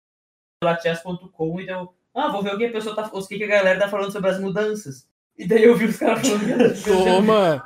latias.com 0.63 1.59
e 1.61 1.65
deu. 1.65 1.93
Ah, 2.13 2.27
vou 2.27 2.43
ver 2.43 2.55
o 2.55 2.57
que 2.57 2.65
a 2.65 2.71
pessoa 2.71 2.93
tá. 2.95 3.09
O 3.13 3.25
que 3.25 3.37
que 3.37 3.43
a 3.45 3.47
galera 3.47 3.79
tá 3.79 3.87
falando 3.87 4.11
sobre 4.11 4.29
as 4.31 4.39
mudanças. 4.39 5.07
E 5.37 5.47
daí 5.47 5.63
eu 5.63 5.75
vi 5.77 5.85
os 5.85 5.95
caras 5.97 6.27
falando 6.27 6.45
que 6.45 6.51
era 6.51 6.73
Toma! 7.05 7.63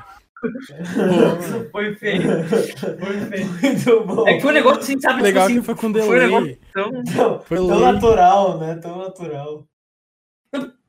Foi 1.72 1.96
feio. 1.96 2.22
Foi 2.48 3.20
feio. 3.22 3.48
Muito 3.62 4.04
bom. 4.06 4.28
É 4.28 4.36
que 4.36 4.42
foi 4.42 4.52
um 4.52 4.54
negócio 4.54 4.82
assim, 4.82 5.00
sabe? 5.00 5.24
Legal 5.24 5.48
tipo 5.48 5.60
que 5.62 5.66
foi 5.66 5.76
com 5.76 5.82
foi 5.82 5.90
um 5.90 5.94
delay. 5.94 6.20
negócio 6.20 6.58
tão. 6.76 7.04
Tão, 7.04 7.42
Foi 7.42 7.58
tão 7.58 7.80
lei. 7.80 7.92
natural, 7.94 8.60
né? 8.60 8.76
Tão 8.76 8.98
natural. 8.98 9.66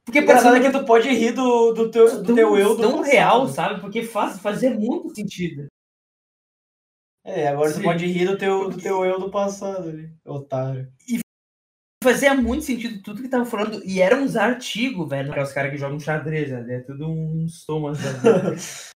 Porque 0.04 0.20
O 0.20 0.22
engraçado 0.22 0.56
é 0.56 0.60
que 0.60 0.70
tu 0.70 0.84
pode 0.84 1.08
rir 1.08 1.32
do, 1.32 1.72
do, 1.72 1.90
teu, 1.90 2.22
do 2.22 2.34
teu 2.34 2.56
eu 2.56 2.76
do 2.76 2.82
tão 2.82 2.90
passado. 2.98 3.10
real, 3.10 3.48
sabe? 3.48 3.80
Porque 3.80 4.02
faz, 4.04 4.38
fazia 4.38 4.72
muito 4.72 5.14
sentido. 5.14 5.66
É, 7.24 7.48
agora 7.48 7.72
tu 7.72 7.78
Sim. 7.78 7.82
pode 7.82 8.06
rir 8.06 8.26
do 8.26 8.38
teu, 8.38 8.70
do 8.70 8.80
teu 8.80 9.04
eu 9.04 9.18
do 9.18 9.30
passado 9.30 9.88
ali, 9.88 10.12
otário. 10.24 10.92
Fazia 12.04 12.34
muito 12.34 12.64
sentido 12.64 13.02
tudo 13.02 13.20
que 13.20 13.28
tava 13.28 13.44
falando. 13.44 13.82
E 13.84 14.00
eram 14.00 14.22
uns 14.22 14.36
artigos, 14.36 15.08
velho. 15.08 15.32
Aqueles 15.32 15.52
caras 15.52 15.72
que 15.72 15.78
jogam 15.78 15.98
xadrez, 15.98 16.50
né? 16.52 16.76
É 16.76 16.80
tudo 16.80 17.08
uns 17.08 17.64
tomas. 17.64 17.98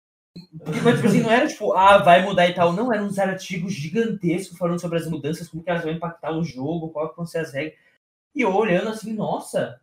Porque, 0.64 0.80
mas, 0.82 0.96
tipo 0.96 1.08
assim, 1.08 1.22
não 1.22 1.32
era 1.32 1.48
tipo, 1.48 1.74
ah, 1.74 1.98
vai 2.00 2.24
mudar 2.24 2.48
e 2.48 2.54
tal. 2.54 2.74
Não, 2.74 2.94
eram 2.94 3.06
uns 3.06 3.20
artigos 3.20 3.74
gigantescos 3.74 4.58
falando 4.58 4.80
sobre 4.80 4.98
as 4.98 5.08
mudanças, 5.10 5.48
como 5.48 5.64
que 5.64 5.70
elas 5.70 5.84
vão 5.84 5.92
impactar 5.92 6.32
o 6.32 6.44
jogo, 6.44 6.90
qual 6.90 7.10
que 7.10 7.18
vão 7.18 7.26
ser 7.26 7.40
as 7.40 7.54
regras. 7.54 7.78
E 8.36 8.42
eu 8.42 8.54
olhando 8.56 8.90
assim, 8.90 9.14
nossa, 9.14 9.80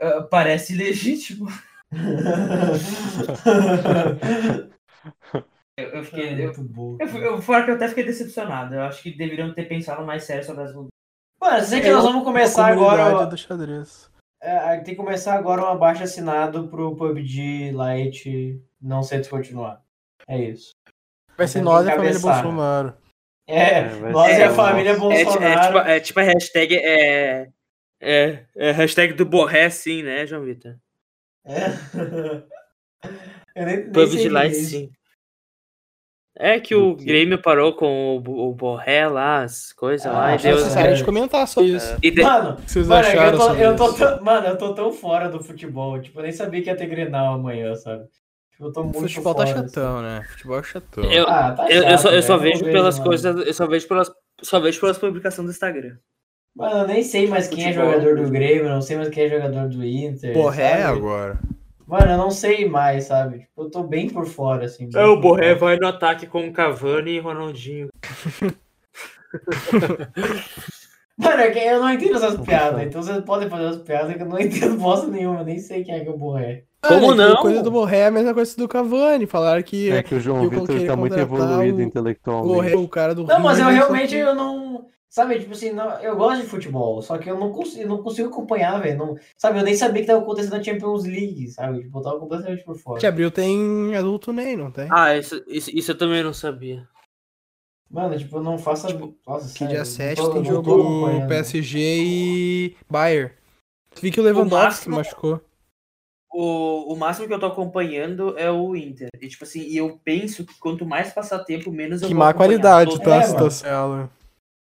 ah, 0.00 0.22
parece 0.30 0.74
legítimo. 0.74 1.46
Eu, 5.78 5.88
eu 5.90 6.04
fiquei. 6.04 6.32
Eu, 6.32 6.46
Muito 6.46 6.62
bom. 6.62 6.96
eu, 6.98 7.06
fui- 7.06 7.26
eu, 7.26 7.42
fora 7.42 7.64
que 7.64 7.70
eu 7.70 7.74
até 7.74 7.86
fiquei 7.88 8.04
decepcionado. 8.04 8.74
Eu 8.74 8.82
acho 8.82 9.02
que 9.02 9.14
deveriam 9.14 9.52
ter 9.52 9.66
pensado 9.66 10.06
mais 10.06 10.24
sério 10.24 10.42
sobre 10.42 10.62
as 10.62 10.70
mudanças. 10.70 10.88
Mano, 11.38 11.64
sei 11.66 11.82
que 11.82 11.90
nós 11.90 12.02
vamos 12.02 12.24
começar 12.24 12.68
agora. 12.68 13.26
do 13.26 13.36
xadrez. 13.36 14.10
É, 14.40 14.76
tem 14.78 14.94
que 14.94 14.96
começar 14.96 15.34
agora 15.34 15.62
um 15.62 15.66
abaixo 15.68 16.02
assinado 16.02 16.66
pro 16.68 16.96
PUBG 16.96 17.72
Lite 17.72 18.58
não 18.80 19.02
ser 19.02 19.18
descontinuado. 19.18 19.82
É 20.28 20.38
isso. 20.40 20.70
Vai 21.36 21.46
ser 21.48 21.60
nós 21.62 21.86
e 21.86 21.90
a 21.90 21.96
família. 21.96 22.18
Bolsonaro. 22.18 22.94
É, 23.48 23.54
É, 23.78 23.88
vai 23.88 24.12
nós 24.12 24.32
ser 24.34 24.40
e 24.40 24.42
a 24.44 24.50
família 24.52 24.92
nosso. 24.96 25.12
É, 25.12 25.18
ti- 25.18 25.24
Bolsonaro. 25.24 25.48
é 25.48 25.66
tipo, 25.66 25.78
é 25.78 26.00
tipo 26.00 26.20
a 26.20 26.22
hashtag. 26.22 26.76
É, 26.76 27.48
é, 28.00 28.44
é 28.56 28.70
hashtag 28.72 29.12
do 29.14 29.24
Borré, 29.24 29.70
sim, 29.70 30.02
né, 30.02 30.26
João 30.26 30.42
Vitor? 30.42 30.76
É. 31.44 31.66
Eu 33.54 33.64
nem, 33.64 33.76
nem 33.86 33.92
que 33.92 34.36
é 34.36 34.50
sim. 34.52 34.90
É 36.38 36.60
que 36.60 36.74
o? 36.74 36.94
Grêmio 36.94 37.40
parou 37.40 37.74
com 37.74 38.18
o, 38.18 38.48
o 38.50 38.54
Borré 38.54 39.08
lá, 39.08 39.42
as 39.42 39.72
coisas 39.72 40.06
Ah, 40.06 40.12
lá, 40.12 40.32
e 40.32 40.34
acho 40.34 40.44
deu. 40.44 40.56
necessário 40.56 40.90
é. 40.90 40.94
de 40.94 41.04
comentar 41.04 41.48
sobre 41.48 41.70
isso. 41.70 41.96
E 42.02 42.10
de- 42.10 42.22
Mano, 42.22 42.58
vocês 42.66 42.86
mano, 42.86 43.06
é 43.06 43.10
que 43.10 43.16
eu 43.16 43.20
acharam 43.22 43.38
tô, 43.38 43.44
sobre 43.46 43.64
eu 43.66 43.76
tô 43.76 43.88
isso? 43.88 43.98
tão, 43.98 44.22
mano, 44.24 44.46
eu 44.46 44.58
tô 44.58 44.74
tão 44.74 44.92
fora 44.92 45.28
do 45.30 45.42
futebol. 45.42 45.98
Tipo, 46.02 46.18
eu 46.18 46.24
nem 46.24 46.32
sabia 46.32 46.60
que 46.62 46.68
ia 46.68 46.76
ter 46.76 46.86
Grenal 46.86 47.34
amanhã, 47.34 47.74
sabe? 47.74 48.06
Tipo, 48.56 48.68
eu 48.68 48.72
tô 48.72 48.80
O 48.80 48.84
muito 48.84 49.00
futebol 49.00 49.34
fora. 49.34 49.44
tá 49.46 49.52
assim. 49.60 49.68
chatão, 49.68 50.02
né? 50.02 50.24
Futebol 50.30 50.58
é 50.58 50.62
chatão. 50.62 51.04
Eu- 51.04 51.28
Ah, 51.28 51.52
tá 51.52 51.68
eu, 51.70 51.82
eu 51.82 51.98
só, 51.98 52.08
eu 52.08 52.22
chato, 52.22 52.26
só 52.26 52.38
velho, 52.38 52.58
vejo 52.58 52.64
pelas 52.72 52.98
mano. 52.98 53.08
coisas. 53.08 53.46
Eu 53.46 53.54
só 53.54 53.66
vejo 53.66 53.86
pelas. 53.88 54.10
Só 54.42 54.60
vejo 54.60 54.80
pelas 54.80 54.98
publicações 54.98 55.46
do 55.46 55.50
Instagram. 55.52 55.96
Mano, 56.54 56.80
eu 56.80 56.86
nem 56.86 57.02
sei 57.02 57.26
mais 57.26 57.48
quem 57.48 57.64
é 57.66 57.72
Futebol. 57.74 57.92
jogador 57.92 58.16
do 58.24 58.30
Grêmio, 58.30 58.68
não 58.70 58.80
sei 58.80 58.96
mais 58.96 59.10
quem 59.10 59.24
é 59.24 59.28
jogador 59.28 59.68
do 59.68 59.84
Inter. 59.84 60.32
Borré 60.32 60.82
sabe? 60.82 60.98
agora. 60.98 61.38
Mano, 61.86 62.10
eu 62.12 62.16
não 62.18 62.30
sei 62.30 62.66
mais, 62.66 63.04
sabe? 63.04 63.40
Tipo, 63.40 63.62
eu 63.64 63.70
tô 63.70 63.82
bem 63.82 64.08
por 64.08 64.24
fora, 64.26 64.64
assim. 64.64 64.88
É, 64.94 65.04
o 65.04 65.20
Borré 65.20 65.54
fora. 65.54 65.58
vai 65.58 65.76
no 65.76 65.86
ataque 65.86 66.26
com 66.26 66.50
Cavani 66.52 67.10
e 67.12 67.18
Ronaldinho. 67.20 67.88
Mano, 71.18 71.40
é 71.40 71.50
que 71.50 71.58
eu 71.58 71.80
não 71.80 71.90
entendo 71.92 72.16
essas 72.16 72.38
piadas, 72.40 72.82
então 72.82 73.02
vocês 73.02 73.24
podem 73.24 73.48
fazer 73.48 73.66
as 73.66 73.76
piadas 73.78 74.14
que 74.14 74.22
eu 74.22 74.26
não 74.26 74.38
entendo 74.40 74.76
bosta 74.76 75.06
nenhuma, 75.06 75.40
eu 75.40 75.44
nem 75.44 75.58
sei 75.58 75.82
quem 75.82 75.94
é 75.94 76.00
que 76.00 76.08
é 76.08 76.12
o 76.12 76.18
Borré. 76.18 76.64
Como 76.88 77.12
é 77.12 77.14
não? 77.16 77.36
coisa 77.36 77.62
do 77.62 77.70
Borré 77.70 77.98
é 77.98 78.06
a 78.06 78.10
mesma 78.10 78.34
coisa 78.34 78.56
do 78.56 78.68
Cavani. 78.68 79.26
Falaram 79.26 79.62
que 79.62 79.90
É 79.90 80.02
que 80.02 80.14
o 80.14 80.20
João 80.20 80.48
Vitor 80.48 80.66
tá 80.86 80.96
muito 80.96 81.18
evoluído 81.18 81.76
o- 81.78 81.80
o 81.80 81.82
intelectualmente. 81.82 82.54
Borré, 82.54 82.76
o 82.76 82.88
cara 82.88 83.14
do 83.14 83.24
Não, 83.24 83.40
mas 83.40 83.58
eu 83.58 83.66
realmente 83.66 84.10
que- 84.10 84.16
eu 84.16 84.34
não. 84.34 84.86
Sabe, 85.08 85.38
tipo 85.38 85.52
assim, 85.52 85.70
não- 85.72 85.98
eu 86.00 86.14
gosto 86.14 86.42
de 86.42 86.46
futebol, 86.48 87.00
só 87.00 87.16
que 87.16 87.30
eu 87.30 87.38
não 87.40 87.50
consigo, 87.50 87.88
não 87.88 88.02
consigo 88.02 88.28
acompanhar, 88.28 88.78
velho. 88.82 88.98
Não, 88.98 89.16
sabe, 89.38 89.58
eu 89.58 89.62
nem 89.64 89.74
sabia 89.74 90.02
que 90.02 90.06
tava 90.06 90.20
acontecendo 90.20 90.52
na 90.58 90.62
Champions 90.62 91.04
League, 91.04 91.48
sabe? 91.48 91.80
Tipo, 91.84 91.98
eu 91.98 92.02
tava 92.02 92.18
completamente 92.18 92.62
por 92.64 92.76
fora. 92.76 93.00
Que 93.00 93.06
abril 93.06 93.30
tem 93.30 93.96
adulto 93.96 94.30
nem, 94.30 94.56
não 94.56 94.70
tem? 94.70 94.88
Ah, 94.90 95.16
isso, 95.16 95.42
isso, 95.46 95.70
isso 95.72 95.92
eu 95.92 95.96
também 95.96 96.22
não 96.22 96.34
sabia. 96.34 96.86
Mano, 97.90 98.18
tipo, 98.18 98.36
eu 98.36 98.42
não 98.42 98.58
faço. 98.58 98.88
Nossa, 99.26 99.52
Que 99.52 99.58
sério, 99.60 99.68
dia 99.68 99.78
não 99.78 99.84
7 99.86 100.20
tô- 100.20 100.30
tem 100.34 100.44
jogo. 100.44 101.26
PSG 101.28 101.78
e 101.78 102.76
Bayern. 102.90 103.30
Vi 104.02 104.10
que 104.10 104.20
o 104.20 104.24
Lewandowski 104.24 104.90
máximo- 104.90 104.96
machucou. 104.96 105.40
O, 106.38 106.92
o 106.92 106.96
máximo 106.96 107.26
que 107.26 107.32
eu 107.32 107.40
tô 107.40 107.46
acompanhando 107.46 108.38
é 108.38 108.50
o 108.50 108.76
Inter. 108.76 109.08
E, 109.20 109.26
tipo 109.26 109.42
assim, 109.44 109.60
e 109.62 109.76
eu 109.78 109.98
penso 110.04 110.44
que 110.44 110.52
quanto 110.58 110.84
mais 110.84 111.10
passar 111.10 111.38
tempo, 111.44 111.72
menos 111.72 112.02
eu 112.02 112.08
Que 112.08 112.14
vou 112.14 112.22
má 112.22 112.28
acompanhar. 112.28 112.48
qualidade, 112.60 112.90
Todo- 112.90 113.02
tá? 113.02 113.10
É, 113.10 113.14
a 113.14 113.18
mano. 113.20 113.28
situação. 113.30 114.10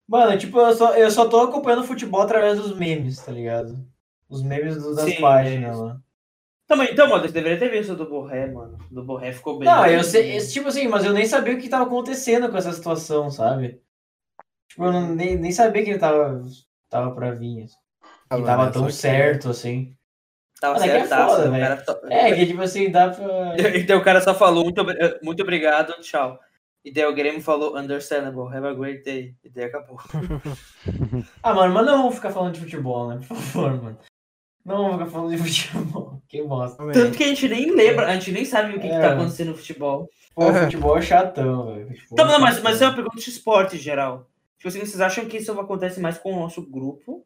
Mano, 0.08 0.38
tipo, 0.38 0.58
eu 0.58 0.74
só, 0.74 0.96
eu 0.96 1.12
só 1.12 1.28
tô 1.28 1.42
acompanhando 1.42 1.84
futebol 1.84 2.22
através 2.22 2.58
dos 2.58 2.74
memes, 2.78 3.20
tá 3.20 3.34
ligado? 3.34 3.78
Os 4.30 4.42
memes 4.42 4.82
do- 4.82 4.96
das 4.96 5.10
Sim, 5.14 5.20
páginas 5.20 5.78
é. 5.78 5.82
lá. 5.82 5.98
Também, 6.66 6.90
então, 6.94 7.10
mano, 7.10 7.24
você 7.28 7.34
deveria 7.34 7.60
ter 7.60 7.70
visto 7.70 7.92
o 7.92 7.96
do 7.98 8.08
Borré, 8.10 8.48
mano. 8.50 8.78
O 8.90 8.94
do 8.96 9.04
Borré 9.04 9.34
ficou 9.34 9.60
bem. 9.60 9.68
Não, 9.68 9.86
eu 9.88 10.06
sei, 10.06 10.38
esse, 10.38 10.54
tipo 10.54 10.70
assim, 10.70 10.88
mas 10.88 11.04
eu 11.04 11.12
nem 11.12 11.26
sabia 11.26 11.54
o 11.54 11.58
que 11.60 11.68
tava 11.68 11.84
acontecendo 11.84 12.50
com 12.50 12.56
essa 12.58 12.72
situação, 12.72 13.30
sabe? 13.30 13.82
Tipo, 14.70 14.86
eu 14.86 14.92
não- 14.94 15.14
nem, 15.14 15.36
nem 15.38 15.52
sabia 15.52 15.84
que 15.84 15.90
ele 15.90 16.00
tava, 16.00 16.42
tava 16.90 17.12
pra 17.14 17.32
vir. 17.32 17.64
assim. 17.64 17.76
Que 18.34 18.44
tava 18.44 18.72
tão 18.72 18.90
certo, 18.90 19.50
assim. 19.50 19.97
Tava 20.60 20.80
Mano, 20.80 20.86
é 20.86 20.90
que 20.90 20.98
é 20.98 21.08
foda, 21.08 21.52
cara 21.52 21.84
só- 21.86 22.00
É, 22.10 22.34
que 22.36 22.46
tipo 22.48 22.62
assim, 22.62 22.90
dá 22.90 23.10
pra. 23.10 23.56
Então 23.78 24.00
o 24.00 24.04
cara 24.04 24.20
só 24.22 24.34
falou 24.34 24.64
muito, 24.64 24.82
obri- 24.82 25.20
muito 25.22 25.42
obrigado, 25.44 25.94
tchau. 26.02 26.40
E 26.84 26.92
daí 26.92 27.06
o 27.06 27.14
Grêmio 27.14 27.42
falou 27.42 27.78
understandable, 27.78 28.48
have 28.56 28.66
a 28.68 28.74
great 28.74 29.04
day. 29.04 29.36
E 29.44 29.50
daí 29.50 29.66
acabou. 29.66 29.98
Ah, 31.44 31.54
mano, 31.54 31.74
mas 31.74 31.86
não 31.86 31.98
vamos 31.98 32.16
ficar 32.16 32.32
falando 32.32 32.54
de 32.54 32.62
futebol, 32.62 33.10
né? 33.10 33.20
Por 33.28 33.36
favor, 33.38 33.84
mano. 33.84 33.98
Não 34.66 34.78
vamos 34.78 34.98
ficar 35.00 35.12
falando 35.12 35.32
de 35.32 35.38
futebol. 35.38 36.22
Que 36.28 36.44
bosta. 36.44 36.84
Tanto 36.92 37.18
que 37.18 37.24
a 37.24 37.28
gente 37.28 37.48
nem 37.48 37.72
lembra, 37.72 38.06
a 38.08 38.14
gente 38.16 38.34
nem 38.34 38.44
sabe 38.44 38.72
o 38.72 38.74
que, 38.82 38.88
que 38.90 38.94
É. 38.94 39.00
tá 39.00 39.14
acontecendo 39.14 39.52
no 39.52 39.56
futebol. 39.58 40.10
Pô, 40.36 40.54
futebol 40.54 40.98
é 40.98 41.02
chatão, 41.02 41.68
velho. 41.74 41.94
Então, 42.12 42.26
é 42.26 42.32
não, 42.32 42.40
mas, 42.40 42.50
chatão. 42.56 42.64
mas 42.66 42.76
isso 42.76 42.84
é 42.84 42.88
uma 42.88 42.96
pergunta 42.96 43.16
de 43.22 43.30
esporte 43.30 43.76
em 43.78 43.80
geral. 43.80 44.28
Tipo 44.58 44.68
assim, 44.68 44.80
vocês 44.80 45.00
acham 45.00 45.26
que 45.26 45.38
isso 45.38 45.58
acontece 45.58 46.02
mais 46.02 46.18
com 46.18 46.34
o 46.34 46.40
nosso 46.42 46.62
grupo? 46.62 47.26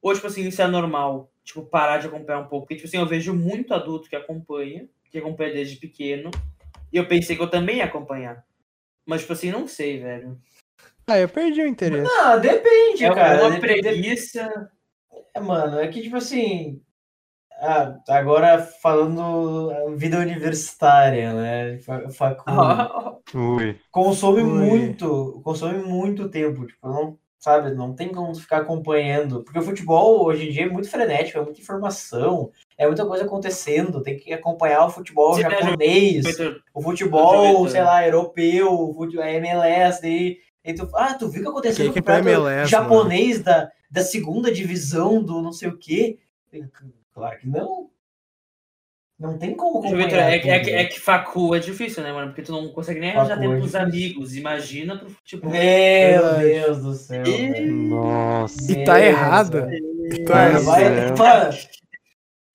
Ou, 0.00 0.14
tipo 0.14 0.26
assim, 0.26 0.48
isso 0.48 0.62
é 0.62 0.66
normal? 0.66 1.30
Tipo, 1.50 1.64
parar 1.64 1.98
de 1.98 2.06
acompanhar 2.06 2.38
um 2.38 2.46
pouco? 2.46 2.64
Porque, 2.64 2.76
tipo 2.76 2.86
assim, 2.86 2.96
eu 2.98 3.06
vejo 3.06 3.34
muito 3.34 3.74
adulto 3.74 4.08
que 4.08 4.14
acompanha, 4.14 4.88
que 5.10 5.18
acompanha 5.18 5.52
desde 5.52 5.76
pequeno. 5.78 6.30
E 6.92 6.96
eu 6.96 7.08
pensei 7.08 7.34
que 7.34 7.42
eu 7.42 7.50
também 7.50 7.78
ia 7.78 7.86
acompanhar. 7.86 8.44
Mas, 9.04 9.22
tipo 9.22 9.32
assim, 9.32 9.50
não 9.50 9.66
sei, 9.66 9.98
velho. 9.98 10.38
Ah, 11.08 11.18
eu 11.18 11.28
perdi 11.28 11.60
o 11.60 11.66
interesse. 11.66 12.08
Ah, 12.20 12.36
depende, 12.36 13.04
É 13.04 13.12
cara. 13.12 13.40
uma 13.48 13.50
Depende- 13.58 13.80
preguiça. 13.82 14.70
É, 15.34 15.40
mano, 15.40 15.80
é 15.80 15.88
que 15.88 16.02
tipo 16.02 16.16
assim. 16.16 16.80
ah, 17.60 17.98
agora 18.08 18.58
falando 18.62 19.96
vida 19.96 20.18
universitária, 20.20 21.32
né? 21.34 21.78
fa- 21.80 22.08
Facu. 22.10 22.44
Ui. 23.34 23.76
consome 23.90 24.42
Ui. 24.42 24.48
muito, 24.48 25.40
consome 25.42 25.78
muito 25.78 26.28
tempo, 26.28 26.64
tipo, 26.64 26.86
não, 26.88 27.18
sabe, 27.40 27.74
não 27.74 27.94
tem 27.94 28.10
como 28.10 28.32
tu 28.32 28.40
ficar 28.40 28.58
acompanhando, 28.58 29.42
porque 29.42 29.58
o 29.58 29.62
futebol 29.62 30.24
hoje 30.26 30.48
em 30.48 30.52
dia 30.52 30.66
é 30.66 30.68
muito 30.68 30.90
frenético, 30.90 31.38
é 31.38 31.42
muita 31.42 31.58
informação, 31.58 32.52
é 32.76 32.86
muita 32.86 33.06
coisa 33.06 33.24
acontecendo, 33.24 34.02
tem 34.02 34.18
que 34.18 34.30
acompanhar 34.32 34.84
o 34.84 34.90
futebol 34.90 35.34
Sim, 35.34 35.42
né, 35.44 35.50
japonês, 35.50 36.38
o 36.74 36.82
futebol, 36.82 37.66
sei 37.70 37.82
lá, 37.82 38.06
europeu, 38.06 38.70
o 38.72 38.92
fute- 38.94 39.18
a 39.18 39.32
MLS, 39.32 40.02
daí, 40.02 40.38
aí 40.64 40.74
tu, 40.74 40.86
ah, 40.94 41.14
tu 41.14 41.28
viu 41.30 41.40
o 41.40 41.44
que 41.44 41.50
aconteceu 41.50 41.86
no 41.86 41.94
campeonato 41.94 42.28
MLS, 42.28 42.70
japonês 42.70 43.40
da, 43.42 43.70
da 43.90 44.02
segunda 44.02 44.52
divisão 44.52 45.22
do 45.22 45.40
não 45.40 45.52
sei 45.52 45.70
o 45.70 45.78
quê? 45.78 46.18
Claro 47.14 47.38
que 47.38 47.48
não. 47.48 47.88
Não 49.20 49.36
tem 49.36 49.54
como 49.54 49.82
Vitor, 49.82 50.18
é, 50.18 50.38
que- 50.38 50.48
é, 50.48 50.60
que- 50.60 50.70
é 50.70 50.84
que 50.86 50.98
facu 50.98 51.54
é 51.54 51.58
difícil, 51.58 52.02
né, 52.02 52.10
mano? 52.10 52.28
Porque 52.28 52.40
tu 52.40 52.52
não 52.52 52.68
consegue 52.68 53.00
nem 53.00 53.10
arranjar 53.10 53.38
tempo 53.38 53.52
é 53.52 53.58
pros 53.58 53.74
amigos. 53.74 54.34
Imagina 54.34 54.96
pro 54.96 55.10
futebol. 55.10 55.50
Meu 55.50 55.60
Verdade. 55.60 56.44
Deus 56.44 56.78
do 56.82 56.94
céu, 56.94 57.22
E-. 57.26 57.66
Nossa. 57.70 58.72
E 58.72 58.82
tá 58.84 58.98
errada. 58.98 59.66
Deus, 59.66 59.82
E 60.18 60.24
tá 60.24 60.48
errada. 60.50 60.82
é. 60.82 61.80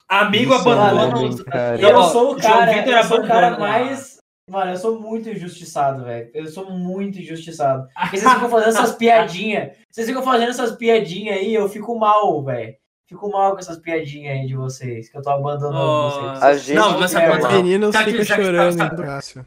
Amigo 0.10 0.54
Isso 0.56 0.70
é 0.70 0.72
abandona 0.74 1.18
os. 1.20 1.40
eu 1.80 1.96
Ó, 1.98 2.04
sou 2.10 2.32
o 2.34 2.38
cara, 2.40 2.72
Vitor 2.74 2.94
eu 2.94 3.04
sou 3.04 3.20
o 3.20 3.28
cara 3.28 3.48
abandona. 3.48 3.70
mais. 3.72 4.16
Mano, 4.50 4.72
eu 4.72 4.78
sou 4.78 5.00
muito 5.00 5.30
injustiçado, 5.30 6.04
velho. 6.04 6.30
Eu 6.34 6.46
sou 6.48 6.70
muito 6.70 7.20
injustiçado. 7.20 7.88
Porque 8.00 8.18
vocês 8.18 8.32
ficam 8.34 8.50
fazendo 8.50 8.70
essas 8.70 8.92
piadinhas. 8.96 9.72
Vocês 9.92 10.08
ficam 10.08 10.22
fazendo 10.22 10.50
essas 10.50 10.72
piadinhas 10.76 11.38
aí, 11.38 11.54
eu 11.54 11.68
fico 11.68 11.98
mal, 11.98 12.44
velho. 12.44 12.76
Fico 13.08 13.30
mal 13.30 13.54
com 13.54 13.60
essas 13.60 13.78
piadinhas 13.78 14.34
aí 14.40 14.48
de 14.48 14.56
vocês, 14.56 15.10
que 15.10 15.18
eu 15.18 15.22
tô 15.22 15.30
abandonando 15.30 15.78
Oh. 15.78 16.10
vocês. 16.10 16.44
A 16.44 16.54
gente 16.58 16.74
Não, 16.76 17.00
mas 17.00 17.14
Os 17.14 17.52
meninos 17.54 17.96
que- 17.96 18.04
ficam 18.06 18.26
chorando, 18.26 18.82
hein, 18.82 18.90
Cássio. 18.98 19.46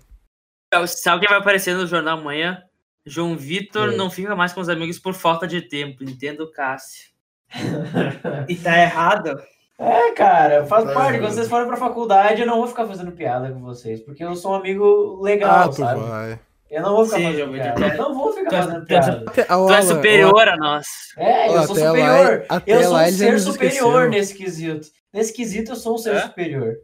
Sabe 0.87 1.17
o 1.17 1.21
que 1.21 1.29
vai 1.29 1.39
aparecer 1.39 1.75
no 1.75 1.87
jornal 1.87 2.19
amanhã? 2.19 2.63
João 3.05 3.37
Vitor 3.37 3.93
É. 3.95 3.97
não 3.97 4.11
fica 4.11 4.37
mais 4.37 4.53
com 4.53 4.61
os 4.61 4.69
amigos 4.69 4.99
por 4.99 5.15
falta 5.15 5.47
de 5.49 5.63
tempo. 5.63 6.05
Entendo 6.05 6.51
Cássio. 6.53 7.09
E 8.49 8.55
tá 8.57 8.79
errado. 8.79 9.41
É, 9.79 10.11
cara, 10.13 10.67
faz 10.67 10.85
Tá 10.85 10.93
parte. 10.93 11.19
Quando 11.19 11.33
vocês 11.33 11.49
forem 11.49 11.67
pra 11.67 11.77
faculdade, 11.77 12.41
eu 12.43 12.47
não 12.47 12.59
vou 12.59 12.67
ficar 12.67 12.87
fazendo 12.87 13.13
piada 13.13 13.51
com 13.51 13.61
vocês, 13.61 14.01
porque 14.01 14.23
eu 14.25 14.35
sou 14.35 14.53
um 14.53 14.57
amigo 14.57 15.21
legal, 15.23 15.51
Ah, 15.65 15.69
tu 15.69 15.77
sabe? 15.77 16.01
vai. 16.01 16.39
Eu 16.71 16.83
não 16.83 16.97
vou 16.97 17.05
ficar 17.07 17.17
Sim, 17.17 17.25
fazendo 17.25 17.53
piada. 17.53 17.87
é- 17.87 17.97
não 17.97 18.15
vou 18.15 18.33
ficar 18.33 18.49
tu 18.51 18.55
é- 18.55 18.63
fazendo 18.63 18.85
tu 18.85 18.93
é- 18.93 19.01
piada. 19.01 19.25
Tu 19.33 19.41
é 19.41 19.47
olha, 19.57 19.83
superior 19.83 20.49
a 20.49 20.57
nós. 20.57 20.87
É, 21.17 21.49
eu 21.49 21.63
sou 21.67 21.77
superior. 21.77 22.45
até 22.49 22.73
eu 22.77 22.83
sou 22.83 22.93
lá 22.93 22.99
um 22.99 23.03
ele 23.07 23.13
ser 23.17 23.41
superior 23.41 24.09
nesse 24.11 24.35
quesito. 24.35 24.89
Nesse 25.13 25.33
quesito, 25.33 25.73
eu 25.73 25.77
sou 25.77 25.95
um 25.95 25.99
ser 25.99 26.15
É? 26.15 26.21
superior. 26.23 26.77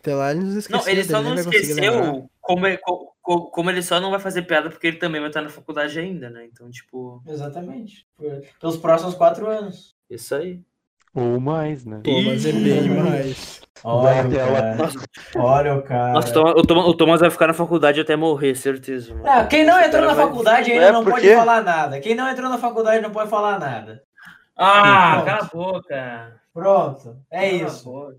Até 0.00 0.14
lá 0.14 0.30
ele 0.32 0.40
nos 0.40 0.56
esqueceu. 0.56 0.78
Não, 0.84 0.88
ele 0.88 1.04
só 1.04 1.22
não 1.22 1.34
esqueceu 1.34 2.28
como, 2.42 2.66
é- 2.66 2.76
co- 2.76 3.14
co- 3.22 3.46
como 3.50 3.70
ele 3.70 3.82
só 3.82 3.98
não 3.98 4.10
vai 4.10 4.20
fazer 4.20 4.42
piada 4.42 4.68
porque 4.68 4.86
ele 4.86 4.98
também 4.98 5.18
vai 5.20 5.30
estar 5.30 5.40
na 5.40 5.48
faculdade 5.48 5.98
ainda, 5.98 6.28
né? 6.28 6.44
Então, 6.52 6.70
tipo, 6.70 7.22
Exatamente. 7.26 8.06
Pelos 8.60 8.76
próximos 8.76 9.14
quatro 9.14 9.46
anos. 9.48 9.94
isso 10.10 10.34
aí. 10.34 10.60
Ou 11.14 11.38
mais, 11.40 11.84
né? 11.84 12.00
Pô, 12.04 12.20
mas 12.22 12.44
é 12.44 12.52
bem 12.52 12.88
mais. 12.90 13.60
Olha, 13.84 14.26
o 14.26 14.30
cara. 14.34 14.76
Olha 15.36 15.74
o 15.76 15.82
cara. 15.82 16.12
Nossa, 16.14 16.28
o 16.40 16.62
Thomas, 16.66 16.86
o 16.86 16.94
o 16.96 17.18
vai 17.20 17.30
ficar 17.30 17.46
na 17.48 17.54
faculdade 17.54 18.00
até 18.00 18.16
morrer, 18.16 18.54
certeza. 18.54 19.14
Mano. 19.14 19.26
Ah, 19.28 19.44
quem 19.46 19.64
não 19.64 19.78
entrou 19.78 19.92
cara 20.02 20.06
na 20.06 20.14
vai- 20.14 20.26
faculdade 20.26 20.72
ainda 20.72 20.86
É, 20.86 20.92
não 20.92 21.04
pode 21.04 21.20
quê? 21.26 21.36
falar 21.36 21.62
nada. 21.62 22.00
Quem 22.00 22.14
não 22.14 22.28
entrou 22.28 22.48
na 22.50 22.58
faculdade 22.58 23.02
não 23.02 23.10
pode 23.10 23.30
falar 23.30 23.58
nada. 23.58 24.02
Ah, 24.56 25.22
cala 25.24 25.40
a 25.42 25.44
boca. 25.56 26.40
Pronto. 26.52 27.16
É 27.30 27.50
Cala 27.58 27.68
isso. 27.70 27.84
boca. 27.84 28.16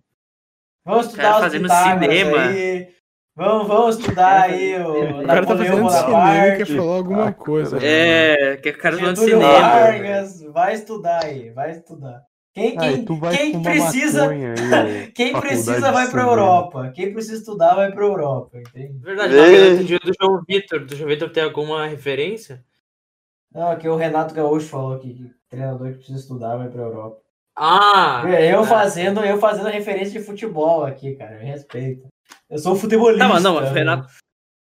Vamos 0.86 1.08
Cara 1.08 1.08
estudar 1.08 1.36
os 1.36 1.42
fazendo 1.42 1.70
cinema. 1.70 2.42
aí. 2.44 2.88
Vamos, 3.36 3.68
vamos 3.68 3.98
estudar 3.98 4.42
aí 4.44 4.82
o 4.82 5.22
O 5.22 5.26
cara 5.28 5.42
tá 5.42 5.48
fazendo 5.48 5.72
cinema 5.90 5.90
Bonaparte. 5.90 6.64
que 6.64 6.76
falou 6.78 6.94
alguma 6.94 7.28
Ah, 7.30 7.34
coisa. 7.34 7.78
É, 7.86 8.56
que 8.58 8.70
é 8.70 8.72
cara 8.72 8.96
cinema. 9.20 9.60
Vargas, 9.62 10.42
vai 10.54 10.74
estudar 10.74 11.26
aí, 11.26 11.50
vai 11.50 11.72
estudar. 11.72 12.22
Quem, 12.56 12.78
quem, 12.78 13.04
tu 13.04 13.18
vai 13.18 13.36
quem 13.36 13.62
precisa, 13.62 14.30
aí, 14.30 15.12
quem 15.14 15.38
precisa 15.38 15.92
vai 15.92 16.10
pra 16.10 16.22
cinema. 16.22 16.32
Europa. 16.32 16.90
Quem 16.96 17.12
precisa 17.12 17.36
estudar 17.36 17.76
vai 17.76 17.92
pra 17.92 18.06
Europa, 18.06 18.58
entende? 18.58 18.98
Verdade, 19.00 19.36
tá 19.36 19.84
dia 19.84 20.00
do 20.00 20.14
João 20.18 20.42
Vitor. 20.48 20.86
Do 20.86 20.96
João 20.96 21.10
Vitor 21.10 21.30
tem 21.32 21.44
alguma 21.44 21.86
referência? 21.86 22.64
Não, 23.54 23.70
aqui 23.70 23.90
o 23.90 23.98
Renato 23.98 24.34
Gaúcho 24.34 24.68
falou 24.68 24.94
aqui 24.94 25.16
que 25.16 25.30
treinador 25.50 25.90
que 25.90 25.98
precisa 25.98 26.18
estudar 26.18 26.56
vai 26.56 26.70
pra 26.70 26.82
Europa. 26.82 27.20
Ah! 27.58 28.24
eu 28.26 28.62
ah. 28.62 28.66
fazendo, 28.66 29.20
eu 29.20 29.38
fazendo 29.38 29.68
referência 29.68 30.18
de 30.18 30.26
futebol 30.26 30.86
aqui, 30.86 31.14
cara, 31.16 31.38
me 31.38 31.44
respeita. 31.44 32.08
Eu 32.50 32.58
sou 32.58 32.78
futebolista. 32.78 33.28
Tá, 33.28 33.34
mas 33.34 33.44
não, 33.44 33.56
mas 33.56 33.70
Renato, 33.70 34.08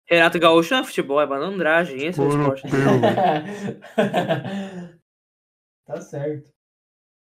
Renato 0.05 0.37
Gaúcho 0.37 0.73
não 0.73 0.81
é 0.81 0.83
futebol, 0.83 1.21
é 1.21 1.25
malandragem. 1.25 2.05
Esse 2.05 2.19
é 2.19 2.23
o 2.23 2.27
esporte. 2.27 2.63
tá 5.87 6.01
certo. 6.01 6.54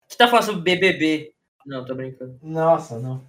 Você 0.08 0.16
tá 0.16 0.26
falando 0.26 0.44
sobre 0.46 0.62
BBB? 0.62 1.34
Não, 1.66 1.84
tô 1.84 1.94
brincando. 1.94 2.38
Nossa, 2.42 2.98
não. 2.98 3.16
O 3.16 3.22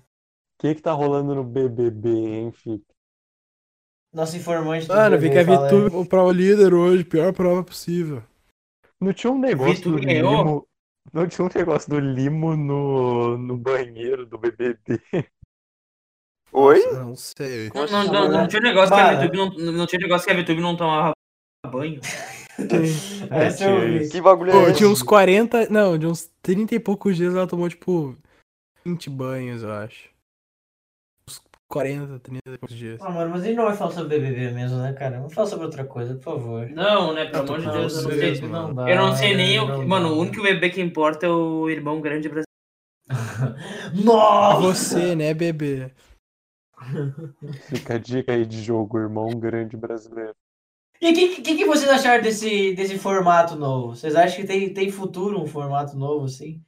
que 0.62 0.76
que 0.76 0.82
tá 0.82 0.94
rolando 0.94 1.36
no 1.36 1.44
BBB, 1.44 2.10
hein? 2.10 2.54
Nosso 4.14 4.38
informante 4.38 4.88
do 4.88 4.94
Mano, 4.94 5.20
vi 5.20 5.30
que 5.30 5.38
a 5.38 5.46
fala 5.46 5.70
aí. 5.70 5.84
Vitu 5.84 6.06
prova 6.06 6.30
o 6.30 6.32
líder 6.32 6.74
hoje, 6.74 7.04
pior 7.04 7.34
prova 7.34 7.64
possível. 7.64 8.24
Não 9.00 9.14
tinha 9.14 9.32
um 9.32 9.38
negócio 9.38 9.92
do 9.92 10.00
ganhou? 10.00 10.38
limo. 10.38 10.68
Não 11.14 11.28
tinha 11.28 11.46
um 11.46 11.50
negócio 11.54 11.90
do 11.90 12.00
limo 12.00 12.56
no, 12.56 13.38
no 13.38 13.58
banheiro 13.58 14.26
do 14.26 14.38
BBB. 14.38 15.02
Oi? 16.52 16.80
Nossa, 16.86 17.04
Não 17.04 17.16
sei. 17.16 17.72
Não, 17.74 17.86
não, 17.86 18.04
não, 18.06 18.32
não 18.32 18.48
tinha 18.48 18.62
negócio 18.62 18.96
que 18.96 19.02
a. 19.02 19.16
VTube 19.16 19.38
não, 19.38 19.50
não 19.74 19.86
tinha 19.86 20.00
negócio 20.00 20.28
que 20.28 20.34
a 20.34 20.42
VTube 20.42 20.62
não 20.62 20.76
tomava 20.76 21.14
banho. 21.68 22.02
Essa 23.30 23.70
eu 23.70 24.00
vi. 24.00 24.10
Que 24.10 24.22
bagulho 24.22 24.52
Pô, 24.52 24.68
é 24.68 24.72
de 24.72 24.86
uns 24.86 25.02
40. 25.02 25.70
Não, 25.70 25.98
de 25.98 26.08
uns 26.08 26.30
30 26.42 26.76
e 26.76 26.80
poucos 26.80 27.16
dias 27.16 27.34
ela 27.34 27.48
tomou, 27.48 27.70
tipo, 27.70 28.18
20 28.86 29.10
banhos, 29.10 29.64
eu 29.64 29.72
acho. 29.72 30.10
Uns 31.28 31.42
40, 31.68 32.20
30 32.20 32.42
e 32.46 32.58
poucos 32.58 32.76
dias. 32.76 33.02
Ah, 33.02 33.10
mano, 33.10 33.32
mas 33.32 33.44
a 33.44 33.46
gente 33.46 33.58
não 33.58 33.66
vai 33.66 33.76
falar 33.76 33.92
sobre 33.92 34.20
BBB 34.20 34.52
mesmo, 34.52 34.78
né, 34.80 34.94
cara? 34.94 35.18
Vamos 35.18 35.34
falar 35.34 35.48
sobre 35.48 35.66
outra 35.66 35.84
coisa, 35.84 36.16
por 36.16 36.24
favor. 36.24 36.70
Não, 36.70 37.14
né? 37.14 37.26
Pelo 37.26 37.44
amor 37.44 37.60
de 37.60 37.72
Deus, 37.72 37.98
eu 37.98 38.04
não 38.04 38.12
sei. 38.12 38.42
mano. 38.42 38.74
dá, 38.74 38.90
Eu 38.90 38.96
não 38.96 39.16
sei 39.16 39.36
nem 39.36 39.58
não 39.58 39.82
o. 39.82 39.88
Mano, 39.88 40.10
dá. 40.10 40.16
o 40.16 40.20
único 40.20 40.42
bebê 40.42 40.70
que 40.70 40.82
importa 40.82 41.26
é 41.26 41.30
o 41.30 41.70
irmão 41.70 42.02
grande 42.02 42.28
brasileiro. 42.30 42.50
Nossa! 44.04 44.62
Você, 44.62 45.16
né, 45.16 45.34
bebê? 45.34 45.92
Fica 47.70 47.96
a 47.96 47.98
dica 47.98 48.34
aí 48.34 48.46
de 48.46 48.62
jogo, 48.64 48.98
irmão 48.98 49.30
grande 49.30 49.76
brasileiro. 49.76 50.36
E 51.02 51.12
o 51.12 51.14
que, 51.14 51.42
que, 51.42 51.56
que 51.56 51.66
vocês 51.66 51.90
acharam 51.90 52.22
desse, 52.22 52.74
desse 52.74 52.98
formato 52.98 53.56
novo? 53.56 53.96
Vocês 53.96 54.16
acham 54.16 54.42
que 54.42 54.48
tem, 54.48 54.74
tem 54.74 54.92
futuro 54.92 55.42
um 55.42 55.48
formato 55.48 55.96
novo, 55.98 56.26
assim? 56.26 56.62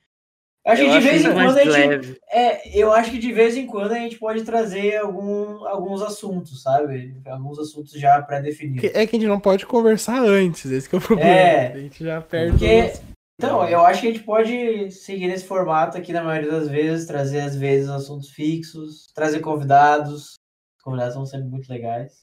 Eu 0.64 0.74
acho 0.74 0.84
que 0.84 0.92
de 0.92 1.00
vez 1.00 1.26
em 1.26 1.34
quando 1.34 1.58
a 1.58 1.64
gente. 1.64 1.70
leve. 1.72 2.18
É, 2.32 2.78
eu 2.80 2.94
acho 2.94 3.10
que 3.12 3.18
de 3.18 3.34
vez 3.34 3.58
em 3.58 3.66
quando 3.66 3.94
a 3.94 4.00
gente 4.00 4.18
pode 4.20 4.44
trazer 4.44 4.98
algum, 4.98 5.66
alguns 5.66 6.02
assuntos, 6.04 6.62
sabe? 6.62 7.18
Alguns 7.26 7.58
assuntos 7.60 7.92
já 7.94 8.22
pré-definidos. 8.22 8.82
Que- 8.82 8.96
É 8.98 9.06
que 9.08 9.16
a 9.16 9.20
gente 9.20 9.28
não 9.28 9.40
pode 9.40 9.66
conversar 9.66 10.22
antes, 10.24 10.70
esse 10.72 10.88
que 10.88 10.96
é 10.96 11.00
o 11.00 11.02
problema. 11.06 11.30
É. 11.30 11.74
A 11.74 11.78
gente 11.80 12.04
já 12.04 12.22
perde. 12.22 12.52
Porque- 12.52 12.94
Então, 13.40 13.68
eu 13.68 13.82
acho 13.84 14.02
que 14.02 14.08
a 14.08 14.12
gente 14.14 14.24
pode 14.24 14.92
seguir 14.92 15.28
nesse 15.28 15.46
formato 15.46 15.98
aqui 15.98 16.14
na 16.14 16.24
maioria 16.24 16.52
das 16.52 16.70
vezes, 16.70 17.08
trazer 17.08 17.40
às 17.42 17.56
vezes 17.56 17.90
assuntos 17.90 18.30
fixos, 18.30 19.08
trazer 19.16 19.40
convidados. 19.40 20.36
Os 20.78 20.84
convidados 20.84 21.16
são 21.16 21.26
sempre 21.26 21.50
muito 21.50 21.68
legais. 21.68 22.22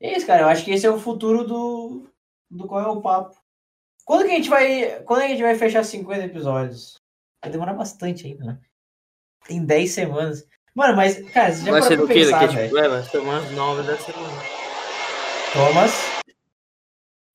É 0.00 0.16
isso, 0.16 0.26
cara. 0.26 0.42
Eu 0.42 0.48
acho 0.48 0.64
que 0.64 0.70
esse 0.72 0.86
é 0.86 0.90
o 0.90 0.98
futuro 0.98 1.44
do, 1.44 2.06
do 2.50 2.66
Qual 2.66 2.80
é 2.80 2.88
o 2.88 3.00
Papo. 3.00 3.36
Quando 4.04 4.24
que 4.24 4.30
a 4.32 4.34
gente 4.36 4.48
vai. 4.50 5.02
Quando 5.04 5.22
a 5.22 5.28
gente 5.28 5.42
vai 5.42 5.54
fechar 5.54 5.82
50 5.84 6.24
episódios? 6.24 7.00
Vai 7.42 7.50
demorar 7.50 7.74
bastante 7.74 8.26
ainda, 8.26 8.44
né? 8.44 8.58
Tem 9.46 9.64
10 9.64 9.90
semanas. 9.90 10.46
Mano, 10.74 10.94
mas, 10.96 11.18
cara, 11.30 11.52
você 11.52 11.64
já 11.64 11.72
Vai 11.72 11.82
ser 11.82 11.96
do 11.96 12.06
que? 12.06 12.14
pensar, 12.14 12.40
Daqui, 12.42 12.54
velho? 12.56 12.68
tipo, 12.68 12.78
é, 12.78 12.88
vai 12.88 13.02
ser 13.02 13.18
umas 13.18 13.50
nove 13.52 13.82
da 13.86 13.96
semana. 13.96 14.42
Thomas. 15.52 16.16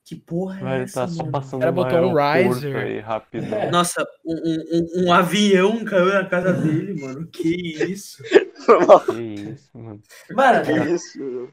Que 0.06 0.16
porra 0.16 0.60
é 0.60 0.64
Vai 0.64 0.82
essa, 0.84 1.02
tá 1.02 1.08
só 1.08 1.18
mano? 1.20 1.32
passando 1.32 1.60
cara 1.62 1.72
no 1.72 1.76
botou 1.76 2.00
um 2.00 2.14
riser. 2.54 2.76
aí, 2.76 3.00
rapidão. 3.00 3.58
É. 3.58 3.72
Nossa, 3.72 4.06
um, 4.26 4.34
um, 4.36 5.06
um- 5.08 5.14
avião 5.14 5.84
caiu 5.86 6.06
na 6.14 6.26
casa 6.28 6.52
dele, 6.54 7.02
mano. 7.02 7.26
Que 7.28 7.82
isso? 7.92 8.22
Que 9.08 9.22
isso, 9.22 9.78
mano. 9.78 10.02
Mano, 10.32 10.66
Que 10.66 10.94
isso? 10.94 11.50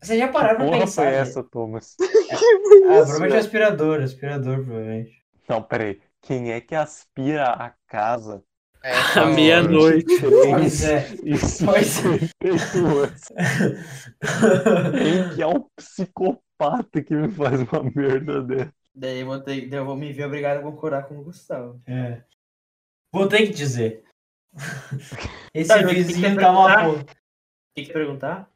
Vocês 0.00 0.18
já 0.18 0.28
pararam 0.28 0.66
pra 0.68 0.78
pensar. 0.78 1.04
foi 1.04 1.14
essa, 1.14 1.42
Thomas? 1.44 1.96
Ah, 2.90 3.04
provavelmente 3.04 3.34
é 3.34 3.38
aspirador, 3.38 4.00
aspirador, 4.00 4.64
provavelmente. 4.64 5.22
Não, 5.48 5.62
peraí. 5.62 6.00
Quem 6.22 6.52
é 6.52 6.60
que 6.60 6.74
aspira 6.74 7.50
a 7.50 7.70
casa? 7.86 8.42
À 9.14 9.26
meia-noite. 9.26 10.06
Pois 10.20 10.84
é. 10.84 11.08
Isso 11.24 11.64
Pois 11.66 11.98
é. 12.04 12.18
58 12.18 12.86
anos. 12.86 13.22
Quem 15.02 15.34
que 15.34 15.42
é 15.42 15.46
um 15.46 15.66
psicopata 15.76 17.02
que 17.02 17.14
me 17.14 17.28
faz 17.30 17.60
uma 17.60 17.82
merda 17.94 18.42
dessa? 18.42 18.72
Daí 18.94 19.20
eu 19.20 19.26
vou, 19.26 19.40
ter, 19.40 19.68
daí 19.68 19.78
eu 19.80 19.84
vou 19.84 19.96
me 19.96 20.12
ver 20.12 20.24
obrigado 20.24 20.58
a 20.58 20.62
concordar 20.62 21.06
com 21.06 21.18
o 21.18 21.24
Gustavo. 21.24 21.80
É. 21.86 22.22
Vou 23.12 23.28
ter 23.28 23.46
que 23.46 23.52
dizer. 23.52 24.02
Esse 25.54 25.68
Tá, 25.68 25.80
o 25.80 25.88
que 25.88 26.20
quer 26.20 26.36
tá 26.36 26.50
uma 26.50 26.66
perguntar? 26.66 26.84
porra. 26.84 27.04
Tem 27.74 27.84
que 27.84 27.92
perguntar? 27.92 28.50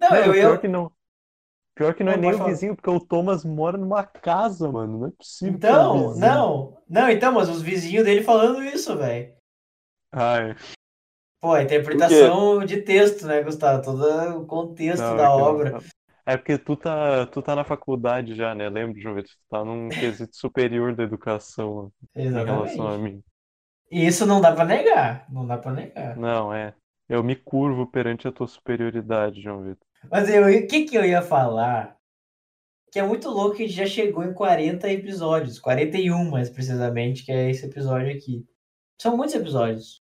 Não, 0.00 0.16
eu 0.16 0.34
pior 0.34 0.58
que 0.60 0.68
não. 0.68 0.92
Pior 1.74 1.94
que 1.94 2.04
não, 2.04 2.12
Não, 2.12 2.18
é 2.18 2.18
nem 2.18 2.20
pode 2.22 2.36
o 2.36 2.38
falar. 2.38 2.50
vizinho, 2.50 2.76
porque 2.76 2.90
o 2.90 3.00
Thomas 3.00 3.44
mora 3.44 3.78
numa 3.78 4.04
casa, 4.06 4.70
mano. 4.70 4.98
Não 5.00 5.08
é 5.08 5.10
possível. 5.12 5.62
é 5.76 5.80
Então, 5.80 5.88
vizinho. 5.88 6.16
não. 6.16 6.78
Não, 6.88 7.10
então, 7.10 7.32
mas 7.32 7.48
os 7.48 7.60
vizinhos 7.62 8.04
dele 8.04 8.22
falando 8.22 8.62
isso, 8.64 8.96
velho. 8.96 9.32
Ai, 10.12 10.54
Pô, 11.40 11.52
a 11.52 11.62
interpretação 11.62 12.64
de 12.64 12.82
texto, 12.82 13.26
né, 13.26 13.42
Gustavo? 13.42 13.82
Todo 13.82 14.04
o 14.42 14.46
contexto 14.46 15.02
não, 15.02 15.14
da 15.14 15.24
é 15.24 15.28
obra. 15.30 15.78
É 16.26 16.36
porque 16.36 16.58
tu 16.58 16.76
tá, 16.76 17.26
tu 17.26 17.42
tá 17.42 17.56
na 17.56 17.64
faculdade 17.64 18.34
já, 18.34 18.54
né? 18.54 18.68
Lembra, 18.68 19.00
João 19.00 19.14
Vitor? 19.14 19.32
Tu 19.32 19.38
tá 19.50 19.64
num 19.64 19.90
quesito 19.96 20.36
superior 20.36 20.94
da 20.94 21.02
educação 21.04 21.92
em 22.14 22.42
relação 22.42 22.86
a 22.88 22.98
mim. 22.98 23.22
E 23.90 24.06
isso 24.06 24.24
não 24.26 24.40
dá 24.40 24.52
pra 24.54 24.64
negar. 24.64 25.26
Não 25.30 25.46
dá 25.46 25.58
pra 25.58 25.72
negar. 25.72 26.16
Não, 26.16 26.52
é. 26.52 26.74
Eu 27.08 27.22
me 27.24 27.34
curvo 27.34 27.86
perante 27.86 28.28
a 28.28 28.32
tua 28.32 28.46
superioridade, 28.46 29.40
João 29.40 29.62
Vitor. 29.62 29.86
Mas 30.10 30.28
eu, 30.28 30.44
o 30.44 30.66
que 30.66 30.84
que 30.84 30.96
eu 30.96 31.04
ia 31.04 31.22
falar? 31.22 31.96
Que 32.92 32.98
é 32.98 33.02
muito 33.02 33.28
louco 33.28 33.56
que 33.56 33.64
a 33.64 33.66
gente 33.66 33.76
já 33.76 33.86
chegou 33.86 34.22
em 34.24 34.32
40 34.32 34.90
episódios. 34.90 35.58
41, 35.58 36.30
mais 36.30 36.48
precisamente, 36.50 37.24
que 37.24 37.32
é 37.32 37.50
esse 37.50 37.66
episódio 37.66 38.14
aqui. 38.14 38.46
São 39.00 39.16
muitos 39.16 39.34
episódios. 39.34 40.02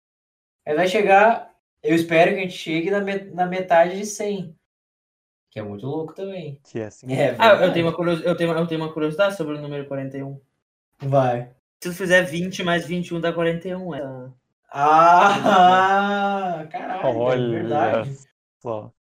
Aí 0.66 0.74
vai 0.74 0.88
chegar. 0.88 1.54
Eu 1.82 1.94
espero 1.94 2.32
que 2.32 2.38
a 2.38 2.42
gente 2.42 2.56
chegue 2.56 2.90
na, 2.90 3.00
met- 3.00 3.30
na 3.32 3.46
metade 3.46 3.96
de 3.98 4.04
100. 4.06 4.54
Que 5.50 5.60
é 5.60 5.62
muito 5.62 5.86
louco 5.86 6.14
também. 6.14 6.60
Que 6.70 6.80
é 6.80 6.86
assim. 6.86 7.10
É, 7.12 7.34
Ah, 7.38 7.54
eu 7.64 7.72
tenho, 7.72 7.86
uma 7.86 7.94
curios... 7.94 8.22
eu, 8.24 8.36
tenho, 8.36 8.52
eu 8.52 8.66
tenho 8.66 8.80
uma 8.80 8.92
curiosidade 8.92 9.36
sobre 9.36 9.54
o 9.56 9.60
número 9.60 9.86
41. 9.86 10.38
Vai. 11.00 11.50
Se 11.82 11.90
tu 11.90 11.92
fizer 11.94 12.22
20 12.22 12.62
mais 12.62 12.86
21 12.86 13.20
dá 13.20 13.32
41. 13.32 13.94
É. 13.94 14.30
Ah, 14.78 16.66
caralho, 16.70 17.18
Olha 17.18 17.40
é 17.40 17.60
verdade. 17.60 18.18
Só. 18.62 18.92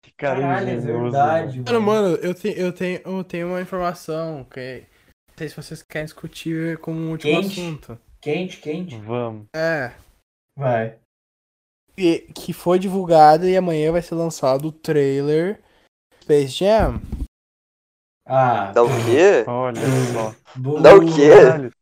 Que 0.00 0.12
cara 0.12 0.40
Caralho, 0.40 0.68
é 0.68 0.76
verdade. 0.76 1.62
Mano, 1.62 1.80
mano, 1.80 2.14
eu, 2.22 2.32
te, 2.32 2.54
eu, 2.56 2.72
tenho, 2.72 3.00
eu 3.04 3.24
tenho 3.24 3.48
uma 3.48 3.60
informação 3.60 4.44
que 4.44 4.86
não 5.28 5.36
sei 5.36 5.48
se 5.48 5.56
vocês 5.56 5.82
querem 5.82 6.04
discutir 6.04 6.78
como 6.78 7.00
um 7.00 7.10
último 7.10 7.42
Quente. 7.42 7.60
assunto. 7.60 7.98
Quente, 8.20 8.60
quente. 8.60 8.96
Vamos. 8.98 9.48
É. 9.52 9.92
Vai. 10.56 10.96
Que, 11.96 12.20
que 12.32 12.52
foi 12.52 12.78
divulgado 12.78 13.48
e 13.48 13.56
amanhã 13.56 13.90
vai 13.90 14.02
ser 14.02 14.14
lançado 14.14 14.68
o 14.68 14.72
trailer 14.72 15.60
Space 16.22 16.52
Jam. 16.52 17.00
Ah, 18.24 18.70
Dá 18.70 18.84
o 18.84 18.88
quê? 18.88 19.44
Olha 19.48 19.80
só. 20.12 20.34
Dá 20.80 20.94
o 20.94 21.00
quê? 21.00 21.72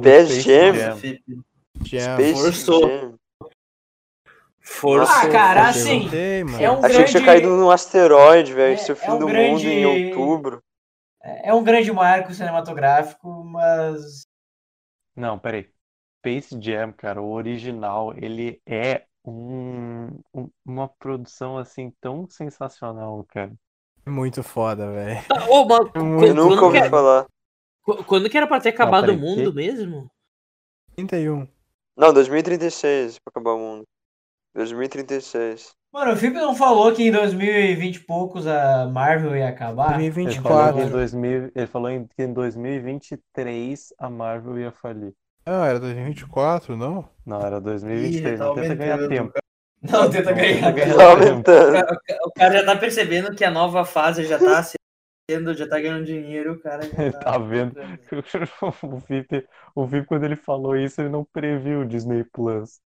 Space 0.00 0.40
Jam? 0.40 0.74
Jam. 0.74 1.53
Jam. 1.84 2.14
Space 2.16 2.34
Forçou. 2.42 2.88
Jam. 2.88 3.14
Força. 4.60 5.12
Ah, 5.12 5.28
cara, 5.30 5.68
assim, 5.68 6.08
é 6.58 6.70
um 6.70 6.78
Achei 6.78 6.88
grande... 6.88 7.04
que 7.04 7.10
tinha 7.10 7.24
caído 7.24 7.48
num 7.50 7.70
asteroide, 7.70 8.54
velho. 8.54 8.70
É- 8.70 8.74
Esse 8.74 8.90
é 8.90 8.94
o 8.94 8.96
fim 8.96 9.06
é 9.08 9.12
um 9.12 9.18
do 9.18 9.26
grande- 9.26 9.50
mundo 9.66 9.66
em 9.66 9.86
outubro. 9.86 10.62
É 11.22 11.52
um 11.54 11.62
grande 11.62 11.90
marco 11.92 12.32
cinematográfico, 12.32 13.44
mas... 13.44 14.22
Não, 15.16 15.38
peraí. 15.38 15.68
Space 16.18 16.58
Jam, 16.60 16.92
cara, 16.92 17.20
o 17.20 17.30
original, 17.32 18.14
ele 18.16 18.60
é 18.66 19.04
um, 19.24 20.08
um- 20.34 20.50
uma 20.64 20.88
produção 20.88 21.58
assim 21.58 21.92
tão 22.00 22.26
sensacional, 22.28 23.22
cara. 23.28 23.52
Muito 24.06 24.42
foda, 24.42 24.90
velho. 24.90 25.20
Ah, 25.30 25.46
mas 26.02 26.28
Eu 26.28 26.34
nunca 26.34 26.64
ouvi 26.64 26.80
que, 26.82 26.88
falar. 26.90 27.26
qu- 27.82 28.04
quando 28.04 28.28
que 28.30 28.36
era 28.36 28.46
pra 28.46 28.60
ter 28.60 28.70
acabado 28.70 29.10
o 29.12 29.16
mundo 29.16 29.50
que? 29.50 29.56
mesmo? 29.56 30.10
31. 30.96 31.46
Não, 31.96 32.12
2036 32.12 33.18
pra 33.18 33.30
acabar 33.30 33.52
o 33.52 33.58
mundo. 33.58 33.84
2036. 34.54 35.72
Mano, 35.92 36.12
o 36.12 36.16
Felipe 36.16 36.38
não 36.40 36.54
falou 36.56 36.92
que 36.92 37.04
em 37.04 37.12
2020 37.12 37.96
e 37.96 38.00
poucos 38.00 38.46
a 38.46 38.86
Marvel 38.86 39.36
ia 39.36 39.48
acabar? 39.48 40.00
Ele 40.00 40.10
falou, 40.10 40.26
que 40.28 40.80
em 40.80 40.90
2024. 40.90 40.90
2000, 40.90 41.52
ele 41.54 41.66
falou 41.66 41.90
em- 41.90 42.06
que 42.06 42.22
em 42.22 42.32
2023 42.32 43.92
a 43.98 44.10
Marvel 44.10 44.58
ia 44.58 44.72
falir. 44.72 45.12
Ah, 45.46 45.66
era 45.66 45.78
2024, 45.78 46.76
não? 46.76 47.08
Não, 47.24 47.40
era 47.40 47.60
2023, 47.60 48.34
Ih, 48.34 48.38
tá 48.38 48.44
não 48.44 48.54
tenta 48.54 48.74
ganhar 48.74 49.08
tempo. 49.08 49.32
Não, 49.82 50.10
tenta 50.10 50.32
ganhar. 50.32 50.72
ganhar 50.72 50.96
Tá 50.96 51.16
tempo. 51.16 51.28
aumentando. 51.28 51.98
O 52.24 52.32
cara 52.32 52.58
já 52.58 52.64
tá 52.64 52.76
percebendo 52.76 53.34
que 53.36 53.44
a 53.44 53.50
nova 53.50 53.84
fase 53.84 54.24
já 54.24 54.38
tá 54.38 54.64
sendo, 55.30 55.54
já 55.54 55.68
tá 55.68 55.80
ganhando 55.80 56.04
dinheiro, 56.04 56.52
o 56.52 56.60
cara 56.60 56.82
já 56.82 56.90
tá... 57.12 57.18
Tá 57.18 57.38
vendo? 57.38 57.74
O 58.82 58.98
VIP, 58.98 59.46
o 59.74 59.86
VIP, 59.86 60.06
quando 60.06 60.24
ele 60.24 60.36
falou 60.36 60.76
isso, 60.76 61.00
ele 61.00 61.08
não 61.08 61.24
previu 61.24 61.80
o 61.80 61.86
Disney 61.86 62.22
Plus. 62.24 62.78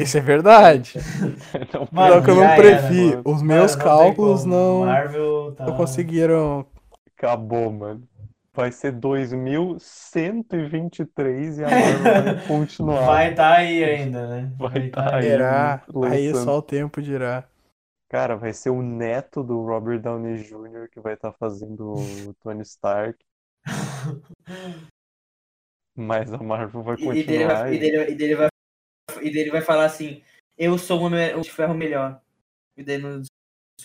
Isso 0.00 0.18
é 0.18 0.20
verdade. 0.20 0.94
Não 1.72 1.86
Mano, 1.92 2.14
Só 2.14 2.20
que 2.20 2.30
eu 2.30 2.34
não 2.34 2.42
era, 2.44 2.56
previ. 2.56 3.10
mano. 3.10 3.22
Os 3.24 3.40
meus 3.40 3.76
cálculos 3.76 4.44
não, 4.44 4.84
tá... 5.54 5.64
não 5.64 5.76
conseguiram. 5.76 6.66
Acabou, 7.16 7.70
mano. 7.70 8.02
Vai 8.52 8.72
ser 8.72 8.90
2123 8.90 11.58
e 11.58 11.64
a 11.64 11.70
Marvel 11.70 12.24
vai 12.24 12.46
continuar. 12.48 13.06
Vai 13.06 13.32
tá 13.34 13.54
aí 13.54 13.84
ainda, 13.84 14.26
né? 14.26 14.50
Vai 14.58 14.88
tá 14.88 15.04
tá 15.04 15.16
aí. 15.18 15.22
Será? 15.22 15.82
Aí 16.10 16.32
lançando. 16.32 16.44
só 16.44 16.58
o 16.58 16.62
tempo 16.62 17.00
dirá. 17.00 17.44
Cara, 18.08 18.36
vai 18.36 18.52
ser 18.52 18.70
o 18.70 18.82
neto 18.82 19.42
do 19.42 19.60
Robert 19.62 20.00
Downey 20.00 20.42
Jr. 20.44 20.88
que 20.90 21.00
vai 21.00 21.14
estar 21.14 21.32
fazendo 21.32 21.94
o 21.94 22.34
Tony 22.34 22.62
Stark. 22.62 23.18
Mas 25.96 26.32
a 26.32 26.38
Marvel 26.38 26.82
vai 26.82 26.96
E, 26.98 27.02
e 27.02 27.24
dele 27.24 27.24
continuar. 27.24 27.54
vai, 27.62 27.74
e, 27.74 27.78
dele, 27.78 28.10
e, 28.10 28.14
dele 28.14 28.36
vai, 28.36 28.48
e 29.22 29.30
dele 29.30 29.50
vai 29.50 29.62
falar 29.62 29.86
assim, 29.86 30.22
eu 30.56 30.78
sou 30.78 31.02
o 31.02 31.40
de 31.40 31.50
ferro 31.50 31.74
melhor. 31.74 32.20
E 32.76 32.84
daí 32.84 32.98
nos 32.98 33.26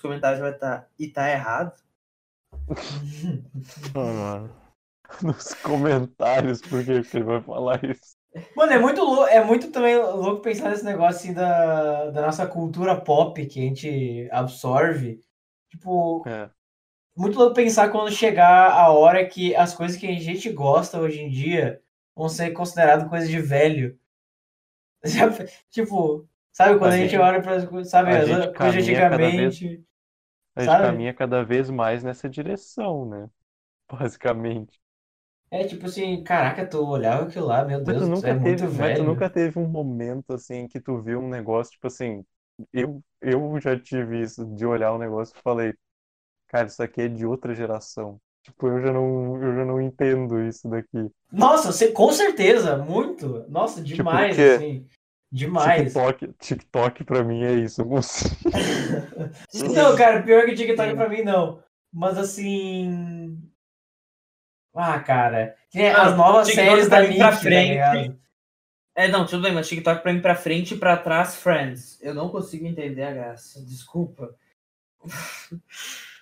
comentários 0.01 0.41
vai 0.41 0.51
estar, 0.51 0.89
e 0.99 1.07
tá 1.07 1.29
errado? 1.29 1.81
Ah, 3.95 3.99
mano. 3.99 4.61
Nos 5.21 5.53
comentários, 5.55 6.61
por 6.61 6.83
que 6.83 6.91
ele 6.91 7.23
vai 7.23 7.41
falar 7.41 7.83
isso? 7.83 8.15
Mano, 8.55 8.71
é 8.73 8.79
muito, 8.79 9.01
lou- 9.03 9.27
é 9.27 9.43
muito 9.43 9.71
também 9.71 9.97
louco 9.97 10.41
pensar 10.41 10.69
nesse 10.69 10.85
negócio 10.85 11.17
assim 11.19 11.33
da, 11.33 12.09
da 12.11 12.21
nossa 12.21 12.47
cultura 12.47 12.99
pop 12.99 13.45
que 13.45 13.59
a 13.59 13.63
gente 13.63 14.29
absorve. 14.31 15.19
Tipo, 15.69 16.23
É. 16.25 16.49
muito 17.15 17.37
louco 17.37 17.55
pensar 17.55 17.91
quando 17.91 18.11
chegar 18.11 18.71
a 18.73 18.91
hora 18.91 19.25
que 19.27 19.55
as 19.55 19.73
coisas 19.75 19.97
que 19.97 20.07
a 20.07 20.19
gente 20.19 20.49
gosta 20.51 20.99
hoje 20.99 21.21
em 21.21 21.29
dia 21.29 21.81
vão 22.15 22.29
ser 22.29 22.51
consideradas 22.51 23.09
coisas 23.09 23.29
de 23.29 23.39
velho. 23.41 23.99
Tipo, 25.69 26.27
sabe 26.51 26.77
quando 26.77 26.91
a, 26.91 26.95
A 26.95 26.97
gente, 26.97 27.11
gente- 27.11 27.19
olha 27.21 27.41
para 27.41 27.59
sabe, 27.85 28.11
a 28.11 28.19
as 28.19 28.27
coisas 28.29 28.51
cada 28.57 28.71
vez- 28.71 28.83
antigamente. 28.89 29.85
A 30.55 30.61
gente 30.63 30.69
Sabe? 30.71 30.83
caminha 30.87 31.13
cada 31.13 31.43
vez 31.45 31.69
mais 31.69 32.03
nessa 32.03 32.29
direção, 32.29 33.05
né? 33.09 33.29
Basicamente. 33.91 34.80
É 35.51 35.63
tipo 35.67 35.85
assim, 35.85 36.23
caraca, 36.23 36.65
tu 36.67 36.83
olhava 36.83 37.25
aquilo 37.27 37.45
lá, 37.45 37.63
meu 37.63 37.83
Mas 37.85 37.97
Deus, 37.97 38.09
tu 38.09 38.09
nunca 38.09 38.29
é 38.29 38.33
muito 38.33 38.65
teve, 38.65 38.69
mas 38.69 38.93
tu 38.93 39.03
velho. 39.03 39.03
nunca 39.03 39.29
teve 39.29 39.57
um 39.59 39.67
momento 39.67 40.33
assim 40.33 40.67
que 40.67 40.79
tu 40.79 41.01
viu 41.01 41.19
um 41.19 41.29
negócio, 41.29 41.73
tipo 41.73 41.87
assim, 41.87 42.23
eu, 42.73 43.03
eu 43.21 43.59
já 43.59 43.79
tive 43.79 44.21
isso 44.21 44.45
de 44.55 44.65
olhar 44.65 44.93
um 44.93 44.97
negócio 44.99 45.35
e 45.37 45.41
falei, 45.41 45.73
cara, 46.47 46.67
isso 46.67 46.83
aqui 46.83 47.01
é 47.03 47.09
de 47.09 47.25
outra 47.25 47.55
geração. 47.55 48.21
Tipo, 48.43 48.67
eu 48.69 48.81
já 48.81 48.93
não, 48.93 49.43
eu 49.43 49.55
já 49.55 49.65
não 49.65 49.81
entendo 49.81 50.41
isso 50.41 50.69
daqui. 50.69 51.11
Nossa, 51.31 51.71
você- 51.71 51.91
com 51.91 52.11
certeza, 52.11 52.77
muito. 52.77 53.45
Nossa, 53.49 53.81
Tipo, 53.91 54.17
demais, 54.17 54.39
assim. 54.39 54.87
Demais. 55.31 55.93
TikTok, 55.93 56.33
TikTok 56.39 57.03
pra 57.05 57.23
mim 57.23 57.43
é 57.43 57.53
isso. 57.53 57.85
Consigo. 57.85 58.35
Não, 59.53 59.95
cara, 59.95 60.23
pior 60.23 60.45
que 60.45 60.55
TikTok 60.55 60.95
pra 60.95 61.09
mim 61.09 61.23
não. 61.23 61.63
Mas 61.91 62.17
assim. 62.17 63.50
Ah, 64.73 64.99
cara. 64.99 65.55
Ah, 65.95 66.07
as 66.07 66.17
novas 66.17 66.47
TikTok 66.47 66.67
séries 66.69 66.87
pra 66.87 67.01
da 67.01 67.07
mim 67.07 67.17
pra 67.17 67.25
Nick, 67.31 67.35
tá 67.37 67.41
frente. 67.41 67.69
ligado? 67.71 68.21
É, 68.95 69.07
não, 69.07 69.25
tudo 69.25 69.41
bem, 69.43 69.53
mas 69.53 69.67
TikTok 69.67 70.01
pra 70.03 70.13
mim 70.13 70.21
pra 70.21 70.35
frente 70.35 70.73
e 70.73 70.77
pra 70.77 70.97
trás, 70.97 71.35
Friends. 71.35 71.97
Eu 72.01 72.13
não 72.13 72.29
consigo 72.29 72.65
entender 72.67 73.03
a 73.03 73.11
graça, 73.13 73.61
desculpa. 73.65 74.35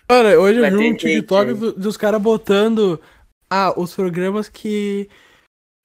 Cara, 0.08 0.39
hoje 0.39 0.58
eu 0.60 0.62
Vai 0.62 0.72
vi 0.72 0.78
ter 0.78 0.91
um 0.93 0.95
TikTok 0.97 1.54
do- 1.54 1.74
dos 1.74 1.97
caras 1.97 2.22
botando. 2.22 3.02
Ah, 3.50 3.74
os 3.80 3.95
programas 3.95 4.47
que 4.50 5.10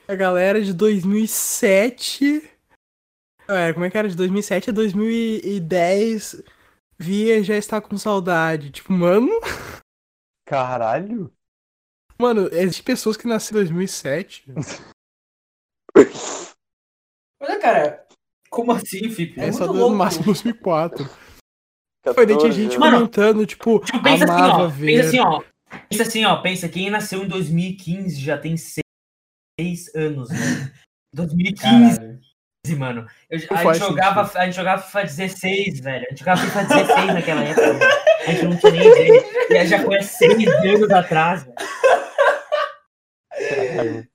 a 0.07 0.15
galera 0.15 0.61
de 0.63 0.73
2007. 0.75 2.51
É, 3.49 3.73
como 3.73 3.85
é 3.85 3.91
que 3.91 3.99
era? 3.99 4.09
De 4.09 4.17
2007 4.17 4.71
a 4.71 4.73
2010 4.73 6.43
via 6.99 7.39
e 7.39 7.43
já 7.45 7.57
está 7.57 7.81
com 7.81 7.97
saudade. 7.99 8.71
Tipo, 8.71 8.93
mano. 8.93 9.29
Caralho! 10.47 11.33
Mano, 12.19 12.49
existem 12.53 12.85
pessoas 12.85 13.17
que 13.17 13.27
nasceram 13.27 13.61
em 13.61 13.65
2007. 13.65 14.45
Olha, 17.41 17.59
cara, 17.61 18.07
Como 18.51 18.73
assim, 18.73 19.09
Felipe? 19.11 19.41
É, 19.41 19.47
É 19.49 19.53
só 19.53 19.67
no 19.73 19.91
máximo 19.91 20.25
2004. 20.27 21.09
Foi, 22.15 22.27
daí 22.27 22.37
14 22.37 22.53
gente. 22.63 22.79
Mano, 22.79 22.99
comentando, 22.99 23.47
tipo, 23.47 23.81
Tipo, 23.81 24.03
pensa 24.03 24.25
assim, 24.25 24.43
ó. 24.53 24.69
ver. 24.69 24.87
Pensa 24.87 25.09
assim, 25.09 25.19
ó. 25.21 25.43
Pensa 25.89 26.03
assim, 26.03 26.25
ó. 26.25 26.37
Pensa, 26.43 26.69
quem 26.69 26.91
nasceu 26.91 27.25
em 27.25 27.29
2015 27.29 28.21
já 28.21 28.39
tem 28.39 28.57
seis 28.57 29.95
anos, 29.95 30.29
né? 30.31 30.37
2015, 31.15 31.61
caralho. 31.97 32.21
mano. 32.79 33.07
Eu- 33.31 33.41
a, 33.51 33.65
gente 33.73 33.79
jogava, 33.79 34.39
a 34.39 34.45
gente 34.47 34.55
jogava 34.57 34.83
FIFA 34.83 35.03
16, 35.05 35.81
velho. 35.81 36.05
A 36.07 36.11
gente 36.11 36.19
jogava 36.19 36.41
FIFA 36.43 36.65
16 36.65 37.07
naquela 37.15 37.43
época. 37.43 37.73
velho. 37.73 37.93
A 38.27 38.33
gente 38.33 38.45
não 38.47 38.57
tinha 38.57 38.73
nem 38.73 38.87
ideia. 38.87 39.25
E 39.51 39.57
aí 39.59 39.67
já 39.67 39.83
foi 39.83 39.97
há 39.99 40.03
seis 40.03 40.49
anos 40.49 40.91
atrás, 40.91 41.43
velho. 41.45 41.55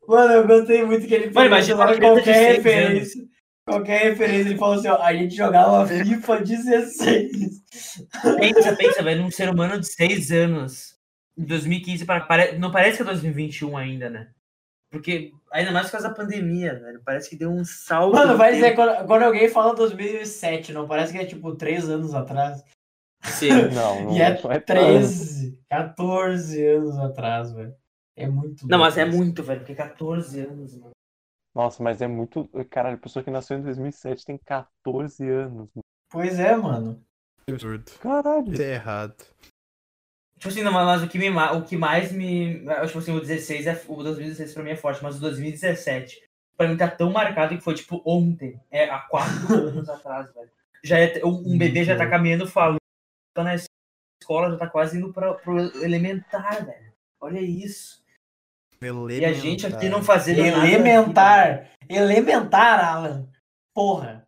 Mano, 0.07 0.33
eu 0.33 0.47
gostei 0.47 0.85
muito 0.85 1.07
que 1.07 1.13
ele 1.13 1.25
Mano, 1.25 1.33
falou 1.33 1.47
imagina 1.47 1.93
de 1.93 1.99
qualquer 1.99 2.55
referência. 2.55 3.23
Qualquer 3.67 4.03
referência, 4.09 4.49
ele 4.49 4.57
falou 4.57 4.75
assim, 4.75 4.87
ó, 4.87 5.01
a 5.01 5.13
gente 5.13 5.35
jogava 5.35 5.85
FIFA 5.85 6.41
16. 6.41 7.31
Pensa, 8.39 8.75
pensa, 8.75 9.03
velho, 9.03 9.21
num 9.21 9.31
ser 9.31 9.49
humano 9.49 9.79
de 9.79 9.87
seis 9.87 10.31
anos. 10.31 10.95
Em 11.37 11.45
2015, 11.45 12.05
para- 12.05 12.21
pare- 12.21 12.57
não 12.57 12.71
parece 12.71 12.97
que 12.97 13.03
é 13.03 13.05
2021 13.05 13.77
ainda, 13.77 14.09
né? 14.09 14.27
Porque, 14.91 15.31
ainda 15.53 15.71
mais 15.71 15.85
por 15.85 15.93
causa 15.93 16.09
da 16.09 16.15
pandemia, 16.15 16.79
velho. 16.79 16.99
Parece 17.05 17.29
que 17.29 17.35
deu 17.35 17.51
um 17.51 17.63
salto. 17.63 18.15
Mano, 18.15 18.31
no 18.31 18.37
vai 18.37 18.53
dizer, 18.53 18.73
quando, 18.73 19.05
quando 19.05 19.23
alguém 19.23 19.47
fala 19.47 19.75
2007, 19.75 20.73
não 20.73 20.87
parece 20.87 21.13
que 21.13 21.19
é 21.19 21.25
tipo 21.25 21.55
3 21.55 21.87
anos 21.89 22.15
atrás? 22.15 22.63
Sim. 23.23 23.49
Não, 23.73 24.05
não, 24.05 24.17
E 24.17 24.21
é 24.21 24.41
não 24.41 24.51
é 24.51 24.59
13, 24.59 25.59
14 25.69 26.65
anos 26.65 26.97
atrás, 26.97 27.51
velho. 27.53 27.73
É 28.23 28.27
muito 28.27 28.67
Não, 28.67 28.79
mas 28.79 28.97
é 28.97 29.05
muito, 29.05 29.43
velho, 29.43 29.61
porque 29.61 29.75
14 29.75 30.41
anos, 30.41 30.75
mano. 30.77 30.91
Nossa, 31.55 31.81
mas 31.81 32.01
é 32.01 32.07
muito. 32.07 32.47
Caralho, 32.69 32.95
a 32.95 32.99
pessoa 32.99 33.23
que 33.23 33.31
nasceu 33.31 33.57
em 33.57 33.61
2007 33.61 34.25
tem 34.25 34.37
14 34.37 35.27
anos. 35.29 35.69
Pois 36.11 36.39
é, 36.39 36.55
mano. 36.55 37.03
Absurdo. 37.49 37.91
Caralho. 37.99 38.53
Isso 38.53 38.61
é 38.61 38.73
errado. 38.73 39.15
Tipo 40.37 40.49
assim, 40.49 40.63
não, 40.63 40.71
mas 40.71 41.03
o 41.03 41.07
que, 41.07 41.17
me, 41.17 41.29
o 41.29 41.63
que 41.63 41.75
mais 41.75 42.11
me. 42.11 42.59
Tipo 42.85 42.99
assim, 42.99 43.11
o 43.11 43.19
16 43.19 43.67
é. 43.67 43.81
O 43.87 44.03
2016 44.03 44.53
pra 44.53 44.63
mim 44.63 44.69
é 44.71 44.75
forte, 44.75 45.03
mas 45.03 45.17
o 45.17 45.21
2017 45.21 46.29
pra 46.59 46.67
mim 46.67 46.75
tá 46.75 46.89
tão 46.89 47.09
marcado 47.09 47.55
que 47.55 47.63
foi 47.63 47.73
tipo 47.73 48.01
ontem. 48.05 48.59
É 48.69 48.89
há 48.89 48.99
quatro 48.99 49.47
anos 49.55 49.89
atrás, 49.89 50.31
velho. 50.33 50.51
Já 50.83 50.99
é, 50.99 51.25
um 51.25 51.57
bebê 51.57 51.85
já 51.85 51.97
tá 51.97 52.07
caminhando 52.09 52.45
falando 52.45 52.79
tá 53.33 53.43
na 53.43 53.55
escola, 53.55 54.51
já 54.51 54.57
tá 54.57 54.67
quase 54.67 54.97
indo 54.97 55.13
pra, 55.13 55.33
pro 55.35 55.57
elementar, 55.83 56.65
velho. 56.65 56.93
Olha 57.21 57.39
isso. 57.39 58.03
E 58.81 59.25
a 59.25 59.33
gente 59.33 59.65
aqui 59.67 59.89
não 59.89 60.01
fazendo 60.01 60.37
nada. 60.41 60.65
Elementar. 60.65 61.65
Elementar, 61.89 62.93
Alan. 62.95 63.25
Porra. 63.75 64.23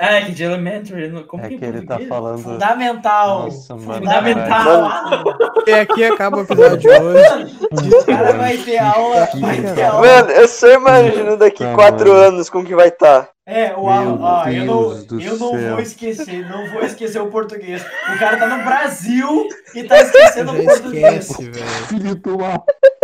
É, 0.00 0.22
que 0.22 0.32
de 0.32 0.42
elementary. 0.42 1.08
não- 1.08 1.24
Como 1.24 1.44
É 1.44 1.48
que, 1.50 1.58
que 1.58 1.64
ele 1.66 1.84
tá 1.84 1.98
falando. 2.08 2.42
Fundamental. 2.42 3.42
Nossa, 3.42 3.76
mano. 3.76 3.92
Fundamental. 3.92 4.84
Alan. 4.86 5.24
E 5.66 5.72
aqui 5.74 6.04
acaba 6.04 6.38
o 6.38 6.40
episódio 6.40 6.78
de 6.78 6.88
hoje. 6.88 7.58
O 8.00 8.06
cara 8.06 8.32
vai 8.32 8.56
ter 8.56 8.78
aula. 8.78 9.28
Vai 9.38 9.60
ter 9.60 9.82
aula. 9.82 10.00
Mano, 10.06 10.30
eu 10.30 10.48
só 10.48 10.72
imagino 10.72 11.36
daqui 11.36 11.62
Puta, 11.62 11.74
quatro 11.74 12.08
mano. 12.08 12.20
anos 12.20 12.48
como 12.48 12.64
que 12.64 12.74
vai 12.74 12.88
estar. 12.88 13.28
É, 13.48 13.72
o 13.76 13.88
Alan, 13.88 14.18
ó, 14.20 14.48
eu 14.48 14.64
não, 14.64 14.92
eu 15.20 15.38
não 15.38 15.50
céu. 15.52 15.70
vou 15.70 15.80
esquecer, 15.80 16.48
não 16.50 16.68
vou 16.72 16.82
esquecer 16.82 17.20
o 17.20 17.28
português. 17.30 17.80
O 18.12 18.18
cara 18.18 18.36
tá 18.38 18.48
no 18.56 18.64
Brasil 18.64 19.46
e 19.72 19.84
tá 19.84 20.00
esquecendo 20.00 20.50
o 20.58 20.64
português. 20.64 21.30
esquece, 21.30 21.50
velho. 21.50 21.66
Filho 21.86 22.14
de 22.16 22.28
uma 22.28 22.58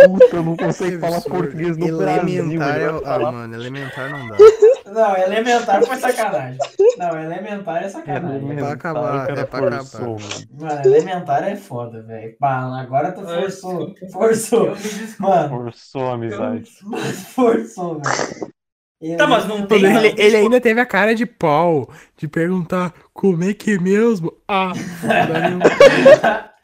puta, 0.05 0.41
não 0.41 0.57
consegue 0.57 0.99
falar 0.99 1.21
português 1.21 1.77
no 1.77 1.97
Brasil. 1.97 2.43
Elementar 2.43 2.75
ele 2.75 2.83
é. 2.83 3.01
Ah, 3.05 3.19
mano, 3.31 3.55
elementar 3.55 4.09
não 4.09 4.27
dá. 4.27 4.37
Não, 4.85 5.17
elementar 5.17 5.81
foi 5.81 5.95
sacanagem. 5.95 6.59
Não, 6.97 7.23
elementar 7.23 7.83
é 7.83 7.87
sacanagem. 7.89 8.37
elementar, 8.37 8.77
pra 8.77 8.91
acabar, 8.91 9.29
é 9.29 9.45
pra 9.45 9.59
acabar. 9.59 9.77
forçou, 9.85 10.19
mano. 10.19 10.47
Mano, 10.59 10.81
elementar 10.85 11.43
é 11.47 11.55
foda, 11.55 12.03
velho. 12.03 12.35
Agora 12.41 13.13
tu 13.13 13.21
Ah, 13.21 13.39
forçou. 13.39 13.95
Forçou. 14.11 14.73
Mano, 15.19 15.49
Forçou 15.49 16.09
a 16.09 16.13
amizade. 16.15 16.69
forçou, 17.33 18.01
velho. 18.01 18.52
Tá, 19.17 19.27
mas 19.27 19.45
não 19.47 19.65
tem- 19.67 19.83
Ele, 19.83 20.13
ele 20.17 20.35
ainda 20.37 20.61
teve 20.61 20.79
a 20.79 20.85
cara 20.85 21.13
de 21.13 21.25
pau 21.25 21.89
de 22.17 22.27
perguntar 22.27 22.93
como 23.13 23.43
é 23.43 23.53
que 23.53 23.71
é 23.73 23.77
mesmo? 23.79 24.31
Ah, 24.47 24.71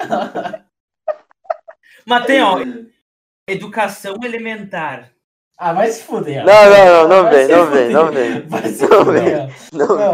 Mas 2.05 2.25
tem, 2.25 2.41
ó. 2.41 2.59
Educação 3.47 4.17
elementar. 4.23 5.11
Ah, 5.61 5.73
vai 5.73 5.91
se 5.91 6.01
fuder. 6.03 6.45
Não, 6.45 6.69
não, 6.69 7.07
não, 7.09 7.23
não 7.23 7.29
vem, 7.29 7.47
não 7.49 7.65
vem, 7.69 7.89
não 7.91 8.11
vem. 8.11 8.41
Vai 8.47 8.69
se 8.69 8.87
Não 8.87 9.05
fuder. 9.05 9.49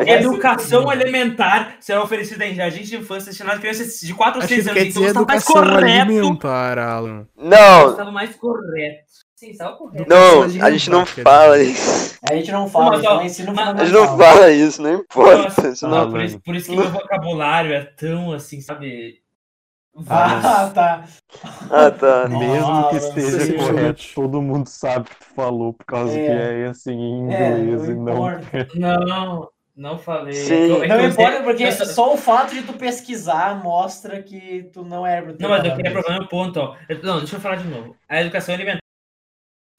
Educação 0.07 0.91
elementar 0.91 1.78
será 1.80 2.01
oferecida 2.03 2.45
em 2.47 2.55
jardim 2.55 2.82
de 2.82 2.95
infância 2.97 3.28
destinado 3.30 3.57
a 3.57 3.59
crianças 3.61 3.99
de 3.99 4.13
4 4.13 4.39
ou 4.39 4.43
Acho 4.43 4.47
que 4.55 4.61
6 4.63 4.65
isso 4.65 4.71
anos. 4.71 4.84
Então 4.89 5.01
dizer 5.03 5.07
estava 5.09 5.26
mais 5.28 5.43
correto. 5.43 6.01
alimentar, 6.11 6.80
Alan. 6.80 7.28
Não, 7.38 7.91
Estava 7.91 8.11
mais 8.11 8.36
correto. 8.36 9.05
Sim, 9.53 10.05
não, 10.07 10.41
a 10.65 10.71
gente 10.71 10.89
não 10.89 11.05
fala 11.05 11.57
quer 11.57 11.63
isso. 11.63 12.15
A 12.29 12.35
gente 12.35 12.51
não 12.51 12.67
fala, 12.67 12.89
Mas, 12.91 13.05
ó, 13.05 13.09
fala 13.09 13.23
ensino 13.25 13.53
mas- 13.53 13.67
A 13.79 13.85
gente 13.85 13.93
não 13.93 14.17
fala 14.17 14.51
isso, 14.51 14.81
não 14.81 14.93
importa. 14.95 15.37
Nossa, 15.43 15.67
Isso 15.69 15.87
não, 15.87 15.97
não... 16.05 16.11
por, 16.11 16.21
isso, 16.21 16.39
por 16.39 16.55
isso 16.55 16.69
que 16.69 16.75
meu 16.75 16.89
vocabulário 16.89 17.73
é 17.73 17.83
tão 17.83 18.31
assim, 18.33 18.61
sabe? 18.61 19.21
Ah, 20.09 20.71
tá. 20.73 21.05
Ah, 21.71 21.89
tá. 21.91 22.27
Mesmo 22.27 22.89
que 22.89 22.95
esteja 22.97 23.39
sim. 23.45 23.53
correto, 23.57 24.03
todo 24.13 24.41
mundo 24.41 24.67
sabe 24.67 25.09
que 25.09 25.15
tu 25.15 25.25
falou, 25.35 25.73
por 25.73 25.85
causa 25.85 26.17
É. 26.19 26.25
que 26.25 26.31
é 26.31 26.65
assim 26.67 26.91
em 26.93 27.33
É, 27.33 27.57
inglês 27.59 27.87
não 27.87 27.91
e 27.91 27.95
não. 27.95 28.13
importa. 28.13 28.67
Não, 28.75 29.49
não 29.75 29.97
falei. 29.97 30.33
Sim. 30.33 30.53
É 30.53 30.77
é 30.77 30.81
que 30.81 30.87
Não 30.87 30.99
eu 30.99 31.09
importa, 31.09 31.43
porque 31.43 31.63
eu 31.63 31.71
só- 31.71 31.85
só 31.85 32.13
o 32.13 32.17
fato 32.17 32.53
de 32.53 32.63
tu 32.63 32.73
pesquisar 32.73 33.61
mostra 33.63 34.21
que 34.21 34.69
tu 34.73 34.83
não 34.83 35.05
é 35.07 35.21
Não, 35.21 35.49
mas 35.49 35.63
eu 35.63 35.75
queria 35.75 35.91
provar 35.91 36.19
meu 36.19 36.27
ponto, 36.27 36.59
ó. 36.59 36.75
Eu- 36.89 37.01
Não, 37.03 37.19
deixa 37.19 37.35
eu 37.37 37.39
falar 37.39 37.55
de 37.55 37.67
novo. 37.67 37.95
A 38.09 38.19
educação 38.21 38.53
alimentar 38.53 38.79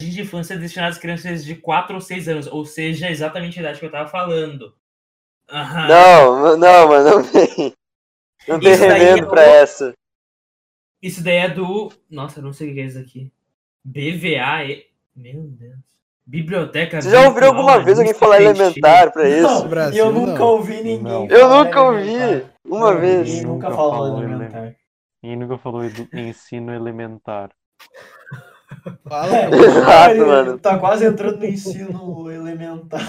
de 0.01 0.21
infância 0.21 0.55
é 0.55 0.59
destinada 0.59 0.91
às 0.93 0.99
crianças 0.99 1.45
de 1.45 1.55
4 1.57 1.95
ou 1.95 2.01
6 2.01 2.29
anos, 2.29 2.47
ou 2.47 2.65
seja, 2.67 3.11
exatamente 3.11 3.59
a 3.59 3.63
idade 3.63 3.79
que 3.81 3.87
eu 3.87 3.91
tava 3.91 4.09
falando. 4.09 4.75
Aham. 5.51 5.89
Não, 5.89 6.57
não, 6.59 6.89
mas 6.89 7.05
não 7.05 7.23
vem. 7.23 7.75
Não 8.49 8.61
tem 8.61 8.75
remendo 8.77 9.27
é 9.27 9.29
pra 9.29 9.41
o- 9.41 9.45
essa. 9.45 9.93
Isso 11.03 11.23
daí 11.23 11.37
é 11.37 11.49
do. 11.49 11.91
Nossa, 12.11 12.41
eu 12.41 12.45
não 12.45 12.53
sei 12.53 12.71
o 12.71 12.75
que 12.75 12.81
é 12.81 12.85
isso 12.85 12.99
aqui. 12.99 13.33
BVA. 13.85 14.65
e- 14.65 14.87
Meu 15.15 15.43
Deus. 15.45 15.79
Biblioteca. 16.27 17.01
Você 17.01 17.11
já 17.11 17.19
ouviu 17.19 17.35
Virtual 17.35 17.55
alguma 17.57 17.79
vez 17.85 17.99
alguém 17.99 18.11
Anista 18.11 18.19
falar 18.19 18.43
elementar 18.43 19.13
pra 19.13 19.29
isso? 19.29 19.43
Não, 19.43 19.69
Brasil, 19.69 20.05
eu 20.05 20.13
nunca 20.13 20.39
não. 20.41 20.47
ouvi 20.49 20.75
ninguém. 20.77 21.03
Não. 21.03 21.27
Eu 21.29 21.49
nunca 21.49 21.83
ouvi. 21.83 22.09
elementar. 22.15 22.51
Uma 22.67 22.93
Não, 22.93 23.01
vez. 23.01 23.29
Ninguém 23.29 23.43
nunca 23.47 23.67
Nunca 23.69 23.77
falou 23.77 23.93
falou 23.93 24.23
elementar. 24.25 24.75
E 25.23 25.37
nunca 25.37 25.59
falou 25.59 25.85
ensino 26.13 26.75
elementar. 26.75 27.51
Fala, 29.09 29.37
É, 29.37 29.49
Exato, 29.51 29.87
cara, 29.87 30.27
mano. 30.27 30.59
Tá 30.59 30.79
quase 30.79 31.07
entrando 31.07 31.39
no 31.39 31.47
ensino 31.47 32.31
elementar. 32.31 33.01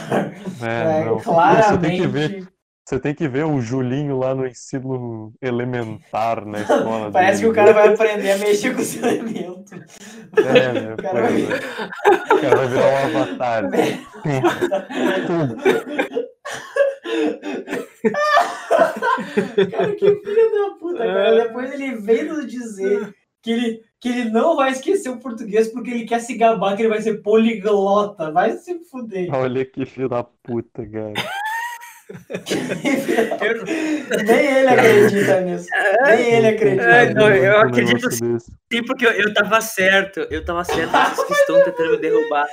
É, 0.61 1.01
É, 1.01 1.05
não. 1.05 1.19
Você 1.19 1.77
tem 1.79 1.99
que 2.01 2.07
ver. 2.07 2.27
claramente. 2.29 2.57
Você 2.87 2.99
tem 3.01 3.13
que 3.13 3.27
ver 3.27 3.43
o 3.45 3.59
Julinho 3.59 4.17
lá 4.17 4.33
no 4.33 4.47
ensino 4.47 5.33
elementar 5.41 6.45
na 6.45 6.61
escola. 6.61 7.11
Parece 7.11 7.41
que 7.41 7.47
dele. 7.47 7.51
o 7.51 7.53
cara 7.53 7.73
vai 7.73 7.89
aprender 7.93 8.31
a 8.31 8.37
mexer 8.37 8.73
com 8.73 8.79
os 8.81 8.95
elementos. 8.95 9.71
É, 10.37 10.71
né? 10.73 10.93
O 10.93 10.97
cara 11.03 11.21
vai- 11.21 11.41
é. 11.41 11.45
O 12.33 12.39
cara 12.41 12.55
vai 12.55 12.67
virar 12.67 12.87
um 12.87 12.97
avatar. 13.19 13.63
Cara, 19.71 19.95
que 19.95 20.15
filho 20.21 20.51
da 20.51 20.75
puta, 20.79 20.97
cara. 20.99 21.43
Depois 21.43 21.73
ele 21.73 21.95
vem 21.95 22.23
nos 22.25 22.45
dizer 22.47 23.13
que 23.41 23.51
ele, 23.51 23.81
que 23.99 24.09
ele 24.09 24.29
não 24.29 24.55
vai 24.55 24.71
esquecer 24.71 25.09
o 25.09 25.19
português 25.19 25.67
porque 25.69 25.89
ele 25.89 26.05
quer 26.05 26.19
se 26.19 26.35
gabar 26.35 26.75
que 26.75 26.81
ele 26.83 26.89
vai 26.89 27.01
ser 27.01 27.21
poliglota. 27.21 28.31
Vai 28.31 28.53
se 28.53 28.79
fuder. 28.85 29.33
Olha 29.33 29.65
que 29.65 29.85
filho 29.85 30.07
da 30.07 30.23
puta, 30.23 30.85
cara. 30.85 31.13
Nem 34.25 34.45
ele 34.45 34.67
acredita 34.69 35.41
nisso. 35.41 35.67
Nem 36.05 36.33
ele 36.35 36.47
acredita. 36.47 36.83
É, 36.83 37.13
não, 37.13 37.29
eu 37.29 37.57
Um 37.57 37.61
acredito. 37.61 38.09
Sim, 38.11 38.83
porque 38.85 39.05
eu, 39.05 39.11
eu 39.11 39.33
tava 39.33 39.59
certo. 39.61 40.21
Eu 40.29 40.45
tava 40.45 40.63
certo 40.63 40.91
vocês 41.15 41.27
que 41.27 41.33
estão 41.33 41.63
tentando 41.63 41.91
me 41.91 41.97
derrubar. 41.97 42.47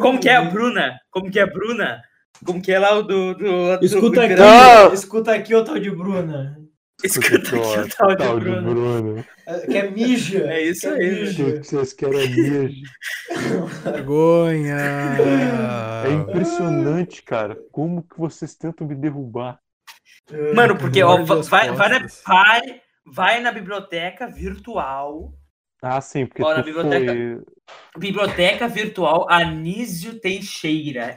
Como 0.00 0.18
que 0.18 0.28
é 0.28 0.36
a. 0.36 0.42
Bruna? 0.42 0.98
Como 1.10 1.30
que 1.30 1.38
é 1.38 1.42
a 1.42 1.46
Bruna? 1.46 2.02
Como 2.44 2.60
que 2.60 2.72
é 2.72 2.78
lá 2.78 2.94
o 2.96 3.02
do. 3.02 3.34
do, 3.34 3.78
do 3.78 3.84
Escuta 3.84 4.24
aqui, 4.24 4.34
Não. 4.34 4.92
escuta 4.92 5.32
aqui 5.32 5.54
o 5.54 5.64
tal 5.64 5.78
de 5.78 5.90
Bruna. 5.90 6.58
Escuta 7.02 7.36
aqui 7.36 7.56
o 7.56 7.88
tal 7.88 8.10
de 8.10 8.16
Tal 8.16 8.40
Bruna. 8.40 8.62
Bruno. 8.62 9.24
Que 9.66 9.76
é 9.76 9.90
mija. 9.90 10.46
É 10.46 10.62
isso 10.62 10.82
que 10.82 11.02
aí, 11.02 11.10
mija. 11.10 11.46
O 11.46 11.60
que 11.60 11.66
vocês 11.66 11.92
querem 11.92 12.20
é 12.20 12.26
mijo. 12.28 12.82
vergonha. 13.84 14.76
É 16.06 16.12
impressionante, 16.12 17.22
cara. 17.22 17.58
Como 17.72 18.02
que 18.02 18.18
vocês 18.18 18.54
tentam 18.54 18.86
me 18.86 18.94
derrubar? 18.94 19.58
Mano, 20.54 20.76
porque 20.78 21.02
ó, 21.02 21.22
vai, 21.24 21.70
vai, 21.72 22.06
vai, 22.24 22.82
vai 23.04 23.40
na 23.40 23.52
biblioteca 23.52 24.26
virtual. 24.26 25.34
Ah, 25.82 26.00
sim, 26.00 26.24
porque 26.24 26.42
Ó, 26.42 26.62
biblioteca. 26.62 27.12
foi... 27.12 27.42
Biblioteca 27.98 28.68
Virtual 28.68 29.26
Anísio 29.28 30.18
Teixeira. 30.18 31.14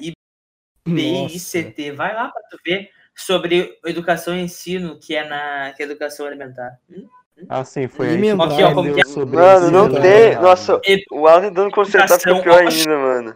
IBICT. 0.86 1.92
Vai 1.92 2.14
lá 2.14 2.30
pra 2.30 2.42
tu 2.50 2.58
ver 2.66 2.90
sobre 3.18 3.80
educação 3.86 4.36
e 4.36 4.42
ensino, 4.42 5.00
que 5.00 5.16
é 5.16 5.28
na 5.28 5.74
que 5.74 5.82
é 5.82 5.86
educação 5.86 6.26
alimentar. 6.26 6.78
Hum? 6.90 7.08
Ah, 7.50 7.64
sim, 7.64 7.88
foi 7.88 8.10
Alimentar. 8.10 8.46
Aqui, 8.46 8.64
ó, 8.64 8.74
como 8.74 8.94
que 8.94 9.02
é? 9.02 9.06
sobre 9.06 9.36
Mano, 9.36 9.72
não 9.72 9.90
tem. 9.90 10.00
elementar. 10.00 10.42
Nossa, 10.42 10.82
o 11.12 11.28
Alan 11.28 11.42
tentando 11.42 11.72
consertar 11.72 12.18
fica 12.20 12.42
pior 12.42 12.60
ainda, 12.68 12.98
mano. 12.98 13.34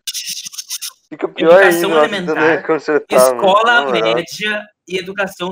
Fica 1.09 1.27
pior 1.27 1.63
ainda. 1.63 1.77
Educação 1.77 2.61
consertar, 2.65 3.19
mano. 3.19 3.35
Escola 3.35 3.85
moral. 3.85 3.91
média 3.91 4.67
e 4.87 4.97
educação. 4.97 5.51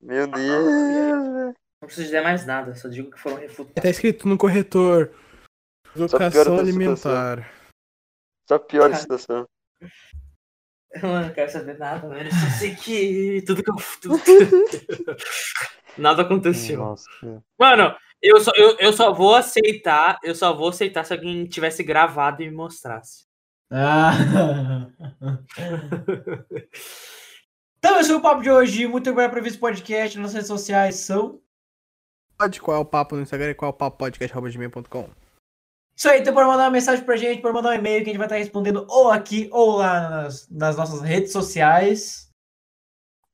Meu 0.00 0.26
Deus. 0.26 0.64
velho. 0.64 1.54
Não 1.80 1.86
preciso 1.86 2.06
dizer 2.06 2.22
mais 2.22 2.44
nada, 2.44 2.74
só 2.74 2.88
digo 2.88 3.10
que 3.10 3.20
foram 3.20 3.36
refutados. 3.36 3.82
Tá 3.82 3.88
escrito 3.88 4.26
no 4.26 4.36
corretor. 4.36 5.12
Educação 5.94 6.58
alimentar. 6.58 7.48
Só 8.48 8.58
pior 8.58 8.90
a 8.90 8.96
situação. 8.96 9.46
Eu 11.02 11.08
não 11.08 11.30
quero 11.30 11.50
saber 11.50 11.78
nada, 11.78 12.08
mano. 12.08 12.22
Eu 12.22 12.32
só 12.32 12.58
sei 12.58 12.74
que 12.74 13.42
tudo 13.46 13.62
que 13.62 13.70
eu. 13.70 13.76
Tudo... 14.00 14.18
nada 15.98 16.22
aconteceu. 16.22 16.78
Nossa. 16.78 17.08
Mano, 17.58 17.94
eu 18.22 18.40
só, 18.40 18.50
eu, 18.56 18.76
eu 18.78 18.92
só 18.92 19.12
vou 19.12 19.34
aceitar. 19.34 20.18
Eu 20.22 20.34
só 20.34 20.54
vou 20.54 20.70
aceitar 20.70 21.04
se 21.04 21.12
alguém 21.12 21.44
tivesse 21.44 21.82
gravado 21.82 22.42
e 22.42 22.48
me 22.48 22.56
mostrasse. 22.56 23.26
Ah. 23.70 24.12
Então, 27.78 28.00
esse 28.00 28.08
foi 28.08 28.16
o 28.16 28.22
papo 28.22 28.42
de 28.42 28.50
hoje. 28.50 28.86
Muito 28.86 29.10
obrigado 29.10 29.32
por 29.32 29.42
ver 29.42 29.48
esse 29.48 29.58
podcast. 29.58 30.18
Nas 30.18 30.32
redes 30.32 30.48
sociais 30.48 30.96
são. 30.96 31.40
Pode 32.36 32.60
qual 32.60 32.76
é 32.76 32.80
o 32.80 32.84
papo 32.84 33.14
no 33.14 33.22
Instagram 33.22 33.50
e 33.50 33.54
qual 33.54 33.70
é 33.70 33.74
o 33.74 33.76
papo 33.76 33.98
podcast.com. 33.98 35.10
Isso 35.98 36.08
aí, 36.08 36.20
então 36.20 36.32
pode 36.32 36.46
mandar 36.46 36.66
uma 36.66 36.70
mensagem 36.70 37.04
pra 37.04 37.16
gente, 37.16 37.42
pode 37.42 37.54
mandar 37.54 37.70
um 37.70 37.74
e-mail 37.74 38.04
que 38.04 38.10
a 38.10 38.12
gente 38.12 38.18
vai 38.18 38.28
estar 38.28 38.36
respondendo 38.36 38.86
ou 38.88 39.10
aqui 39.10 39.48
ou 39.52 39.78
lá 39.78 40.08
nas, 40.08 40.48
nas 40.48 40.76
nossas 40.76 41.00
redes 41.02 41.32
sociais. 41.32 42.30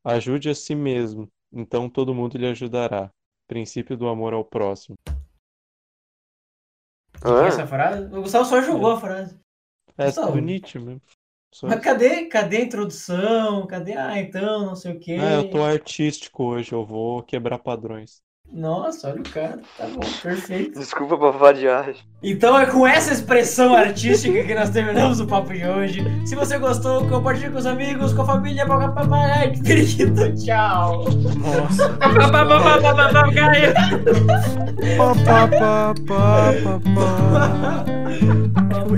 Ajude 0.03 0.49
a 0.49 0.55
si 0.55 0.75
mesmo, 0.75 1.29
então 1.53 1.91
todo 1.91 2.15
mundo 2.15 2.39
lhe 2.39 2.47
ajudará. 2.47 3.11
Princípio 3.47 3.99
do 3.99 4.09
amor 4.09 4.33
ao 4.33 4.43
próximo. 4.43 4.97
De 5.07 5.15
quem 7.21 7.35
é 7.35 7.41
Ah, 7.41 7.47
essa 7.49 7.67
frase? 7.67 8.07
O 8.07 8.23
Gustavo 8.23 8.45
só 8.47 8.63
jogou 8.63 8.93
a 8.93 9.01
frase. 9.01 9.39
É 9.99 10.07
Gustavo. 10.07 10.33
do 10.33 10.41
Nietzsche 10.41 10.79
mesmo. 10.79 11.03
Só 11.53 11.67
Mas 11.67 11.77
isso. 11.77 11.85
cadê, 11.85 12.25
cadê 12.27 12.57
a 12.57 12.65
introdução? 12.65 13.67
Cadê, 13.67 13.93
ah, 13.93 14.19
então, 14.19 14.65
não 14.65 14.75
sei 14.75 14.97
o 14.97 14.99
quê? 14.99 15.17
Ah, 15.21 15.35
eu 15.35 15.51
tô 15.51 15.63
artístico 15.63 16.45
hoje, 16.45 16.73
eu 16.73 16.85
vou 16.85 17.23
quebrar 17.23 17.59
padrões. 17.59 18.23
Nossa, 18.53 19.09
olha 19.11 19.21
o 19.21 19.25
cara. 19.25 19.59
Tá 19.77 19.87
bom, 19.89 20.01
perfeito. 20.23 20.79
desculpa 20.79 21.19
pra 21.19 21.31
variar. 21.33 21.93
Então 22.23 22.57
é 22.57 22.67
com 22.67 22.87
essa 22.87 23.13
expressão 23.13 23.75
artística 23.75 24.45
que 24.45 24.55
nós 24.55 24.71
terminamos 24.71 25.19
o 25.19 25.27
papo 25.27 25.53
de 25.53 25.67
hoje. 25.67 26.01
Se 26.25 26.37
você 26.37 26.57
gostou, 26.59 27.09
compartilhe 27.09 27.51
com 27.51 27.59
os 27.59 27.67
amigos, 27.67 28.13
com 28.13 28.23
a 28.23 28.27
família, 28.27 28.65
papai, 28.65 29.53
periquito, 29.61 30.33
tchau. 30.37 31.05
Nossa. 31.37 31.99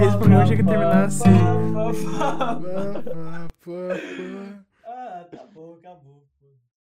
Esse 0.06 0.16
programa 0.18 0.44
tinha 0.44 0.56
que 0.58 0.64
terminar 0.64 1.04
assim. 1.04 1.30
Ah, 4.84 5.24
tá 5.30 5.44
bom, 5.54 5.76
acabou. 5.80 6.25